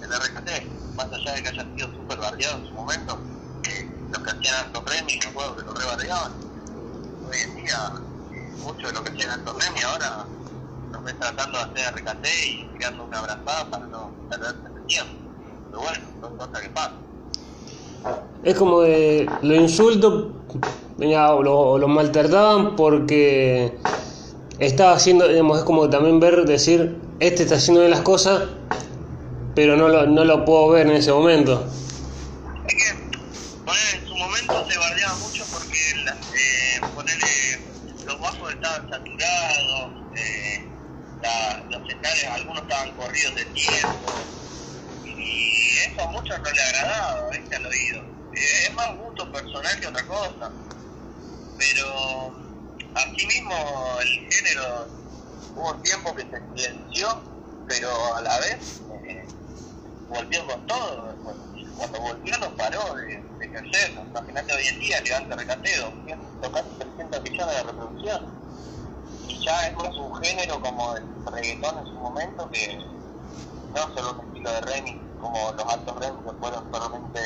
El 0.00 0.12
RKT, 0.12 0.96
más 0.96 1.12
allá 1.12 1.32
de 1.34 1.42
que 1.42 1.48
haya 1.50 1.74
sido 1.76 1.92
súper 1.92 2.18
barriado 2.18 2.58
en 2.58 2.66
su 2.66 2.72
momento, 2.72 3.31
eh, 3.68 3.88
los 4.10 4.22
que 4.22 4.30
hacían 4.30 4.54
alto 4.66 4.84
remix, 4.86 5.18
me 5.24 5.30
acuerdo 5.30 5.56
que 5.56 5.62
lo 5.64 5.74
rebardeaban, 5.74 6.32
hoy 7.22 7.36
en 7.48 7.54
día, 7.56 7.76
eh, 8.32 8.56
mucho 8.58 8.86
de 8.88 8.92
lo 8.94 9.02
que 9.04 9.10
hacían 9.10 9.30
alto 9.30 9.52
remix 9.58 9.84
ahora 9.84 10.26
nos 10.92 11.04
ves 11.04 11.18
tratando 11.18 11.58
de 11.58 11.64
hacer 11.64 11.94
RKT 11.94 12.26
y 12.26 12.72
tirando 12.72 13.04
una 13.06 13.18
abrazada 13.18 13.70
para 13.70 13.86
no 13.88 14.14
perderse 14.28 14.68
el 14.76 14.86
tiempo. 14.86 15.12
Pero 15.70 15.82
bueno, 15.82 16.04
son 16.20 16.36
cosas 16.36 16.60
que 16.60 16.68
pasan. 16.70 16.92
Es 18.42 18.56
como 18.56 18.82
de 18.82 19.38
lo 19.42 19.54
insulto 19.54 20.44
o 20.98 21.42
lo, 21.42 21.78
lo 21.78 21.88
maltrataban 21.88 22.76
porque 22.76 23.78
estaba 24.58 24.92
haciendo, 24.92 25.26
digamos, 25.28 25.58
es 25.58 25.64
como 25.64 25.88
también 25.88 26.20
ver, 26.20 26.44
decir, 26.44 27.00
este 27.20 27.44
está 27.44 27.56
haciendo 27.56 27.80
bien 27.80 27.90
las 27.90 28.02
cosas, 28.02 28.42
pero 29.54 29.76
no 29.76 29.88
lo, 29.88 30.06
no 30.06 30.24
lo 30.24 30.44
puedo 30.44 30.68
ver 30.70 30.86
en 30.88 30.92
ese 30.96 31.12
momento. 31.12 31.66
Es 32.66 32.74
que, 32.74 33.18
ponele, 33.64 33.90
en 34.00 34.06
su 34.06 34.14
momento 34.16 34.68
se 34.68 34.78
bardeaba 34.78 35.16
mucho 35.18 35.44
porque 35.50 35.78
la- 36.04 36.12
eh, 36.12 36.82
ponele, 36.94 37.26
los 38.06 38.20
bajos 38.20 38.51
estaban 38.62 38.88
saturados, 38.90 39.92
eh, 40.16 40.78
la- 41.20 41.66
los 41.70 41.86
centrales, 41.88 42.24
algunos 42.36 42.62
estaban 42.62 42.94
corridos 42.96 43.34
de 43.34 43.44
tiempo, 43.46 44.28
y 45.02 45.78
eso 45.78 46.08
a 46.08 46.12
muchos 46.12 46.38
no 46.40 46.52
le 46.52 46.62
agradaba, 46.62 47.30
¿viste? 47.32 47.56
Al 47.56 47.66
oído. 47.66 48.02
Eh, 48.32 48.66
es 48.68 48.74
más 48.74 48.96
gusto 48.98 49.30
personal 49.32 49.80
que 49.80 49.88
otra 49.88 50.06
cosa. 50.06 50.52
Pero, 51.56 51.86
así 52.94 53.26
mismo, 53.26 53.54
el 54.00 54.08
género 54.30 54.96
hubo 55.54 55.80
tiempo 55.82 56.14
que 56.14 56.22
se 56.22 56.42
silenció, 56.54 57.08
pero 57.66 57.88
a 58.16 58.22
la 58.22 58.38
vez 58.40 58.58
eh, 58.90 59.34
volvió 60.08 60.46
con 60.46 60.66
todo. 60.66 61.18
Cuando 61.74 62.00
volvió 62.00 62.38
no 62.38 62.56
paró 62.56 62.94
de, 62.96 63.06
de 63.38 63.50
crecer. 63.50 63.92
Imagínate 64.10 64.54
hoy 64.54 64.66
en 64.66 64.78
día, 64.80 65.00
levanta 65.02 65.36
recateo, 65.36 65.94
casi 66.52 66.76
300 66.78 67.22
millones 67.22 67.56
de 67.56 67.62
reproducciones. 67.64 68.30
Ya 69.28 69.66
es 69.66 69.76
más 69.76 69.96
un 69.96 70.14
género 70.16 70.60
como 70.60 70.94
el 70.96 71.02
reggaetón 71.32 71.78
en 71.78 71.86
su 71.92 71.98
momento 71.98 72.48
que 72.50 72.78
no 73.74 73.94
solo 73.94 74.12
un 74.12 74.20
estilo 74.26 74.52
de 74.52 74.60
remix 74.60 74.98
como 75.20 75.38
los 75.56 75.66
altos 75.66 75.96
remix 75.98 76.22
que 76.24 76.38
fueron 76.40 76.64
solamente 76.72 77.20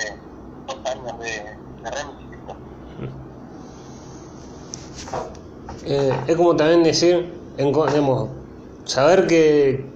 dos 0.66 0.78
años 0.86 1.18
de, 1.18 1.32
de 1.82 1.90
remix. 1.90 2.26
Eh, 5.84 6.12
es 6.26 6.36
como 6.36 6.56
también 6.56 6.82
decir, 6.82 7.40
en, 7.58 7.66
digamos, 7.72 8.30
saber 8.84 9.26
que, 9.26 9.88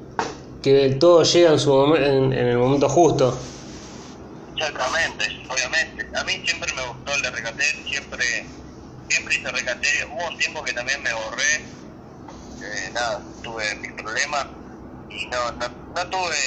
que 0.62 0.90
todo 1.00 1.22
llega 1.22 1.50
en, 1.50 1.58
su 1.58 1.70
momen- 1.72 2.02
en, 2.04 2.32
en 2.32 2.46
el 2.48 2.58
momento 2.58 2.88
justo. 2.88 3.36
Exactamente, 4.54 5.24
obviamente. 5.48 6.06
A 6.14 6.24
mí 6.24 6.32
siempre 6.44 6.72
me 6.74 6.82
gustó 6.86 7.14
el 7.14 7.22
de 7.22 7.30
recate, 7.30 7.62
siempre, 7.88 8.24
siempre 9.08 9.34
hice 9.36 9.50
recate. 9.50 9.88
Hubo 10.12 10.28
un 10.28 10.36
tiempo 10.38 10.62
que 10.62 10.72
también 10.72 11.02
me 11.02 11.12
borré, 11.12 11.79
eh, 12.60 12.90
nada, 12.94 13.32
tuve 13.42 13.64
mis 13.76 13.92
problemas 13.94 14.46
y 15.08 15.26
no, 15.26 15.38
no, 15.52 15.66
no 15.96 16.06
tuve, 16.08 16.38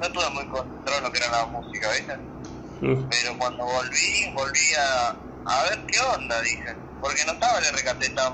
no 0.00 0.10
tuve 0.12 0.30
muy 0.30 0.46
concentrado 0.48 0.98
en 0.98 1.04
lo 1.04 1.12
que 1.12 1.18
era 1.18 1.30
la 1.30 1.46
música, 1.46 1.90
¿viste? 1.92 2.14
Mm. 2.80 3.08
Pero 3.08 3.38
cuando 3.38 3.64
volví, 3.64 4.32
volví 4.34 4.74
a, 4.74 5.08
a 5.44 5.62
ver 5.64 5.84
qué 5.86 6.00
onda, 6.00 6.40
dije. 6.42 6.70
Porque 7.00 7.24
no 7.24 7.32
estaba 7.32 7.58
el 7.58 7.64
RKT 7.66 8.14
tan 8.14 8.32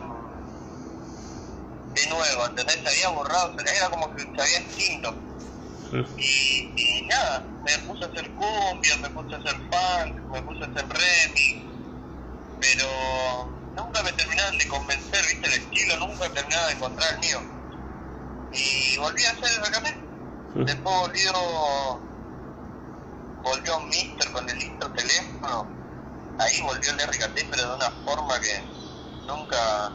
de 1.95 2.07
nuevo, 2.09 2.47
¿entendés? 2.47 2.79
Se 2.83 2.89
había 2.91 3.09
borrado, 3.11 3.55
se- 3.57 3.77
era 3.77 3.89
como 3.91 4.15
que 4.15 4.23
se 4.23 4.43
había 4.43 4.59
extinto. 4.59 5.25
Mm. 5.91 6.05
Y, 6.19 6.75
y 6.77 7.07
nada, 7.09 7.59
me 7.65 7.73
puse 7.87 8.05
a 8.05 8.09
hacer 8.09 8.31
cumbia, 8.35 8.97
me 8.99 9.11
puse 9.11 9.35
a 9.35 9.39
hacer 9.39 9.57
funk, 9.71 10.17
me 10.33 10.43
puse 10.43 10.65
a 10.65 10.67
hacer 10.69 10.87
remix, 10.89 11.57
pero 12.61 13.58
nunca 13.79 14.03
me 14.03 14.13
terminaban 14.13 14.59
de 14.59 14.69
convencer, 14.69 15.25
viste, 15.27 15.47
el 15.47 15.55
estilo, 15.55 15.97
nunca 15.99 16.29
terminaba 16.33 16.67
de 16.67 16.73
encontrar 16.73 17.15
el 17.15 17.21
mío. 17.21 17.41
Y 18.53 18.99
volví 18.99 19.25
a 19.25 19.31
hacer 19.31 19.45
el 19.45 19.65
RKT. 19.65 20.57
Mm. 20.57 20.65
Después 20.65 20.95
volvió, 20.97 21.33
volvió 23.43 23.81
Mister 23.81 24.33
con 24.33 24.49
el 24.51 24.63
intro 24.63 24.93
teléfono. 24.93 25.67
Ahí 26.39 26.61
volvió 26.63 26.91
el 26.91 26.99
RKT, 26.99 27.51
pero 27.51 27.69
de 27.69 27.77
una 27.77 27.91
forma 28.05 28.41
que 28.41 28.61
nunca, 29.27 29.93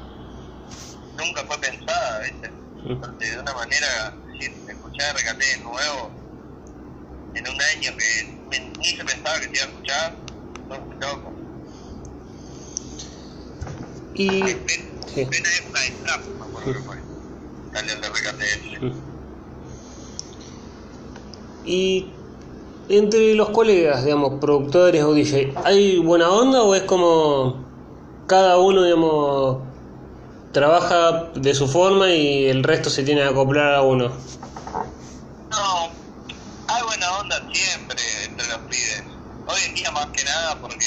nunca 1.18 1.44
fue 1.46 1.58
pensada, 1.58 2.20
¿viste? 2.22 2.52
Porque 3.00 3.26
de 3.26 3.40
una 3.40 3.54
manera, 3.54 4.14
sí, 4.40 4.46
escuchar 4.68 5.16
RKT 5.16 5.40
de 5.40 5.58
nuevo 5.60 6.12
en 7.34 7.48
un 7.48 7.62
año 7.62 7.98
que 7.98 8.40
ni 8.78 8.86
se 8.96 9.04
pensaba 9.04 9.40
que 9.40 9.46
se 9.46 9.56
iba 9.56 9.64
a 9.64 9.68
escuchar, 9.68 10.16
Y 14.16 14.28
En 14.28 14.60
plena 14.64 14.84
sí. 15.14 15.22
en 15.22 15.30
plena 15.30 15.50
época 15.60 15.80
de 15.82 15.92
trap, 16.04 16.26
me 16.40 16.46
acuerdo 16.46 16.74
que 16.74 16.80
fue. 16.80 16.98
Salió 17.74 17.94
el 17.94 18.04
RKT 18.04 18.42
ese. 18.42 18.94
Y 21.66 22.08
entre 22.90 23.34
los 23.36 23.50
colegas, 23.50 24.04
digamos, 24.04 24.40
productores 24.40 25.04
o 25.04 25.14
DJ, 25.14 25.54
¿hay 25.64 25.98
buena 26.00 26.30
onda 26.30 26.62
o 26.64 26.76
es 26.76 26.84
como 26.84 27.64
cada 28.28 28.58
uno, 28.58 28.84
digamos, 28.84 29.60
trabaja 30.52 31.30
de 31.36 31.54
su 31.56 31.68
forma 31.68 32.10
y 32.10 32.46
el 32.46 32.64
resto 32.64 32.90
se 32.90 33.04
tiene 33.04 33.22
que 33.22 33.28
acoplar 33.28 33.76
a 33.76 33.82
uno? 33.82 34.10
No, 35.50 35.92
hay 36.68 36.84
buena 36.84 37.18
onda 37.20 37.42
siempre 37.52 38.02
entre 38.26 38.48
los 38.48 38.58
pibes. 38.70 39.04
Hoy 39.48 39.60
en 39.68 39.76
día 39.76 39.92
más 39.92 40.08
que 40.08 40.24
nada 40.24 40.60
porque 40.62 40.86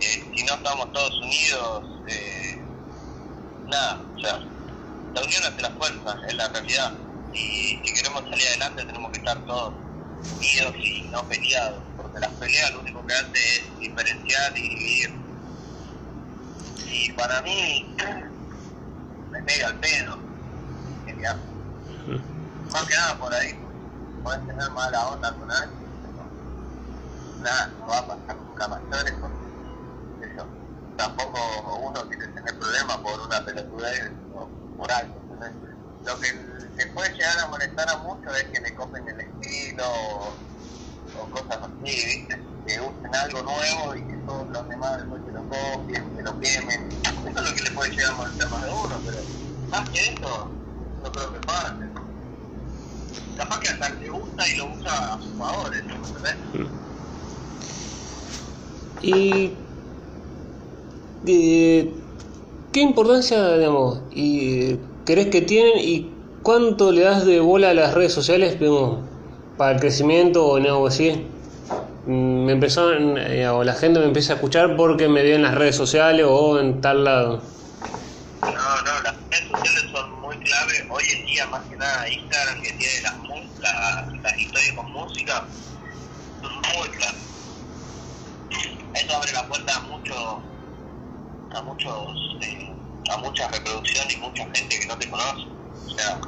eh, 0.00 0.24
si 0.34 0.44
no 0.44 0.54
estamos 0.54 0.92
todos 0.92 1.12
unidos, 1.20 1.84
nada, 3.68 4.00
o 4.14 4.20
sea, 4.20 4.38
la 5.14 5.22
unión 5.22 5.42
hace 5.44 5.62
la 5.62 5.70
fuerza, 5.70 6.16
es 6.28 6.34
la 6.34 6.48
realidad. 6.48 6.92
Y 7.32 7.80
si 7.84 7.94
queremos 7.94 8.22
salir 8.24 8.46
adelante 8.48 8.84
tenemos 8.84 9.10
que 9.12 9.18
estar 9.18 9.38
todos 9.46 9.74
unidos 10.36 10.74
y 10.78 11.02
no 11.10 11.22
peleados, 11.24 11.82
porque 11.96 12.20
las 12.20 12.32
peleas 12.32 12.72
lo 12.72 12.80
único 12.80 13.06
que 13.06 13.14
hace 13.14 13.56
es 13.56 13.78
diferenciar 13.78 14.58
y 14.58 14.62
dividir. 14.62 15.14
Y 16.86 17.12
para 17.12 17.42
mí, 17.42 17.94
me 19.30 19.42
pega 19.42 19.68
el 19.68 19.74
pedo, 19.76 20.18
genial. 21.04 21.40
Más 22.72 22.84
que 22.84 22.94
nada 22.94 23.18
por 23.18 23.34
ahí, 23.34 23.58
puedes 24.22 24.46
tener 24.46 24.70
mala 24.70 25.08
onda 25.08 25.32
con 25.34 25.50
alguien, 25.50 25.88
pero 26.02 27.42
nada, 27.42 27.66
no 27.78 27.86
va 27.86 27.98
a 27.98 28.06
pasar 28.06 28.36
nunca 28.36 28.68
mayores 28.68 29.14
tampoco 30.96 31.38
uno 31.82 32.08
quiere 32.08 32.26
tener 32.28 32.58
problemas 32.58 32.96
por 32.98 33.20
una 33.20 33.44
pelotudez 33.44 34.10
o 34.34 34.48
por. 34.76 34.88
Lo 36.04 36.20
que 36.20 36.32
le 36.76 36.86
puede 36.92 37.12
llegar 37.14 37.38
a 37.40 37.48
molestar 37.48 37.88
a 37.90 37.98
muchos 37.98 38.36
es 38.36 38.44
que 38.44 38.60
le 38.60 38.74
copien 38.74 39.08
el 39.08 39.20
estilo 39.20 39.84
o, 41.14 41.30
cosas 41.30 41.58
así, 41.62 42.06
¿viste? 42.06 42.40
Que 42.64 42.80
usen 42.80 43.14
algo 43.14 43.42
nuevo 43.42 43.96
y 43.96 44.02
que 44.06 44.16
todos 44.18 44.48
los 44.50 44.68
demás 44.68 44.98
después 44.98 45.22
se 45.26 45.32
lo 45.32 45.48
copien, 45.48 46.04
se 46.14 46.22
lo 46.22 46.38
quemen. 46.38 47.00
Eso 47.02 47.40
es 47.40 47.50
lo 47.50 47.56
que 47.56 47.62
le 47.62 47.70
puede 47.72 47.90
llegar 47.90 48.12
a 48.12 48.16
molestar 48.16 48.50
más 48.50 48.64
de 48.64 48.70
uno, 48.70 49.02
pero 49.04 49.18
más 49.70 49.90
que 49.90 49.98
eso, 49.98 50.50
no 51.02 51.12
creo 51.12 51.32
que 51.32 51.40
pase 51.40 51.86
capaz 53.36 53.60
que 53.60 53.68
hasta 53.68 53.90
le 53.90 54.08
gusta 54.08 54.48
y 54.48 54.56
lo 54.56 54.66
usa 54.72 55.14
a 55.14 55.20
su 55.20 55.36
favor. 55.36 55.72
¿entendés? 55.74 56.36
¿Y 59.02 59.65
qué 61.26 62.80
importancia, 62.80 63.56
digamos, 63.56 64.02
y 64.12 64.76
crees 65.04 65.28
que 65.28 65.42
tienen 65.42 65.78
y 65.78 66.12
cuánto 66.42 66.92
le 66.92 67.02
das 67.02 67.26
de 67.26 67.40
bola 67.40 67.70
a 67.70 67.74
las 67.74 67.94
redes 67.94 68.12
sociales, 68.12 68.58
digamos, 68.58 69.04
para 69.56 69.72
el 69.72 69.80
crecimiento 69.80 70.46
o 70.46 70.56
algo 70.56 70.86
así? 70.86 71.10
Mm, 72.06 72.44
Me 72.44 72.52
empezaron, 72.52 73.18
eh, 73.18 73.48
o 73.48 73.64
la 73.64 73.74
gente 73.74 73.98
me 73.98 74.06
empieza 74.06 74.34
a 74.34 74.36
escuchar 74.36 74.76
porque 74.76 75.08
me 75.08 75.22
vio 75.22 75.34
en 75.34 75.42
las 75.42 75.54
redes 75.54 75.76
sociales 75.76 76.24
o 76.28 76.58
en 76.60 76.80
tal 76.80 77.04
lado. 77.04 77.42
No, 78.42 78.52
no, 78.52 79.02
las 79.02 79.16
redes 79.30 79.48
sociales 79.48 79.84
son 79.92 80.20
muy 80.22 80.36
clave. 80.38 80.72
Hoy 80.90 81.04
en 81.18 81.26
día, 81.26 81.46
más 81.48 81.62
que 81.68 81.76
nada, 81.76 82.08
Instagram, 82.08 82.62
que 82.62 82.72
tiene 82.74 82.94
las, 83.02 83.18
mu- 83.28 83.60
la- 83.60 84.08
las 84.22 84.40
historias 84.40 84.72
con 84.76 84.92
música, 84.92 85.48
son 86.40 86.52
muy 86.78 86.88
clave. 86.90 87.18
Eso 88.94 89.16
abre 89.16 89.32
la 89.32 89.48
puerta 89.48 89.72
a 89.76 89.80
muchos, 89.88 90.16
a 91.56 91.62
muchos, 91.62 92.38
eh, 92.42 92.72
a 93.10 93.16
muchas 93.18 93.50
reproducciones 93.50 94.14
y 94.14 94.20
mucha 94.20 94.44
gente 94.54 94.78
que 94.78 94.86
no 94.86 94.98
te 94.98 95.08
conoce. 95.08 95.42
O 95.86 95.90
sea, 95.90 96.20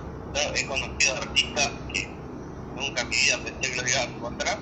he 0.54 0.66
conocido 0.66 1.16
artistas 1.16 1.70
que 1.92 2.10
nunca 2.74 3.02
en 3.02 3.08
mi 3.08 3.16
vida 3.16 3.38
pensé 3.44 3.70
que 3.70 3.76
los 3.76 3.90
iba 3.90 4.00
a 4.00 4.04
encontrar. 4.04 4.58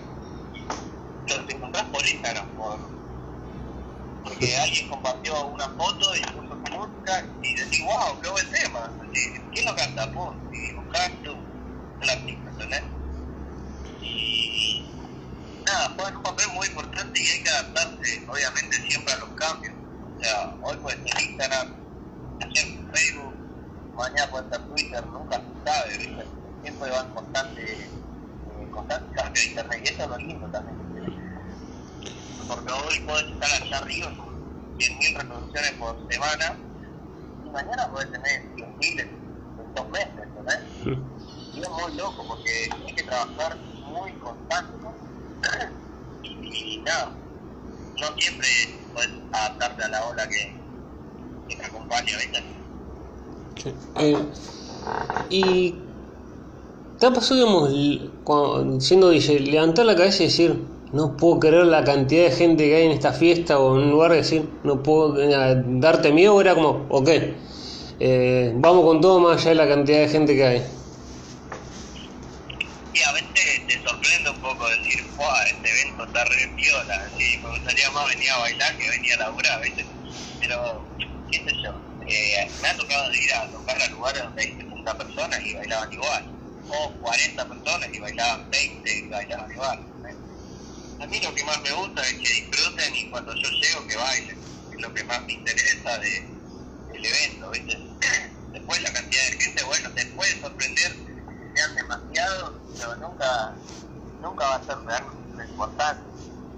Los 1.26 1.48
encontrás 1.48 1.84
por 1.84 2.06
Instagram, 2.06 2.48
por, 2.56 2.78
porque 4.24 4.56
alguien 4.56 4.88
compartió 4.88 5.46
una 5.46 5.68
foto 5.70 6.16
y 6.16 6.20
puso 6.32 6.48
su 6.64 6.72
música 6.72 7.24
y 7.42 7.54
decís, 7.54 7.80
wow, 7.84 8.20
qué 8.20 8.30
buen 8.30 8.50
tema. 8.50 8.92
¿Quién 9.52 9.64
lo 9.66 9.76
canta? 9.76 10.12
Pum, 10.12 10.34
y 10.52 10.74
buscaste 10.74 11.30
un 11.30 12.10
artista, 12.10 12.50
¿entendés? 12.50 12.82
Y 14.02 14.84
nada, 15.64 15.92
juegan 15.96 16.16
un 16.16 16.22
papel 16.22 16.46
muy 16.54 16.66
importante 16.66 17.22
y 17.22 17.28
hay 17.28 17.42
que 17.42 17.50
adaptarse, 17.50 18.24
obviamente, 18.28 18.76
siempre 18.88 19.14
a 19.14 19.18
los 19.18 19.30
cambios. 19.30 19.75
O 20.16 20.20
sea, 20.22 20.56
hoy 20.62 20.76
puede 20.78 20.96
ser 21.08 21.22
Instagram, 21.28 21.68
ayer 22.40 22.64
Facebook, 22.92 23.34
mañana 23.94 24.30
puede 24.30 24.48
ser 24.48 24.60
Twitter, 24.68 25.06
nunca 25.08 25.36
se 25.36 25.70
sabe, 25.70 25.98
¿viste? 25.98 26.26
Siempre 26.62 26.90
van 26.90 27.14
constante, 27.14 27.72
eh, 27.74 28.68
constante 28.70 29.14
cambio 29.14 29.42
de 29.42 29.48
internet 29.48 29.80
y 29.84 29.88
eso 29.88 30.02
es 30.02 30.08
lo 30.08 30.18
lindo 30.18 30.46
también. 30.48 30.76
Porque 32.48 32.72
hoy 32.72 33.00
puedes 33.06 33.30
estar 33.32 33.62
allá 33.62 33.78
arriba 33.78 34.16
con 34.16 34.26
100.000 34.78 35.18
reproducciones 35.18 35.72
por 35.72 36.12
semana 36.12 36.56
y 37.44 37.50
mañana 37.50 37.90
puedes 37.92 38.10
tener 38.12 38.42
100.000 38.56 39.00
en 39.00 39.74
dos 39.74 39.90
meses, 39.90 40.18
¿entendés? 40.22 40.60
Y 41.54 41.60
es 41.60 41.68
muy 41.68 41.94
loco 41.94 42.24
porque 42.26 42.68
hay 42.86 42.94
que 42.94 43.02
trabajar 43.02 43.58
muy 43.82 44.12
constante, 44.14 44.72
¿no? 44.82 44.94
y, 46.22 46.28
y 46.78 46.82
nada, 46.82 47.25
no 48.00 48.06
siempre 48.18 48.48
puedes 48.92 49.10
adaptarte 49.32 49.82
a 49.84 49.88
la 49.88 50.06
ola 50.06 50.28
que, 50.28 51.54
te 51.54 51.64
acompaña. 51.64 52.18
Sí. 53.56 53.72
Eh, 53.98 54.16
y 55.30 55.74
te 56.98 57.06
ha 57.06 57.12
pasado, 57.12 57.68
digamos, 57.68 58.84
siendo 58.84 59.10
DJ, 59.10 59.40
levantar 59.40 59.86
la 59.86 59.96
cabeza 59.96 60.22
y 60.22 60.26
decir, 60.26 60.62
no 60.92 61.16
puedo 61.16 61.40
creer 61.40 61.66
la 61.66 61.84
cantidad 61.84 62.24
de 62.24 62.30
gente 62.30 62.64
que 62.64 62.76
hay 62.76 62.86
en 62.86 62.92
esta 62.92 63.12
fiesta 63.12 63.58
o 63.58 63.76
en 63.76 63.84
un 63.84 63.90
lugar 63.90 64.12
decir, 64.12 64.48
no 64.64 64.82
puedo 64.82 65.20
eh, 65.20 65.62
darte 65.66 66.12
miedo, 66.12 66.40
era 66.40 66.54
como, 66.54 66.86
ok, 66.88 67.08
eh, 68.00 68.52
vamos 68.56 68.84
con 68.84 69.00
todo 69.00 69.20
más 69.20 69.40
allá 69.40 69.50
de 69.50 69.56
la 69.56 69.68
cantidad 69.68 69.98
de 69.98 70.08
gente 70.08 70.34
que 70.34 70.44
hay. 70.44 70.62
Veces 72.96 73.66
te 73.66 73.82
sorprende 73.82 74.30
un 74.30 74.40
poco 74.40 74.66
decir, 74.70 75.04
wow, 75.16 75.28
este 75.52 75.70
evento 75.70 76.04
está 76.06 76.24
re 76.24 76.48
piola, 76.56 76.94
así, 77.12 77.38
me 77.42 77.50
gustaría 77.50 77.90
más 77.90 78.08
venir 78.08 78.30
a 78.30 78.38
bailar 78.38 78.78
que 78.78 78.88
venir 78.88 79.12
a 79.12 79.16
laburar, 79.18 79.62
¿viste? 79.62 79.86
Pero, 80.40 80.96
qué 81.30 81.38
sé 81.44 81.52
yo, 81.62 81.78
eh, 82.06 82.56
me 82.62 82.68
ha 82.68 82.76
tocado 82.76 83.12
ir 83.12 83.34
a 83.34 83.50
tocar 83.52 83.80
a 83.82 83.88
lugares 83.88 84.22
donde 84.22 84.42
hay 84.42 84.48
60 84.56 84.98
personas 84.98 85.44
y 85.44 85.54
bailaban 85.54 85.92
igual, 85.92 86.34
o 86.68 86.98
40 87.00 87.48
personas 87.48 87.88
y 87.92 87.98
bailaban 87.98 88.50
20 88.50 88.98
y 88.98 89.08
bailaban 89.08 89.52
igual. 89.52 89.78
¿eh? 90.08 90.16
A 90.98 91.06
mí 91.06 91.20
lo 91.20 91.34
que 91.34 91.44
más 91.44 91.60
me 91.60 91.72
gusta 91.72 92.02
es 92.02 92.14
que 92.14 92.32
disfruten 92.32 92.96
y 92.96 93.10
cuando 93.10 93.34
yo 93.34 93.50
llego 93.60 93.86
que 93.86 93.96
bailen, 93.96 94.38
es 94.72 94.80
lo 94.80 94.94
que 94.94 95.04
más 95.04 95.22
me 95.26 95.34
interesa 95.34 95.98
de, 95.98 96.32
del 96.92 97.04
evento, 97.04 97.50
¿viste? 97.50 97.78
Después 98.52 98.80
la 98.80 98.92
cantidad 98.92 99.30
de 99.30 99.36
gente, 99.44 99.64
bueno, 99.64 99.92
te 99.92 100.06
puede 100.06 100.40
sorprender 100.40 101.05
sean 101.56 101.74
demasiados, 101.74 102.52
pero 102.78 102.96
nunca, 102.96 103.54
nunca 104.22 104.44
va 104.44 104.56
a 104.56 104.66
ser 104.66 104.76
realmente 104.84 105.44
importante 105.50 106.02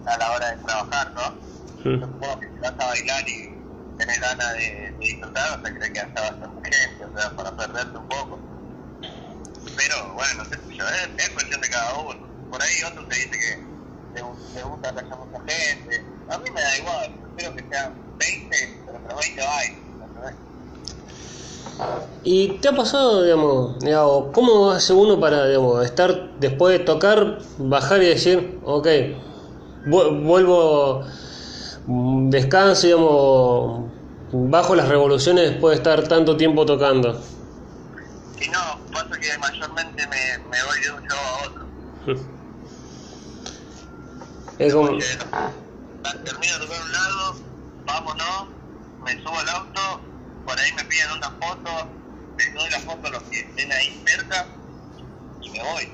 a 0.07 0.18
la 0.18 0.32
hora 0.32 0.51
de 0.51 0.57
trabajar, 0.64 1.12
¿no? 1.14 1.49
Supongo 2.01 2.40
que 2.40 2.46
si 2.49 2.59
vas 2.61 2.74
a 2.78 2.86
bailar 2.86 3.28
y 3.28 3.55
tenés 3.99 4.20
ganas 4.20 4.53
de, 4.55 4.90
de 4.90 4.99
disfrutar, 4.99 5.61
vas 5.61 5.70
a 5.70 5.74
creer 5.74 5.92
que 5.92 6.01
hasta 6.01 6.20
bastante 6.20 6.70
gente, 6.72 7.05
o 7.05 7.18
sea, 7.18 7.30
para 7.36 7.57
perderte 7.57 7.99
un 7.99 8.09
poco. 8.09 8.38
Pero 9.76 10.14
bueno, 10.14 10.44
qué 10.51 10.57
sé 10.57 10.76
yo, 10.76 10.84
es, 10.88 11.09
es 11.24 11.28
cuestión 11.30 11.61
de 11.61 11.68
cada 11.68 11.99
uno. 11.99 12.28
Por 12.51 12.62
ahí 12.62 12.82
otro 12.90 13.07
te 13.07 13.14
dice 13.14 13.30
que 13.38 13.68
te 14.14 14.62
gusta 14.62 14.92
que 14.92 15.01
haya 15.01 15.16
mucha 15.16 15.38
gente. 15.46 16.05
A 16.30 16.38
mí 16.38 16.51
me 16.51 16.61
da 16.61 16.78
igual, 16.78 17.14
prefiero 17.22 17.55
que 17.55 17.64
sean 17.70 17.94
20, 18.18 18.82
pero 18.86 19.03
que 19.03 19.09
los 19.09 19.20
20 19.20 19.42
bailen. 19.42 19.88
¿Y 22.24 22.59
te 22.61 22.68
ha 22.68 22.72
pasado, 22.72 23.22
digamos, 23.22 23.79
digamos, 23.79 24.31
cómo 24.35 24.70
hace 24.70 24.93
uno 24.93 25.18
para, 25.20 25.47
digamos, 25.47 25.85
estar 25.85 26.33
después 26.39 26.79
de 26.79 26.85
tocar, 26.85 27.39
bajar 27.59 28.03
y 28.03 28.07
decir, 28.07 28.59
ok, 28.64 28.87
vu- 29.87 30.24
vuelvo, 30.24 31.05
descanso, 31.87 32.87
digamos, 32.87 33.93
bajo 34.51 34.74
las 34.74 34.89
revoluciones 34.89 35.51
después 35.51 35.72
de 35.76 35.83
estar 35.83 36.07
tanto 36.09 36.37
tiempo 36.37 36.66
tocando? 36.66 37.18
Y 38.41 38.49
no, 38.51 38.59
pasa 38.93 39.18
que 39.20 39.39
mayormente 39.39 40.07
me, 40.09 40.49
me 40.51 40.64
voy 40.64 40.81
de 40.81 40.91
un 40.91 41.03
show 41.09 41.18
a 41.18 41.47
otro. 41.47 42.29
Es 44.59 44.74
como, 44.74 44.89
Porque 44.89 45.05
ta- 46.03 46.22
termino 46.24 46.53
de 46.55 46.59
tocar 46.66 46.83
un 46.85 46.93
lado, 46.93 47.37
vámonos, 47.87 48.49
me 49.05 49.12
subo 49.22 49.39
al 49.39 49.49
auto, 49.51 50.01
por 50.49 50.59
ahí 50.59 50.72
me 50.72 50.84
piden 50.84 51.11
una 51.11 51.30
foto, 51.32 51.70
les 52.38 52.55
doy 52.55 52.70
la 52.70 52.80
foto 52.80 53.07
a 53.07 53.11
los 53.11 53.22
que 53.24 53.38
estén 53.38 53.70
ahí 53.70 54.03
cerca 54.07 54.46
y 55.42 55.51
me 55.51 55.62
voy. 55.62 55.84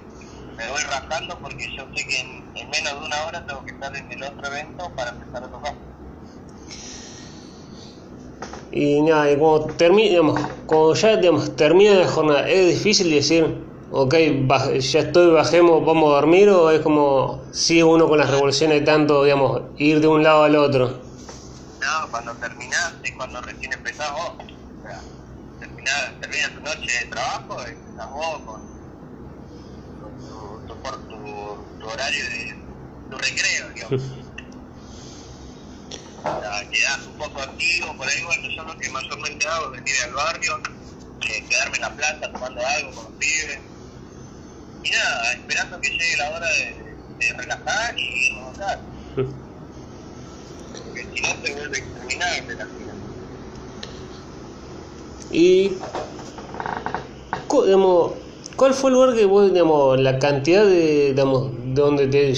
Me 0.56 0.68
voy 0.70 0.82
rajando 0.82 1.36
porque 1.42 1.66
yo 1.76 1.82
sé 1.92 2.06
que 2.06 2.20
en, 2.20 2.44
en 2.54 2.70
menos 2.70 3.00
de 3.00 3.04
una 3.04 3.24
hora 3.24 3.44
tengo 3.44 3.64
que 3.64 3.72
estar 3.72 3.96
en 3.96 4.12
el 4.12 4.22
otro 4.22 4.46
evento 4.46 4.92
para 4.94 5.10
empezar 5.10 5.42
a 5.42 5.50
tocar. 5.50 5.74
y 8.70 9.02
nada, 9.02 9.30
y 9.30 9.36
cuando 9.36 9.74
termina, 9.76 10.08
digamos, 10.10 10.40
cuando 10.66 10.94
ya, 10.94 11.16
digamos, 11.16 11.56
termina 11.56 11.94
la 11.94 12.08
jornada, 12.08 12.48
es 12.48 12.76
difícil 12.76 13.10
decir, 13.10 13.44
ok, 13.90 14.14
ya 14.78 15.00
estoy, 15.00 15.32
bajemos, 15.32 15.84
vamos 15.84 16.10
a 16.10 16.14
dormir, 16.14 16.48
o 16.48 16.70
es 16.70 16.80
como, 16.80 17.42
sigue 17.52 17.82
uno 17.82 18.08
con 18.08 18.18
las 18.18 18.30
revoluciones 18.30 18.84
tanto, 18.84 19.24
digamos, 19.24 19.62
ir 19.78 20.00
de 20.00 20.06
un 20.06 20.22
lado 20.22 20.44
al 20.44 20.56
otro. 20.56 21.04
No, 21.80 22.10
cuando 22.10 22.34
terminás 22.36 22.94
es 23.02 23.12
cuando 23.16 23.40
recién 23.42 23.72
empezás 23.94 24.12
vos. 24.12 24.30
O 24.78 24.82
sea, 24.82 25.04
terminás, 25.58 26.20
termina 26.20 26.54
tu 26.54 26.60
noche 26.60 26.92
de 26.98 27.06
trabajo 27.06 27.56
y 27.68 27.70
empezás 27.72 28.10
vos 28.10 28.40
con, 28.44 28.62
con 30.00 30.24
tu, 30.26 30.64
tu, 30.66 30.82
por- 30.82 31.08
tu, 31.08 31.76
tu 31.78 31.86
horario 31.88 32.24
de 32.24 32.66
tu 33.08 33.18
recreo, 33.18 33.70
digamos. 33.74 34.02
O 36.26 36.36
sea, 36.40 36.70
quedás 36.70 37.06
un 37.06 37.16
poco 37.16 37.40
activo, 37.40 37.96
por 37.96 38.08
ahí, 38.08 38.22
bueno, 38.24 38.48
yo 38.56 38.64
lo 38.64 38.76
que 38.76 38.88
mayormente 38.90 39.46
hago 39.46 39.66
es 39.74 39.80
venir 39.84 39.94
al 40.04 40.12
barrio, 40.14 40.52
eh, 41.30 41.44
quedarme 41.48 41.76
en 41.76 41.82
la 41.82 41.96
plaza 41.96 42.32
tomando 42.32 42.60
algo 42.66 42.94
con 42.94 43.04
los 43.04 43.12
pibes. 43.14 43.58
Y 44.82 44.90
nada, 44.90 45.32
esperando 45.34 45.80
que 45.80 45.88
llegue 45.90 46.16
la 46.18 46.30
hora 46.30 46.46
de, 46.50 46.96
de 47.18 47.32
relajar 47.38 47.94
y 47.98 48.26
irnos 48.26 48.54
a 48.54 48.58
casa. 48.58 48.84
Porque 50.72 51.10
si 51.14 51.22
no 51.22 51.28
se 51.42 51.52
vuelve 51.54 51.78
interminable 51.78 52.56
la 52.56 52.64
vida. 52.66 52.93
Y, 55.34 55.72
digamos, 57.66 58.12
¿cuál 58.54 58.72
fue 58.72 58.90
el 58.90 58.94
lugar 58.94 59.16
que 59.16 59.24
vos, 59.24 59.52
digamos, 59.52 60.00
la 60.00 60.20
cantidad 60.20 60.64
de, 60.64 61.08
digamos, 61.08 61.50
de 61.74 61.82
donde 61.82 62.06
te, 62.06 62.32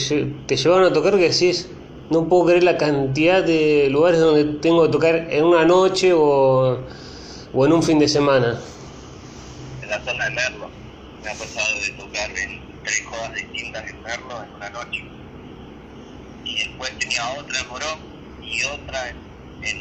te 0.47 0.57
llevaron 0.57 0.87
a 0.87 0.93
tocar 0.95 1.13
que 1.19 1.29
decís, 1.29 1.69
no 2.09 2.27
puedo 2.27 2.47
creer 2.47 2.65
la 2.65 2.79
cantidad 2.79 3.45
de 3.45 3.89
lugares 3.91 4.19
donde 4.19 4.45
tengo 4.61 4.85
que 4.85 4.93
tocar 4.93 5.15
en 5.31 5.45
una 5.45 5.67
noche 5.67 6.15
o, 6.15 6.79
o 7.53 7.67
en 7.67 7.73
un 7.75 7.83
fin 7.83 7.99
de 7.99 8.09
semana? 8.09 8.59
En 9.83 9.91
la 9.91 10.03
zona 10.03 10.25
de 10.25 10.31
Merlo. 10.31 10.71
Me 11.23 11.29
ha 11.29 11.35
pasado 11.35 11.79
de 11.79 11.91
tocar 12.03 12.31
en 12.31 12.83
tres 12.83 13.03
jodas 13.05 13.35
distintas 13.35 13.85
en 13.91 14.03
Merlo 14.05 14.43
en 14.43 14.55
una 14.55 14.71
noche. 14.71 15.05
Y 16.47 16.57
después 16.61 16.99
tenía 16.99 17.29
otra 17.39 17.61
en 17.61 17.69
Morón 17.69 17.99
y 18.41 18.65
otra 18.65 19.11
en, 19.11 19.69
en, 19.69 19.79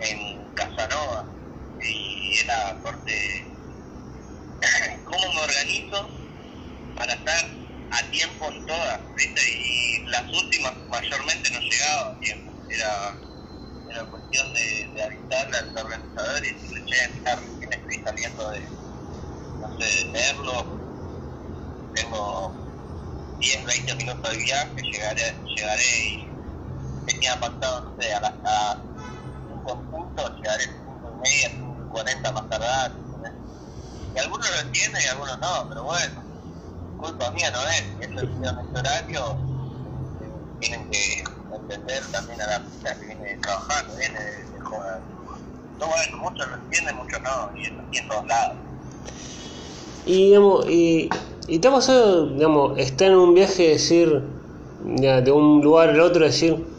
en 0.00 0.54
Casanova. 0.54 1.43
Y 1.90 2.38
era 2.38 2.80
corte. 2.82 3.12
¿Cómo 5.04 5.32
me 5.34 5.40
organizo 5.40 6.10
para 6.94 7.12
estar 7.12 7.44
a 7.90 8.10
tiempo 8.10 8.50
en 8.50 8.66
todas? 8.66 9.00
¿Viste? 9.16 9.40
Y 9.60 10.04
las 10.06 10.32
últimas 10.32 10.74
mayormente 10.88 11.50
no 11.52 11.60
llegaba 11.60 12.10
a 12.10 12.20
tiempo. 12.20 12.52
Era, 12.68 13.20
era 13.90 14.10
cuestión 14.10 14.52
de, 14.54 14.90
de 14.94 15.02
avisarle 15.02 15.58
al 15.58 15.84
organizador 15.84 16.44
y 16.46 16.52
decirle, 16.52 16.84
che, 16.86 16.96
mira, 17.14 17.36
recién 17.36 17.72
estoy 17.72 18.02
saliendo 18.04 18.50
de, 18.50 18.60
no 19.60 19.68
sé, 19.78 19.84
de 19.84 20.12
Merlo, 20.12 20.84
tengo 21.94 22.64
10, 23.38 23.64
20 23.64 23.94
minutos 23.96 24.30
de 24.30 24.38
viaje, 24.38 24.82
llegaré, 24.90 25.22
llegaré 25.56 26.06
y 26.08 26.28
tenía 27.06 27.38
pactado, 27.40 27.84
no 27.84 27.96
sé, 28.00 28.12
a 28.12 28.20
las 28.20 28.32
a 28.44 28.86
5 29.46 29.90
puntos, 29.90 30.32
llegaré 30.42 30.64
5 30.64 31.10
y 31.12 31.30
media, 31.30 31.48
5 31.58 31.63
y 31.63 31.63
40 31.94 32.32
más 32.32 32.48
tardar. 32.48 32.92
Y 34.14 34.18
algunos 34.18 34.50
lo 34.50 34.60
entienden 34.60 35.02
y 35.02 35.08
algunos 35.08 35.38
no, 35.38 35.68
pero 35.68 35.84
bueno, 35.84 36.22
culpa 36.98 37.30
mía 37.30 37.50
no 37.50 37.60
es, 37.68 38.08
ellos 38.08 38.24
hicieron 38.24 38.58
este 38.60 38.78
horario, 38.78 39.36
tienen 40.60 40.90
que 40.90 41.24
entender 41.54 42.02
también 42.12 42.40
a 42.40 42.46
la 42.46 42.60
persona 42.60 42.94
que 43.00 43.06
viene 43.06 43.38
trabajando, 43.42 43.96
viene 43.96 44.20
de, 44.20 44.36
de. 44.36 44.58
No, 45.80 45.86
bueno, 45.86 46.16
muchos 46.18 46.48
lo 46.48 46.54
entienden, 46.54 46.96
muchos 46.96 47.20
no, 47.22 47.58
y 47.58 47.64
es 47.64 47.72
así 47.72 47.98
en 47.98 48.08
todos 48.08 48.26
lados. 48.26 48.56
Y, 50.06 50.26
digamos, 50.28 50.66
y, 50.68 51.10
y 51.48 51.58
te 51.58 51.68
ha 51.68 51.72
pasado, 51.72 52.26
digamos, 52.26 52.78
estar 52.78 53.08
en 53.08 53.16
un 53.16 53.34
viaje, 53.34 53.70
decir, 53.70 54.22
de 54.84 55.32
un 55.32 55.62
lugar 55.62 55.90
al 55.90 56.00
otro, 56.00 56.24
decir, 56.24 56.73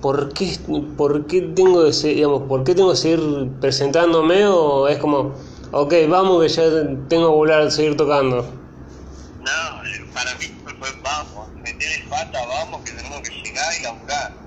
¿por 0.00 0.32
qué, 0.34 0.58
por 0.96 1.26
qué 1.26 1.42
tengo 1.54 1.84
que 1.84 1.92
se- 1.92 2.08
digamos, 2.08 2.48
por 2.48 2.64
qué 2.64 2.74
tengo 2.74 2.90
que 2.92 2.96
seguir 2.96 3.20
presentándome? 3.60 4.46
O 4.46 4.88
es 4.88 4.98
como, 4.98 5.34
ok, 5.72 5.94
vamos 6.08 6.42
que 6.42 6.48
ya 6.48 6.62
tengo 7.08 7.28
que 7.30 7.36
volver 7.36 7.60
a 7.60 7.70
seguir 7.70 7.96
tocando. 7.96 8.42
No, 9.40 9.50
eh, 9.50 10.10
para 10.14 10.34
mí 10.36 10.46
fue 10.78 10.88
vamos, 11.02 11.48
me 11.56 11.72
tienes 11.74 12.00
pata, 12.08 12.38
vamos, 12.46 12.82
que 12.84 12.92
tenemos 12.92 13.20
que 13.22 13.30
llegar 13.42 13.66
y 13.78 13.82
laburar. 13.82 14.40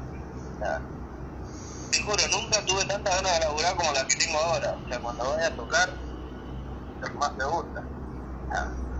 Te 1.89 1.99
juro, 2.01 2.24
nunca 2.32 2.66
tuve 2.66 2.86
tantas 2.86 3.16
ganas 3.16 3.34
de 3.34 3.39
laburar 3.45 3.76
como 3.76 3.91
las 3.93 4.06
que 4.06 4.16
tengo 4.26 4.38
ahora. 4.39 4.80
O 4.84 4.88
sea, 4.88 4.99
cuando 4.99 5.24
voy 5.26 5.43
a 5.43 5.56
tocar, 5.56 5.89
lo 7.01 7.08
que 7.08 7.18
más 7.18 7.36
me 7.38 7.45
gusta. 7.45 7.88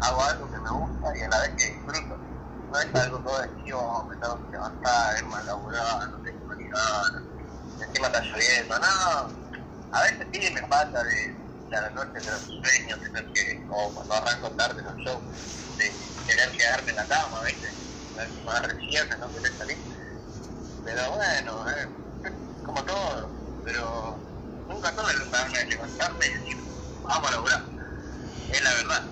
Hago 0.02 0.22
algo 0.24 0.52
que 0.52 0.60
me 0.60 0.70
gusta 0.70 1.08
y 1.18 1.22
a 1.22 1.30
la 1.30 1.40
vez 1.42 1.52
que 1.58 1.66
disfruto. 1.72 2.20
No 2.72 2.80
es 2.80 2.96
algo 2.96 3.20
todo 3.20 3.40
de 3.40 3.74
oh, 3.74 4.08
me 4.10 4.16
tengo 4.18 4.42
que 4.44 4.52
levantar, 4.52 5.16
es 5.18 5.24
más 5.28 5.46
laburar, 5.46 6.10
no 6.12 6.20
tengo 6.22 6.43
ganas, 6.74 7.24
encima 7.80 8.08
está 8.08 8.22
lloviendo, 8.22 8.80
no. 8.80 9.44
A 9.92 10.02
veces 10.04 10.28
sí 10.34 10.54
me 10.54 10.62
pasa 10.64 11.04
de, 11.04 11.36
de 11.70 11.78
a 11.78 11.82
la 11.82 11.90
noche 11.92 12.20
de 12.20 12.32
los 12.32 12.42
sueños, 12.42 13.00
tener 13.00 13.26
que, 13.34 13.66
o 13.70 13.94
cuando 13.94 14.14
arranco 14.16 14.50
tarde 14.52 14.82
en 14.82 14.88
el 14.88 15.06
show, 15.06 15.22
de 15.78 15.86
querer 16.28 16.52
quedarme 16.52 16.90
en 16.92 16.96
la 16.96 17.08
cama, 17.08 17.44
¿viste? 17.46 17.74
Más 18.46 18.62
recién, 18.62 19.08
no 19.20 19.34
querer 19.34 19.58
salir. 19.58 19.78
Pero 20.84 21.02
bueno, 21.12 21.66
eh, 21.70 22.32
como 22.64 22.84
todo, 22.84 23.30
pero 23.64 24.20
nunca 24.68 24.92
la 24.92 25.04
ganas 25.04 25.54
de 25.54 25.66
levantarme 25.68 26.26
y 26.26 26.34
decir, 26.34 26.58
vamos 27.04 27.30
a 27.30 27.32
laburar. 27.32 27.66
Es 28.50 28.64
la 28.64 28.74
verdad. 28.74 29.04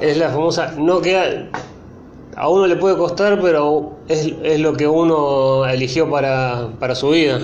Es 0.00 0.16
la 0.16 0.30
famosa, 0.30 0.72
no 0.76 1.00
queda, 1.00 1.50
a 2.36 2.48
uno 2.48 2.66
le 2.66 2.76
puede 2.76 2.96
costar, 2.96 3.40
pero 3.40 3.98
es, 4.08 4.26
es 4.42 4.60
lo 4.60 4.74
que 4.74 4.86
uno 4.86 5.66
eligió 5.66 6.10
para, 6.10 6.68
para 6.78 6.94
su 6.94 7.10
vida. 7.10 7.40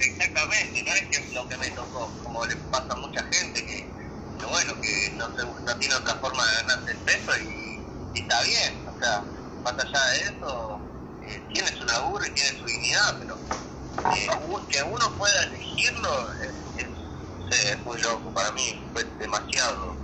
Exactamente, 0.00 0.82
no 0.82 0.92
es 0.92 1.02
que 1.02 1.34
lo 1.34 1.48
que 1.48 1.56
me 1.58 1.70
tocó, 1.70 2.10
como 2.22 2.44
le 2.46 2.56
pasa 2.70 2.86
a 2.90 2.96
mucha 2.96 3.22
gente 3.24 3.64
que, 3.64 3.86
que 4.38 4.46
bueno, 4.46 4.72
que 4.80 5.12
no, 5.16 5.26
se, 5.36 5.44
no 5.44 5.78
tiene 5.78 5.94
otra 5.94 6.14
forma 6.14 6.42
de 6.46 6.56
ganarse 6.62 6.90
el 6.92 6.98
peso 6.98 7.32
y, 7.38 8.18
está 8.18 8.42
bien, 8.42 8.74
o 8.86 8.98
sea, 8.98 9.24
más 9.64 9.74
allá 9.74 10.00
de 10.12 10.36
eso, 10.36 10.80
eh, 11.28 11.42
tiene 11.52 11.68
su 11.76 11.84
laburo 11.84 12.24
y 12.24 12.30
tiene 12.30 12.58
su 12.58 12.64
dignidad, 12.64 13.16
pero 13.20 13.36
eh, 14.14 14.28
que 14.70 14.82
uno 14.82 15.18
pueda 15.18 15.42
elegirlo 15.44 16.32
es, 16.42 16.84
es, 16.84 16.86
sé, 17.50 17.72
es 17.72 17.84
muy 17.84 18.00
loco, 18.00 18.32
para 18.32 18.50
mí 18.52 18.82
fue 18.92 19.04
demasiado, 19.18 19.94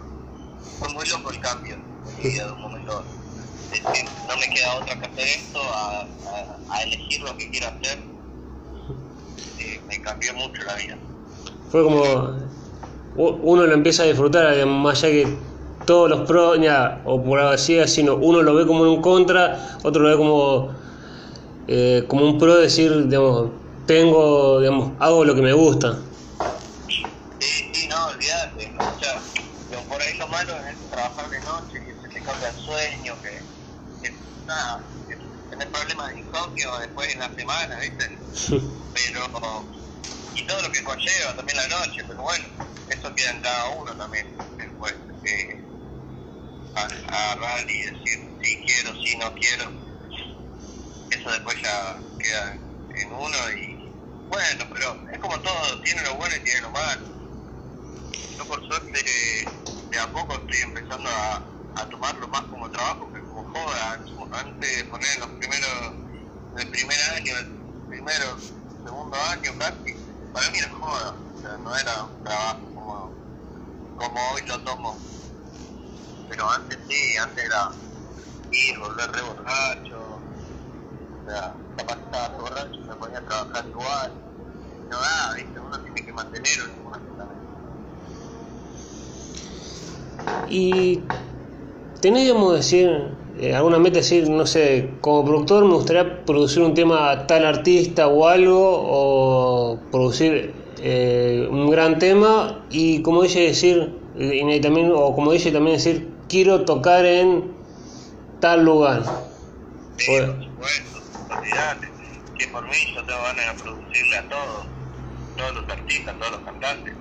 fue 0.79 0.89
muy 0.91 1.07
loco 1.07 1.31
el 1.31 1.41
cambio 1.41 1.77
de 2.23 2.53
un 2.53 2.61
momento 2.61 2.93
a 2.93 2.97
otro. 2.97 3.22
Es 3.73 3.81
que 3.81 4.05
no 4.29 4.37
me 4.37 4.55
queda 4.55 4.75
otra 4.75 4.99
que 4.99 5.07
hacer 5.07 5.27
esto, 5.27 5.61
a, 5.63 6.07
a, 6.71 6.83
elegir 6.83 7.21
lo 7.23 7.37
que 7.37 7.51
quiero 7.51 7.69
hacer 7.69 7.99
eh, 9.59 9.81
me 9.89 10.01
cambió 10.01 10.35
mucho 10.35 10.63
la 10.65 10.75
vida. 10.77 10.99
Fue 11.71 11.83
como, 11.83 12.39
uno 13.17 13.67
lo 13.67 13.73
empieza 13.73 14.03
a 14.03 14.07
disfrutar, 14.07 14.53
digamos, 14.53 14.83
más 14.83 15.03
allá 15.05 15.13
que 15.13 15.37
todos 15.87 16.11
los 16.11 16.21
pros, 16.27 16.59
ya, 16.61 17.01
o 17.05 17.23
por 17.23 17.41
así 17.41 17.75
decirlo, 17.75 18.17
uno 18.17 18.43
lo 18.43 18.55
ve 18.55 18.67
como 18.67 18.83
un 18.83 19.01
contra, 19.01 19.79
otro 19.83 20.03
lo 20.03 20.09
ve 20.11 20.17
como, 20.17 20.71
eh, 21.69 22.05
como 22.09 22.25
un 22.25 22.39
pro, 22.39 22.57
decir, 22.57 23.09
digamos, 23.09 23.51
tengo, 23.87 24.61
digamos, 24.61 24.93
hago 25.01 25.25
lo 25.25 25.35
que 25.35 25.43
me 25.43 25.53
gusta. 25.53 25.99
Sí, 26.89 27.71
sí, 27.73 27.89
no, 27.89 28.07
olvídate. 28.07 28.71
¿no? 28.71 28.81
O 28.81 29.01
sea, 29.01 29.21
pero 29.69 29.83
por 29.83 30.01
ahí 30.01 30.17
lo 30.19 30.29
malo 30.29 30.53
es 30.53 30.91
trabajar 30.91 31.31
de 31.31 31.41
noche, 31.41 31.81
que 31.85 31.95
se 32.03 32.09
te 32.15 32.23
cambia 32.23 32.49
el 32.49 32.57
sueño, 32.57 33.15
que, 33.23 33.43
tener 35.51 35.71
problemas 35.71 36.15
de 36.15 36.21
insomnio 36.21 36.79
después 36.81 37.13
en 37.13 37.19
la 37.21 37.35
semana, 37.35 37.77
¿viste? 37.81 38.05
Pero, 38.93 39.71
y 40.35 40.47
todo 40.47 40.63
lo 40.63 40.73
que 40.73 40.83
conlleva 40.83 41.37
también 41.37 41.57
la 41.59 41.69
noche, 41.69 42.05
pero 42.07 42.23
bueno, 42.23 42.45
eso 42.89 43.15
queda 43.15 43.31
en 43.31 43.41
cada 43.41 43.69
uno 43.71 43.97
también, 43.97 44.27
después, 44.59 44.95
eh, 45.25 45.65
a- 46.75 47.33
agarrar 47.33 47.71
y 47.71 47.79
decir 47.83 48.37
si 48.43 48.65
quiero, 48.65 48.95
si 49.03 49.17
no 49.19 49.35
quiero, 49.35 49.73
eso 51.11 51.31
después 51.31 51.57
ya 51.63 52.15
queda 52.19 52.59
en 52.97 53.13
uno 53.13 53.39
y 53.59 53.93
bueno, 54.29 54.65
pero 54.73 55.05
es 55.13 55.19
como 55.21 55.39
todo, 55.41 55.81
tiene 55.83 56.03
lo 56.03 56.15
bueno 56.17 56.35
y 56.37 56.41
tiene 56.45 56.61
lo 56.63 56.71
malo. 56.71 57.09
Yo 58.39 58.47
por 58.47 58.67
suerte 58.67 59.05
de 59.91 59.99
a 59.99 60.11
poco 60.13 60.35
estoy 60.35 60.59
empezando 60.63 61.09
a, 61.11 61.52
a 61.75 61.89
tomarlo 61.89 62.29
más 62.29 62.43
como 62.43 62.71
trabajo 62.71 63.11
que 63.13 63.23
como 63.25 63.45
joda. 63.45 64.07
Antes 64.33 64.85
poner 64.85 65.19
los 65.19 65.29
primeros, 65.31 65.95
el 66.57 66.69
primer 66.71 66.99
año, 67.17 67.33
el 67.39 67.47
primero, 67.89 68.27
segundo 68.85 69.17
año 69.33 69.53
casi, 69.59 69.95
para 70.33 70.51
mí 70.51 70.59
era 70.59 70.71
joda, 70.71 71.11
o 71.11 71.41
sea, 71.41 71.57
no 71.59 71.77
era 71.77 72.05
un 72.05 72.23
trabajo 72.23 72.71
como, 72.75 73.13
como 73.97 74.21
hoy 74.33 74.43
lo 74.47 74.61
tomo. 74.65 74.99
Pero 76.29 76.51
antes 76.51 76.79
sí, 76.89 77.17
antes 77.19 77.45
era 77.45 77.77
ir, 78.51 78.79
volver 78.79 79.11
re 79.13 79.23
borracho, 79.23 80.01
o 80.03 81.31
sea, 81.31 81.57
capaz 81.77 81.99
estaba 82.05 82.39
borracho, 82.39 82.81
me 82.89 82.97
ponía 82.97 83.19
a 83.19 83.25
trabajar 83.25 83.67
igual. 83.69 84.13
No 84.91 84.99
da, 85.01 85.35
viste, 85.37 85.61
uno 85.61 85.81
tiene 85.83 86.05
que 86.05 86.13
mantener 86.13 86.59
un 86.85 86.93
también. 87.17 87.43
Y 90.47 91.09
tenés, 92.03 92.25
digamos, 92.25 92.55
decir, 92.55 92.91
eh, 93.41 93.55
alguna 93.55 93.79
meta, 93.79 93.99
decir, 93.99 94.29
no 94.29 94.45
sé, 94.47 94.91
como 95.01 95.25
productor 95.25 95.65
me 95.65 95.75
gustaría 95.75 96.25
producir 96.27 96.63
un 96.63 96.75
tema 96.75 97.11
a 97.11 97.27
tal 97.27 97.47
artista 97.47 98.09
o 98.09 98.27
algo, 98.27 98.59
o 98.61 99.79
producir 99.91 100.53
eh, 100.81 101.47
un 101.51 101.71
gran 101.71 101.99
tema, 101.99 102.67
y 102.71 103.01
como 103.03 103.23
dice 103.23 103.41
decir, 103.41 103.95
y 104.19 104.43
y 104.43 104.61
también, 104.61 104.93
o 104.95 105.15
como 105.15 105.33
dice 105.33 105.51
también 105.53 105.77
decir, 105.77 106.11
quiero 106.29 106.65
tocar 106.65 107.07
en 107.07 107.53
tal 108.41 108.65
lugar. 108.65 109.03
Sí, 109.97 110.11
Bueno. 110.11 110.35
por 110.35 110.45
supuesto, 110.45 110.99
olvidate. 111.31 111.89
Que 112.39 112.49
por 112.49 112.65
mí 112.65 112.77
yo 112.95 113.05
tengo 113.05 113.23
ganas 113.23 113.57
de 113.57 113.63
producirle 113.63 114.17
a 114.17 114.29
todos, 114.29 114.67
todos 115.37 115.55
los 115.55 115.71
artistas, 115.71 116.19
todos 116.19 116.33
los 116.33 116.41
cantantes. 116.41 116.95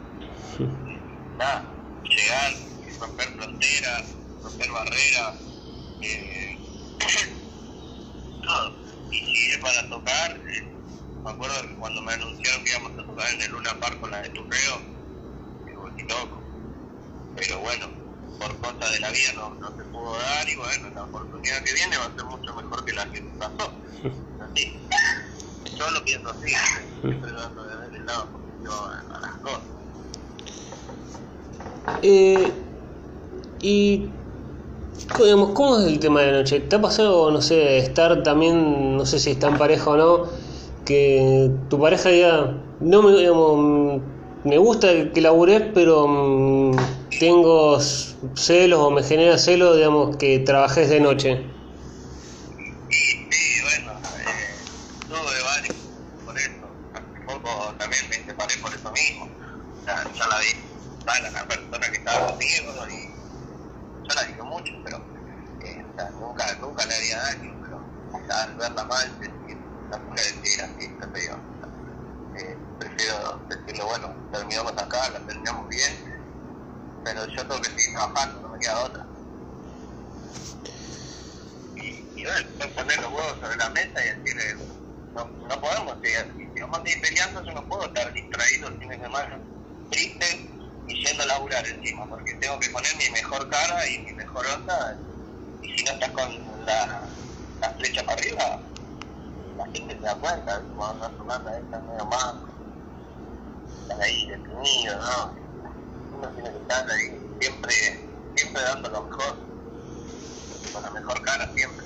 Nada, 1.40 1.66
llegar, 2.04 2.52
romper 3.00 3.28
fronteras, 3.30 4.04
romper 4.42 4.72
barreras, 4.72 5.36
eh, 6.02 6.58
todo. 8.44 8.74
Y 9.12 9.52
es 9.52 9.58
para 9.60 9.88
tocar, 9.90 10.32
eh, 10.32 10.64
me 11.24 11.32
acuerdo 11.32 11.62
que 11.68 11.76
cuando 11.76 12.02
me 12.02 12.14
anunciaron 12.14 12.64
que 12.64 12.72
íbamos 12.72 12.92
a 12.94 13.06
tocar 13.06 13.32
en 13.34 13.42
el 13.42 13.52
Luna 13.52 13.80
Park 13.80 14.00
con 14.00 14.12
la 14.12 14.22
de 14.22 14.30
Turreo, 14.30 14.82
digo, 15.66 15.90
ni 15.92 16.04
loco. 16.04 16.42
Pero 17.36 17.60
bueno, 17.60 17.88
por 18.40 18.58
cosas 18.58 18.92
de 18.92 19.00
la 19.00 19.12
vida 19.12 19.34
no, 19.36 19.54
no 19.56 19.78
se 19.78 19.84
pudo 19.86 20.18
dar 20.18 20.50
y 20.50 20.56
bueno, 20.56 20.90
la 20.96 21.04
oportunidad 21.04 21.64
que 21.64 21.74
viene 21.74 21.98
va 21.98 22.06
a 22.06 22.16
ser 22.16 22.26
mucho 22.26 22.56
mejor 22.56 22.86
que 22.86 22.94
la 22.94 23.12
que 23.12 23.22
pasó. 23.38 23.72
Así. 24.40 24.78
Yo 25.78 25.92
lo 25.92 26.04
pienso 26.04 26.30
así, 26.30 26.54
siempre 27.02 27.32
dando 27.32 27.64
de 27.64 27.76
ver 27.76 27.96
el 27.96 28.06
lado 28.06 28.28
positivo 28.32 28.74
a, 28.74 29.18
a 29.18 29.22
las 29.22 29.36
cosas. 29.38 29.62
Eh, 32.04 32.52
y 33.62 34.10
¿cómo 35.54 35.80
es 35.80 35.88
el 35.88 36.00
tema 36.00 36.22
de 36.22 36.32
la 36.32 36.38
noche? 36.40 36.60
¿Te 36.62 36.76
ha 36.76 36.82
pasado, 36.82 37.32
no 37.32 37.42
sé, 37.42 37.78
estar 37.78 38.24
también, 38.24 38.98
no 38.98 39.06
sé 39.06 39.20
si 39.20 39.32
está 39.32 39.48
en 39.48 39.58
pareja 39.58 39.90
o 39.90 39.98
no, 39.98 40.30
que 40.86 41.52
tu 41.70 41.80
pareja 41.80 42.10
diga, 42.10 42.58
no 42.80 43.02
me, 43.02 43.12
digamos, 43.18 44.02
me 44.44 44.58
gusta 44.58 45.12
que 45.14 45.22
labures, 45.22 45.64
pero 45.74 46.08
mm, 46.08 46.76
tengo 47.20 47.80
celos 47.80 48.80
o 48.80 48.92
me 48.92 49.04
genera 49.04 49.38
celos, 49.38 49.76
digamos, 49.78 50.18
que 50.18 50.40
trabajes 50.40 50.90
de 50.90 51.00
noche? 51.00 51.46
También 57.78 58.10
me 58.10 58.16
separé 58.16 58.58
por 58.62 58.74
eso 58.74 58.92
mismo. 58.92 59.28
Sea, 59.86 60.04
ya 60.14 60.28
la 60.28 60.40
vi, 60.40 60.48
mala 61.06 61.32
la 61.32 61.48
persona 61.48 61.90
que 61.90 61.98
estaba 61.98 62.28
conmigo 62.28 62.74
y 62.90 63.11
la 64.14 64.24
digo 64.24 64.46
mucho, 64.46 64.74
pero 64.84 64.98
eh, 65.64 65.86
nunca, 66.20 66.56
nunca 66.60 66.86
le 66.86 66.96
haría 66.96 67.18
daño, 67.18 67.56
pero 67.62 67.82
sea, 68.28 68.44
al 68.44 68.56
verla 68.56 68.84
mal, 68.86 69.20
decir, 69.20 69.58
la 69.90 69.98
pude 70.00 70.22
decir 70.22 70.62
así, 70.62 70.88
te. 70.88 71.38
Eh, 72.38 72.58
prefiero 72.80 73.40
decirle, 73.50 73.84
bueno, 73.84 74.16
terminamos 74.32 74.72
acá, 74.74 75.10
la 75.10 75.20
terminamos 75.20 75.68
bien, 75.68 76.24
pero 77.04 77.26
yo 77.28 77.42
tengo 77.48 77.62
que 77.62 77.70
seguir 77.72 77.94
trabajando, 77.94 78.42
no 78.42 78.50
me 78.50 78.60
queda 78.60 78.80
otra. 78.80 79.06
y, 81.76 82.06
y 82.16 82.26
bueno, 82.26 82.76
poner 82.76 83.00
los 83.02 83.12
huevos 83.12 83.38
sobre 83.42 83.58
la 83.58 83.70
mesa 83.70 84.06
y 84.06 84.20
decirle, 84.20 84.56
no, 85.14 85.26
no 85.26 85.62
podemos 85.62 85.98
seguir. 86.02 86.52
Si 86.54 86.62
vamos 86.62 86.80
a 86.80 86.84
seguir 86.84 87.02
peleando, 87.02 87.44
yo 87.44 87.52
no 87.54 87.68
puedo 87.68 87.86
estar 87.86 88.14
distraído 88.14 88.68
el 88.70 88.78
fin 88.78 88.90
de 88.90 89.00
semana, 89.00 89.40
triste, 89.90 90.50
y 90.88 91.06
yendo 91.06 91.24
a 91.24 91.28
laburar 91.28 91.66
encima, 91.68 92.08
porque 92.10 92.34
tengo 92.40 92.60
que 92.60 92.70
poner 92.70 92.92
mi 92.98 93.10
mejor 93.12 93.48
cara 93.50 93.88
y 93.90 94.00
mi 94.00 94.14
mejor 94.14 94.46
onda, 94.48 95.04
y 95.62 95.70
si 95.70 95.84
no 95.86 95.92
estás 95.92 96.12
con 96.12 96.30
la, 96.66 97.16
la 97.62 97.70
flecha 97.78 98.04
para 98.06 98.20
arriba, 98.20 98.44
la 99.58 99.66
gente 99.74 99.96
se 100.00 100.06
da 100.06 100.16
cuenta, 100.20 100.66
cuando 100.76 101.06
andas 101.06 101.18
tomando 101.18 101.50
ahí, 101.50 101.62
estás 101.62 101.84
medio 101.86 102.06
manco, 102.06 102.50
estás 103.84 104.00
ahí 104.00 104.28
detenido, 104.28 104.96
¿no? 105.00 105.36
Uno 106.18 106.30
tiene 106.34 106.52
que 106.52 106.58
estar 106.58 106.90
ahí 106.90 107.22
siempre, 107.40 107.74
siempre 108.36 108.62
dando 108.64 108.90
lo 108.90 109.04
mejor, 109.04 109.38
con 110.74 110.84
la 110.84 110.92
mejor 110.92 111.22
cara 111.22 111.54
siempre. 111.56 111.86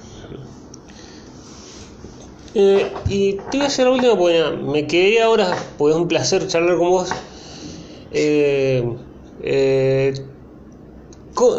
Eh, 2.58 2.96
y 3.08 3.34
te 3.34 3.58
voy 3.58 3.66
a 3.66 3.68
hacer 3.68 3.86
la 3.86 3.92
última, 3.92 4.18
porque 4.18 4.42
me 4.64 4.88
quedé 4.88 5.22
ahora, 5.22 5.54
pues 5.78 5.94
es 5.94 6.02
un 6.02 6.08
placer 6.08 6.48
charlar 6.48 6.78
con 6.78 6.90
vos. 6.90 7.10
Eh, 8.18 8.82
eh, 9.44 10.14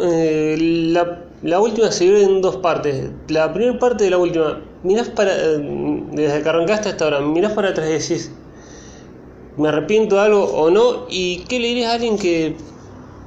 eh, 0.03 0.57
la, 0.59 1.23
la 1.43 1.61
última 1.61 1.93
se 1.93 2.05
divide 2.05 2.25
en 2.25 2.41
dos 2.41 2.57
partes. 2.57 3.11
La 3.29 3.53
primera 3.53 3.79
parte 3.79 4.05
de 4.05 4.11
la 4.11 4.17
última, 4.17 4.63
mirás 4.83 5.11
para, 5.11 5.37
desde 5.37 6.43
que 6.43 6.49
arrancaste 6.49 6.89
hasta 6.89 7.05
ahora, 7.05 7.21
mirás 7.21 7.53
para 7.53 7.69
atrás 7.69 7.89
y 7.91 7.93
decís, 7.93 8.33
me 9.59 9.69
arrepiento 9.69 10.17
de 10.17 10.23
algo 10.23 10.45
o 10.45 10.71
no, 10.71 11.07
y 11.11 11.45
qué 11.45 11.61
le 11.61 11.69
dirías 11.69 11.91
a 11.91 11.95
alguien 11.95 12.17
que 12.17 12.57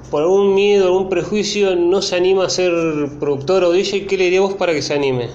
por 0.10 0.24
algún 0.24 0.56
miedo, 0.56 0.88
algún 0.88 1.08
prejuicio 1.08 1.76
no 1.76 2.02
se 2.02 2.16
anima 2.16 2.46
a 2.46 2.50
ser 2.50 2.72
productor 3.20 3.64
o 3.64 3.72
DJ, 3.72 4.08
¿qué 4.08 4.18
le 4.18 4.24
dirías 4.24 4.42
vos 4.42 4.56
para 4.56 4.74
que 4.74 4.82
se 4.82 4.96
anime? 4.96 5.30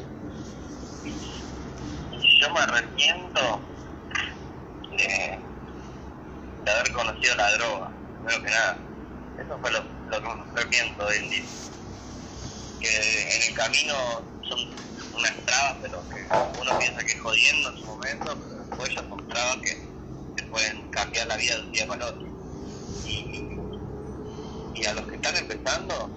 yo 2.40 2.52
me 2.52 2.58
arrepiento 2.58 3.40
de 6.64 6.70
haber 6.70 6.92
conocido 6.92 7.36
la 7.36 7.52
droga, 7.52 7.90
primero 8.16 8.42
que 8.42 8.50
nada. 8.50 8.78
Eso 9.38 9.58
fue 9.60 9.70
lo, 9.70 9.82
que 9.82 10.20
me 10.20 10.60
arrepiento 10.60 11.06
hoy 11.06 11.16
en 11.16 11.30
día. 11.30 11.44
Que 12.80 13.36
en 13.36 13.42
el 13.42 13.54
camino 13.54 13.94
son 14.48 14.58
unas 15.14 15.32
trabas, 15.44 15.76
pero 15.82 16.08
que 16.08 16.26
uno 16.60 16.78
piensa 16.78 17.04
que 17.04 17.12
es 17.12 17.20
jodiendo 17.20 17.70
en 17.70 17.76
su 17.78 17.86
momento, 17.86 18.38
pero 18.40 18.64
después 18.64 18.94
ya 18.94 19.08
son 19.08 19.28
trabas 19.28 19.56
que 19.58 19.88
te 20.36 20.42
pueden 20.44 20.90
cambiar 20.90 21.26
la 21.26 21.36
vida 21.36 21.56
de 21.56 21.62
un 21.62 21.72
día 21.72 21.86
para 21.86 22.06
otro. 22.06 22.26
Y, 23.04 24.84
a 24.86 24.92
los 24.92 25.06
que 25.06 25.16
están 25.16 25.36
empezando, 25.36 26.10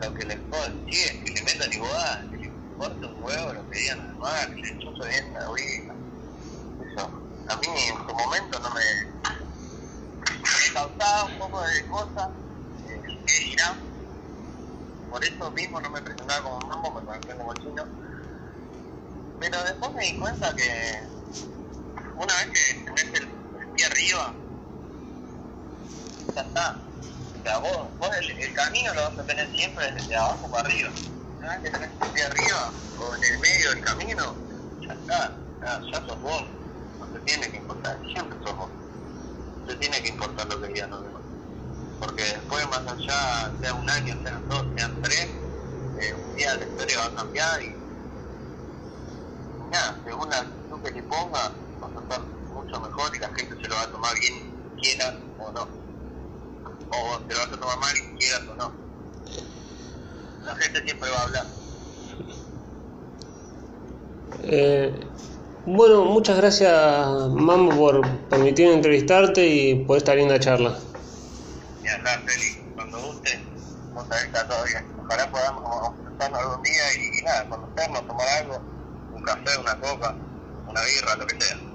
lo 0.00 0.14
que 0.14 0.24
les 0.24 0.38
puedo 0.48 0.62
decir 0.62 1.06
es 1.06 1.24
que 1.24 1.30
le 1.30 1.42
metan 1.42 1.72
igual, 1.72 2.30
que 2.30 2.36
le 2.38 2.46
importa 2.46 3.06
un 3.06 3.22
huevo 3.22 3.52
lo 3.52 3.70
que 3.70 3.78
digan 3.78 4.12
demás, 4.12 4.46
que 4.46 4.62
le 4.62 4.78
chupe 4.78 5.08
bien 5.08 5.32
la 5.34 5.52
vida. 5.52 5.94
Eso, 6.90 7.10
a 7.48 7.56
mí 7.56 7.66
en 7.66 8.08
su 8.08 8.14
momento 8.14 8.58
no 8.58 8.70
me, 8.70 8.80
me 10.38 10.72
causaba 10.72 11.24
un 11.24 11.38
poco 11.38 11.62
de 11.62 11.86
cosas, 11.88 12.28
eh, 12.86 13.02
qué 13.26 13.44
dirán. 13.50 13.90
Por 15.08 15.24
eso 15.24 15.50
mismo 15.52 15.80
no 15.80 15.90
me 15.90 16.02
presentaba 16.02 16.42
como 16.42 16.60
mambo, 16.68 16.94
me 16.94 17.04
conocía 17.04 17.36
como 17.36 17.54
chino. 17.54 17.84
Pero 19.38 19.64
después 19.64 19.92
me 19.94 20.04
di 20.04 20.18
cuenta 20.18 20.54
que 20.54 20.68
una 22.16 22.34
vez 22.36 22.50
que 22.52 22.84
tenés 22.84 23.14
el, 23.14 23.24
el 23.60 23.68
pie 23.72 23.86
arriba, 23.86 24.36
ya 26.34 26.42
está. 26.42 26.86
O 27.32 27.42
sea, 27.42 27.58
vos, 27.58 27.98
vos 27.98 28.10
el, 28.16 28.30
el 28.30 28.54
camino 28.54 28.94
lo 28.94 29.02
vas 29.02 29.18
a 29.18 29.26
tener 29.26 29.50
siempre 29.56 29.90
desde 29.92 30.16
abajo 30.16 30.50
para 30.50 30.68
arriba. 30.68 30.90
Una 31.38 31.48
vez 31.50 31.60
que 31.62 31.70
tenés 31.70 31.90
el 32.00 32.12
pie 32.12 32.24
arriba, 32.24 32.74
o 32.96 33.14
en 33.16 33.24
el 33.24 33.38
medio 33.40 33.70
del 33.70 33.80
camino, 33.84 34.44
ya 34.86 34.94
está. 34.94 35.46
Ya, 35.60 35.80
ya 35.92 36.06
sos 36.06 36.20
vos. 36.20 36.42
No 36.98 37.08
te 37.10 37.20
tiene 37.20 37.50
que 37.50 37.56
importar. 37.58 38.00
Siempre 38.12 38.38
sos 38.44 38.56
vos. 38.56 38.70
Te 39.70 39.76
tiene 39.76 40.02
que 40.02 40.08
importar 40.08 40.48
lo 40.48 40.60
que 40.60 40.66
digan 40.66 40.90
los 40.90 41.04
demás. 41.04 41.22
Porque 42.00 42.22
después, 42.24 42.66
más 42.70 42.82
allá, 42.88 43.54
sea 43.62 43.72
un 43.74 43.88
año, 43.88 44.16
sean 44.20 44.48
dos, 44.48 44.66
sean 44.74 44.90
tres, 45.00 45.28
eh, 46.00 46.14
un 46.26 46.34
día 46.34 46.56
la 46.56 46.64
historia 46.64 46.98
va 46.98 47.04
a 47.04 47.14
cambiar 47.14 47.62
y, 47.62 47.72
nada, 49.70 50.02
según 50.04 50.28
la 50.28 50.38
actitud 50.38 50.82
que 50.82 50.90
le 50.90 51.02
ponga, 51.04 51.52
vas 51.78 51.96
a 51.96 52.00
estar 52.00 52.20
mucho 52.52 52.80
mejor 52.80 53.14
y 53.14 53.20
la 53.20 53.28
gente 53.28 53.54
se 53.62 53.68
lo 53.68 53.76
va 53.76 53.82
a 53.82 53.92
tomar 53.92 54.12
bien, 54.18 54.34
quieras 54.82 55.14
o 55.38 55.52
no. 55.52 55.68
O 56.90 57.18
te 57.28 57.34
lo 57.34 57.40
vas 57.40 57.52
a 57.52 57.60
tomar 57.60 57.78
mal, 57.78 57.94
quieras 58.18 58.42
o 58.48 58.54
no. 58.56 58.72
La 60.46 60.56
gente 60.56 60.82
siempre 60.82 61.10
va 61.10 61.16
a 61.16 61.22
hablar. 61.22 61.46
Eh, 64.42 65.06
bueno, 65.66 66.04
muchas 66.04 66.36
gracias 66.36 66.72
Mambo 67.30 67.76
por 67.76 68.28
permitirme 68.28 68.74
entrevistarte 68.74 69.46
y 69.46 69.84
por 69.84 69.98
esta 69.98 70.14
linda 70.14 70.38
charla. 70.40 70.76
Y 71.82 71.88
acá, 71.88 72.20
Feli, 72.26 72.72
cuando 72.74 72.98
guste, 73.00 73.38
vos 73.94 74.04
sabés 74.08 74.24
que 74.24 74.38
está 74.38 74.64
bien. 74.64 74.84
Ojalá 74.98 75.30
podamos 75.30 75.88
juntarnos 76.04 76.40
algún 76.40 76.62
día 76.62 76.82
y, 76.96 77.18
y 77.18 77.22
nada, 77.22 77.48
conocernos, 77.48 78.06
tomar 78.06 78.28
algo, 78.40 78.60
un 79.14 79.22
café, 79.22 79.58
una 79.60 79.74
coca, 79.80 80.14
una 80.68 80.80
birra, 80.82 81.16
lo 81.16 81.26
que 81.26 81.36
sea. 81.44 81.69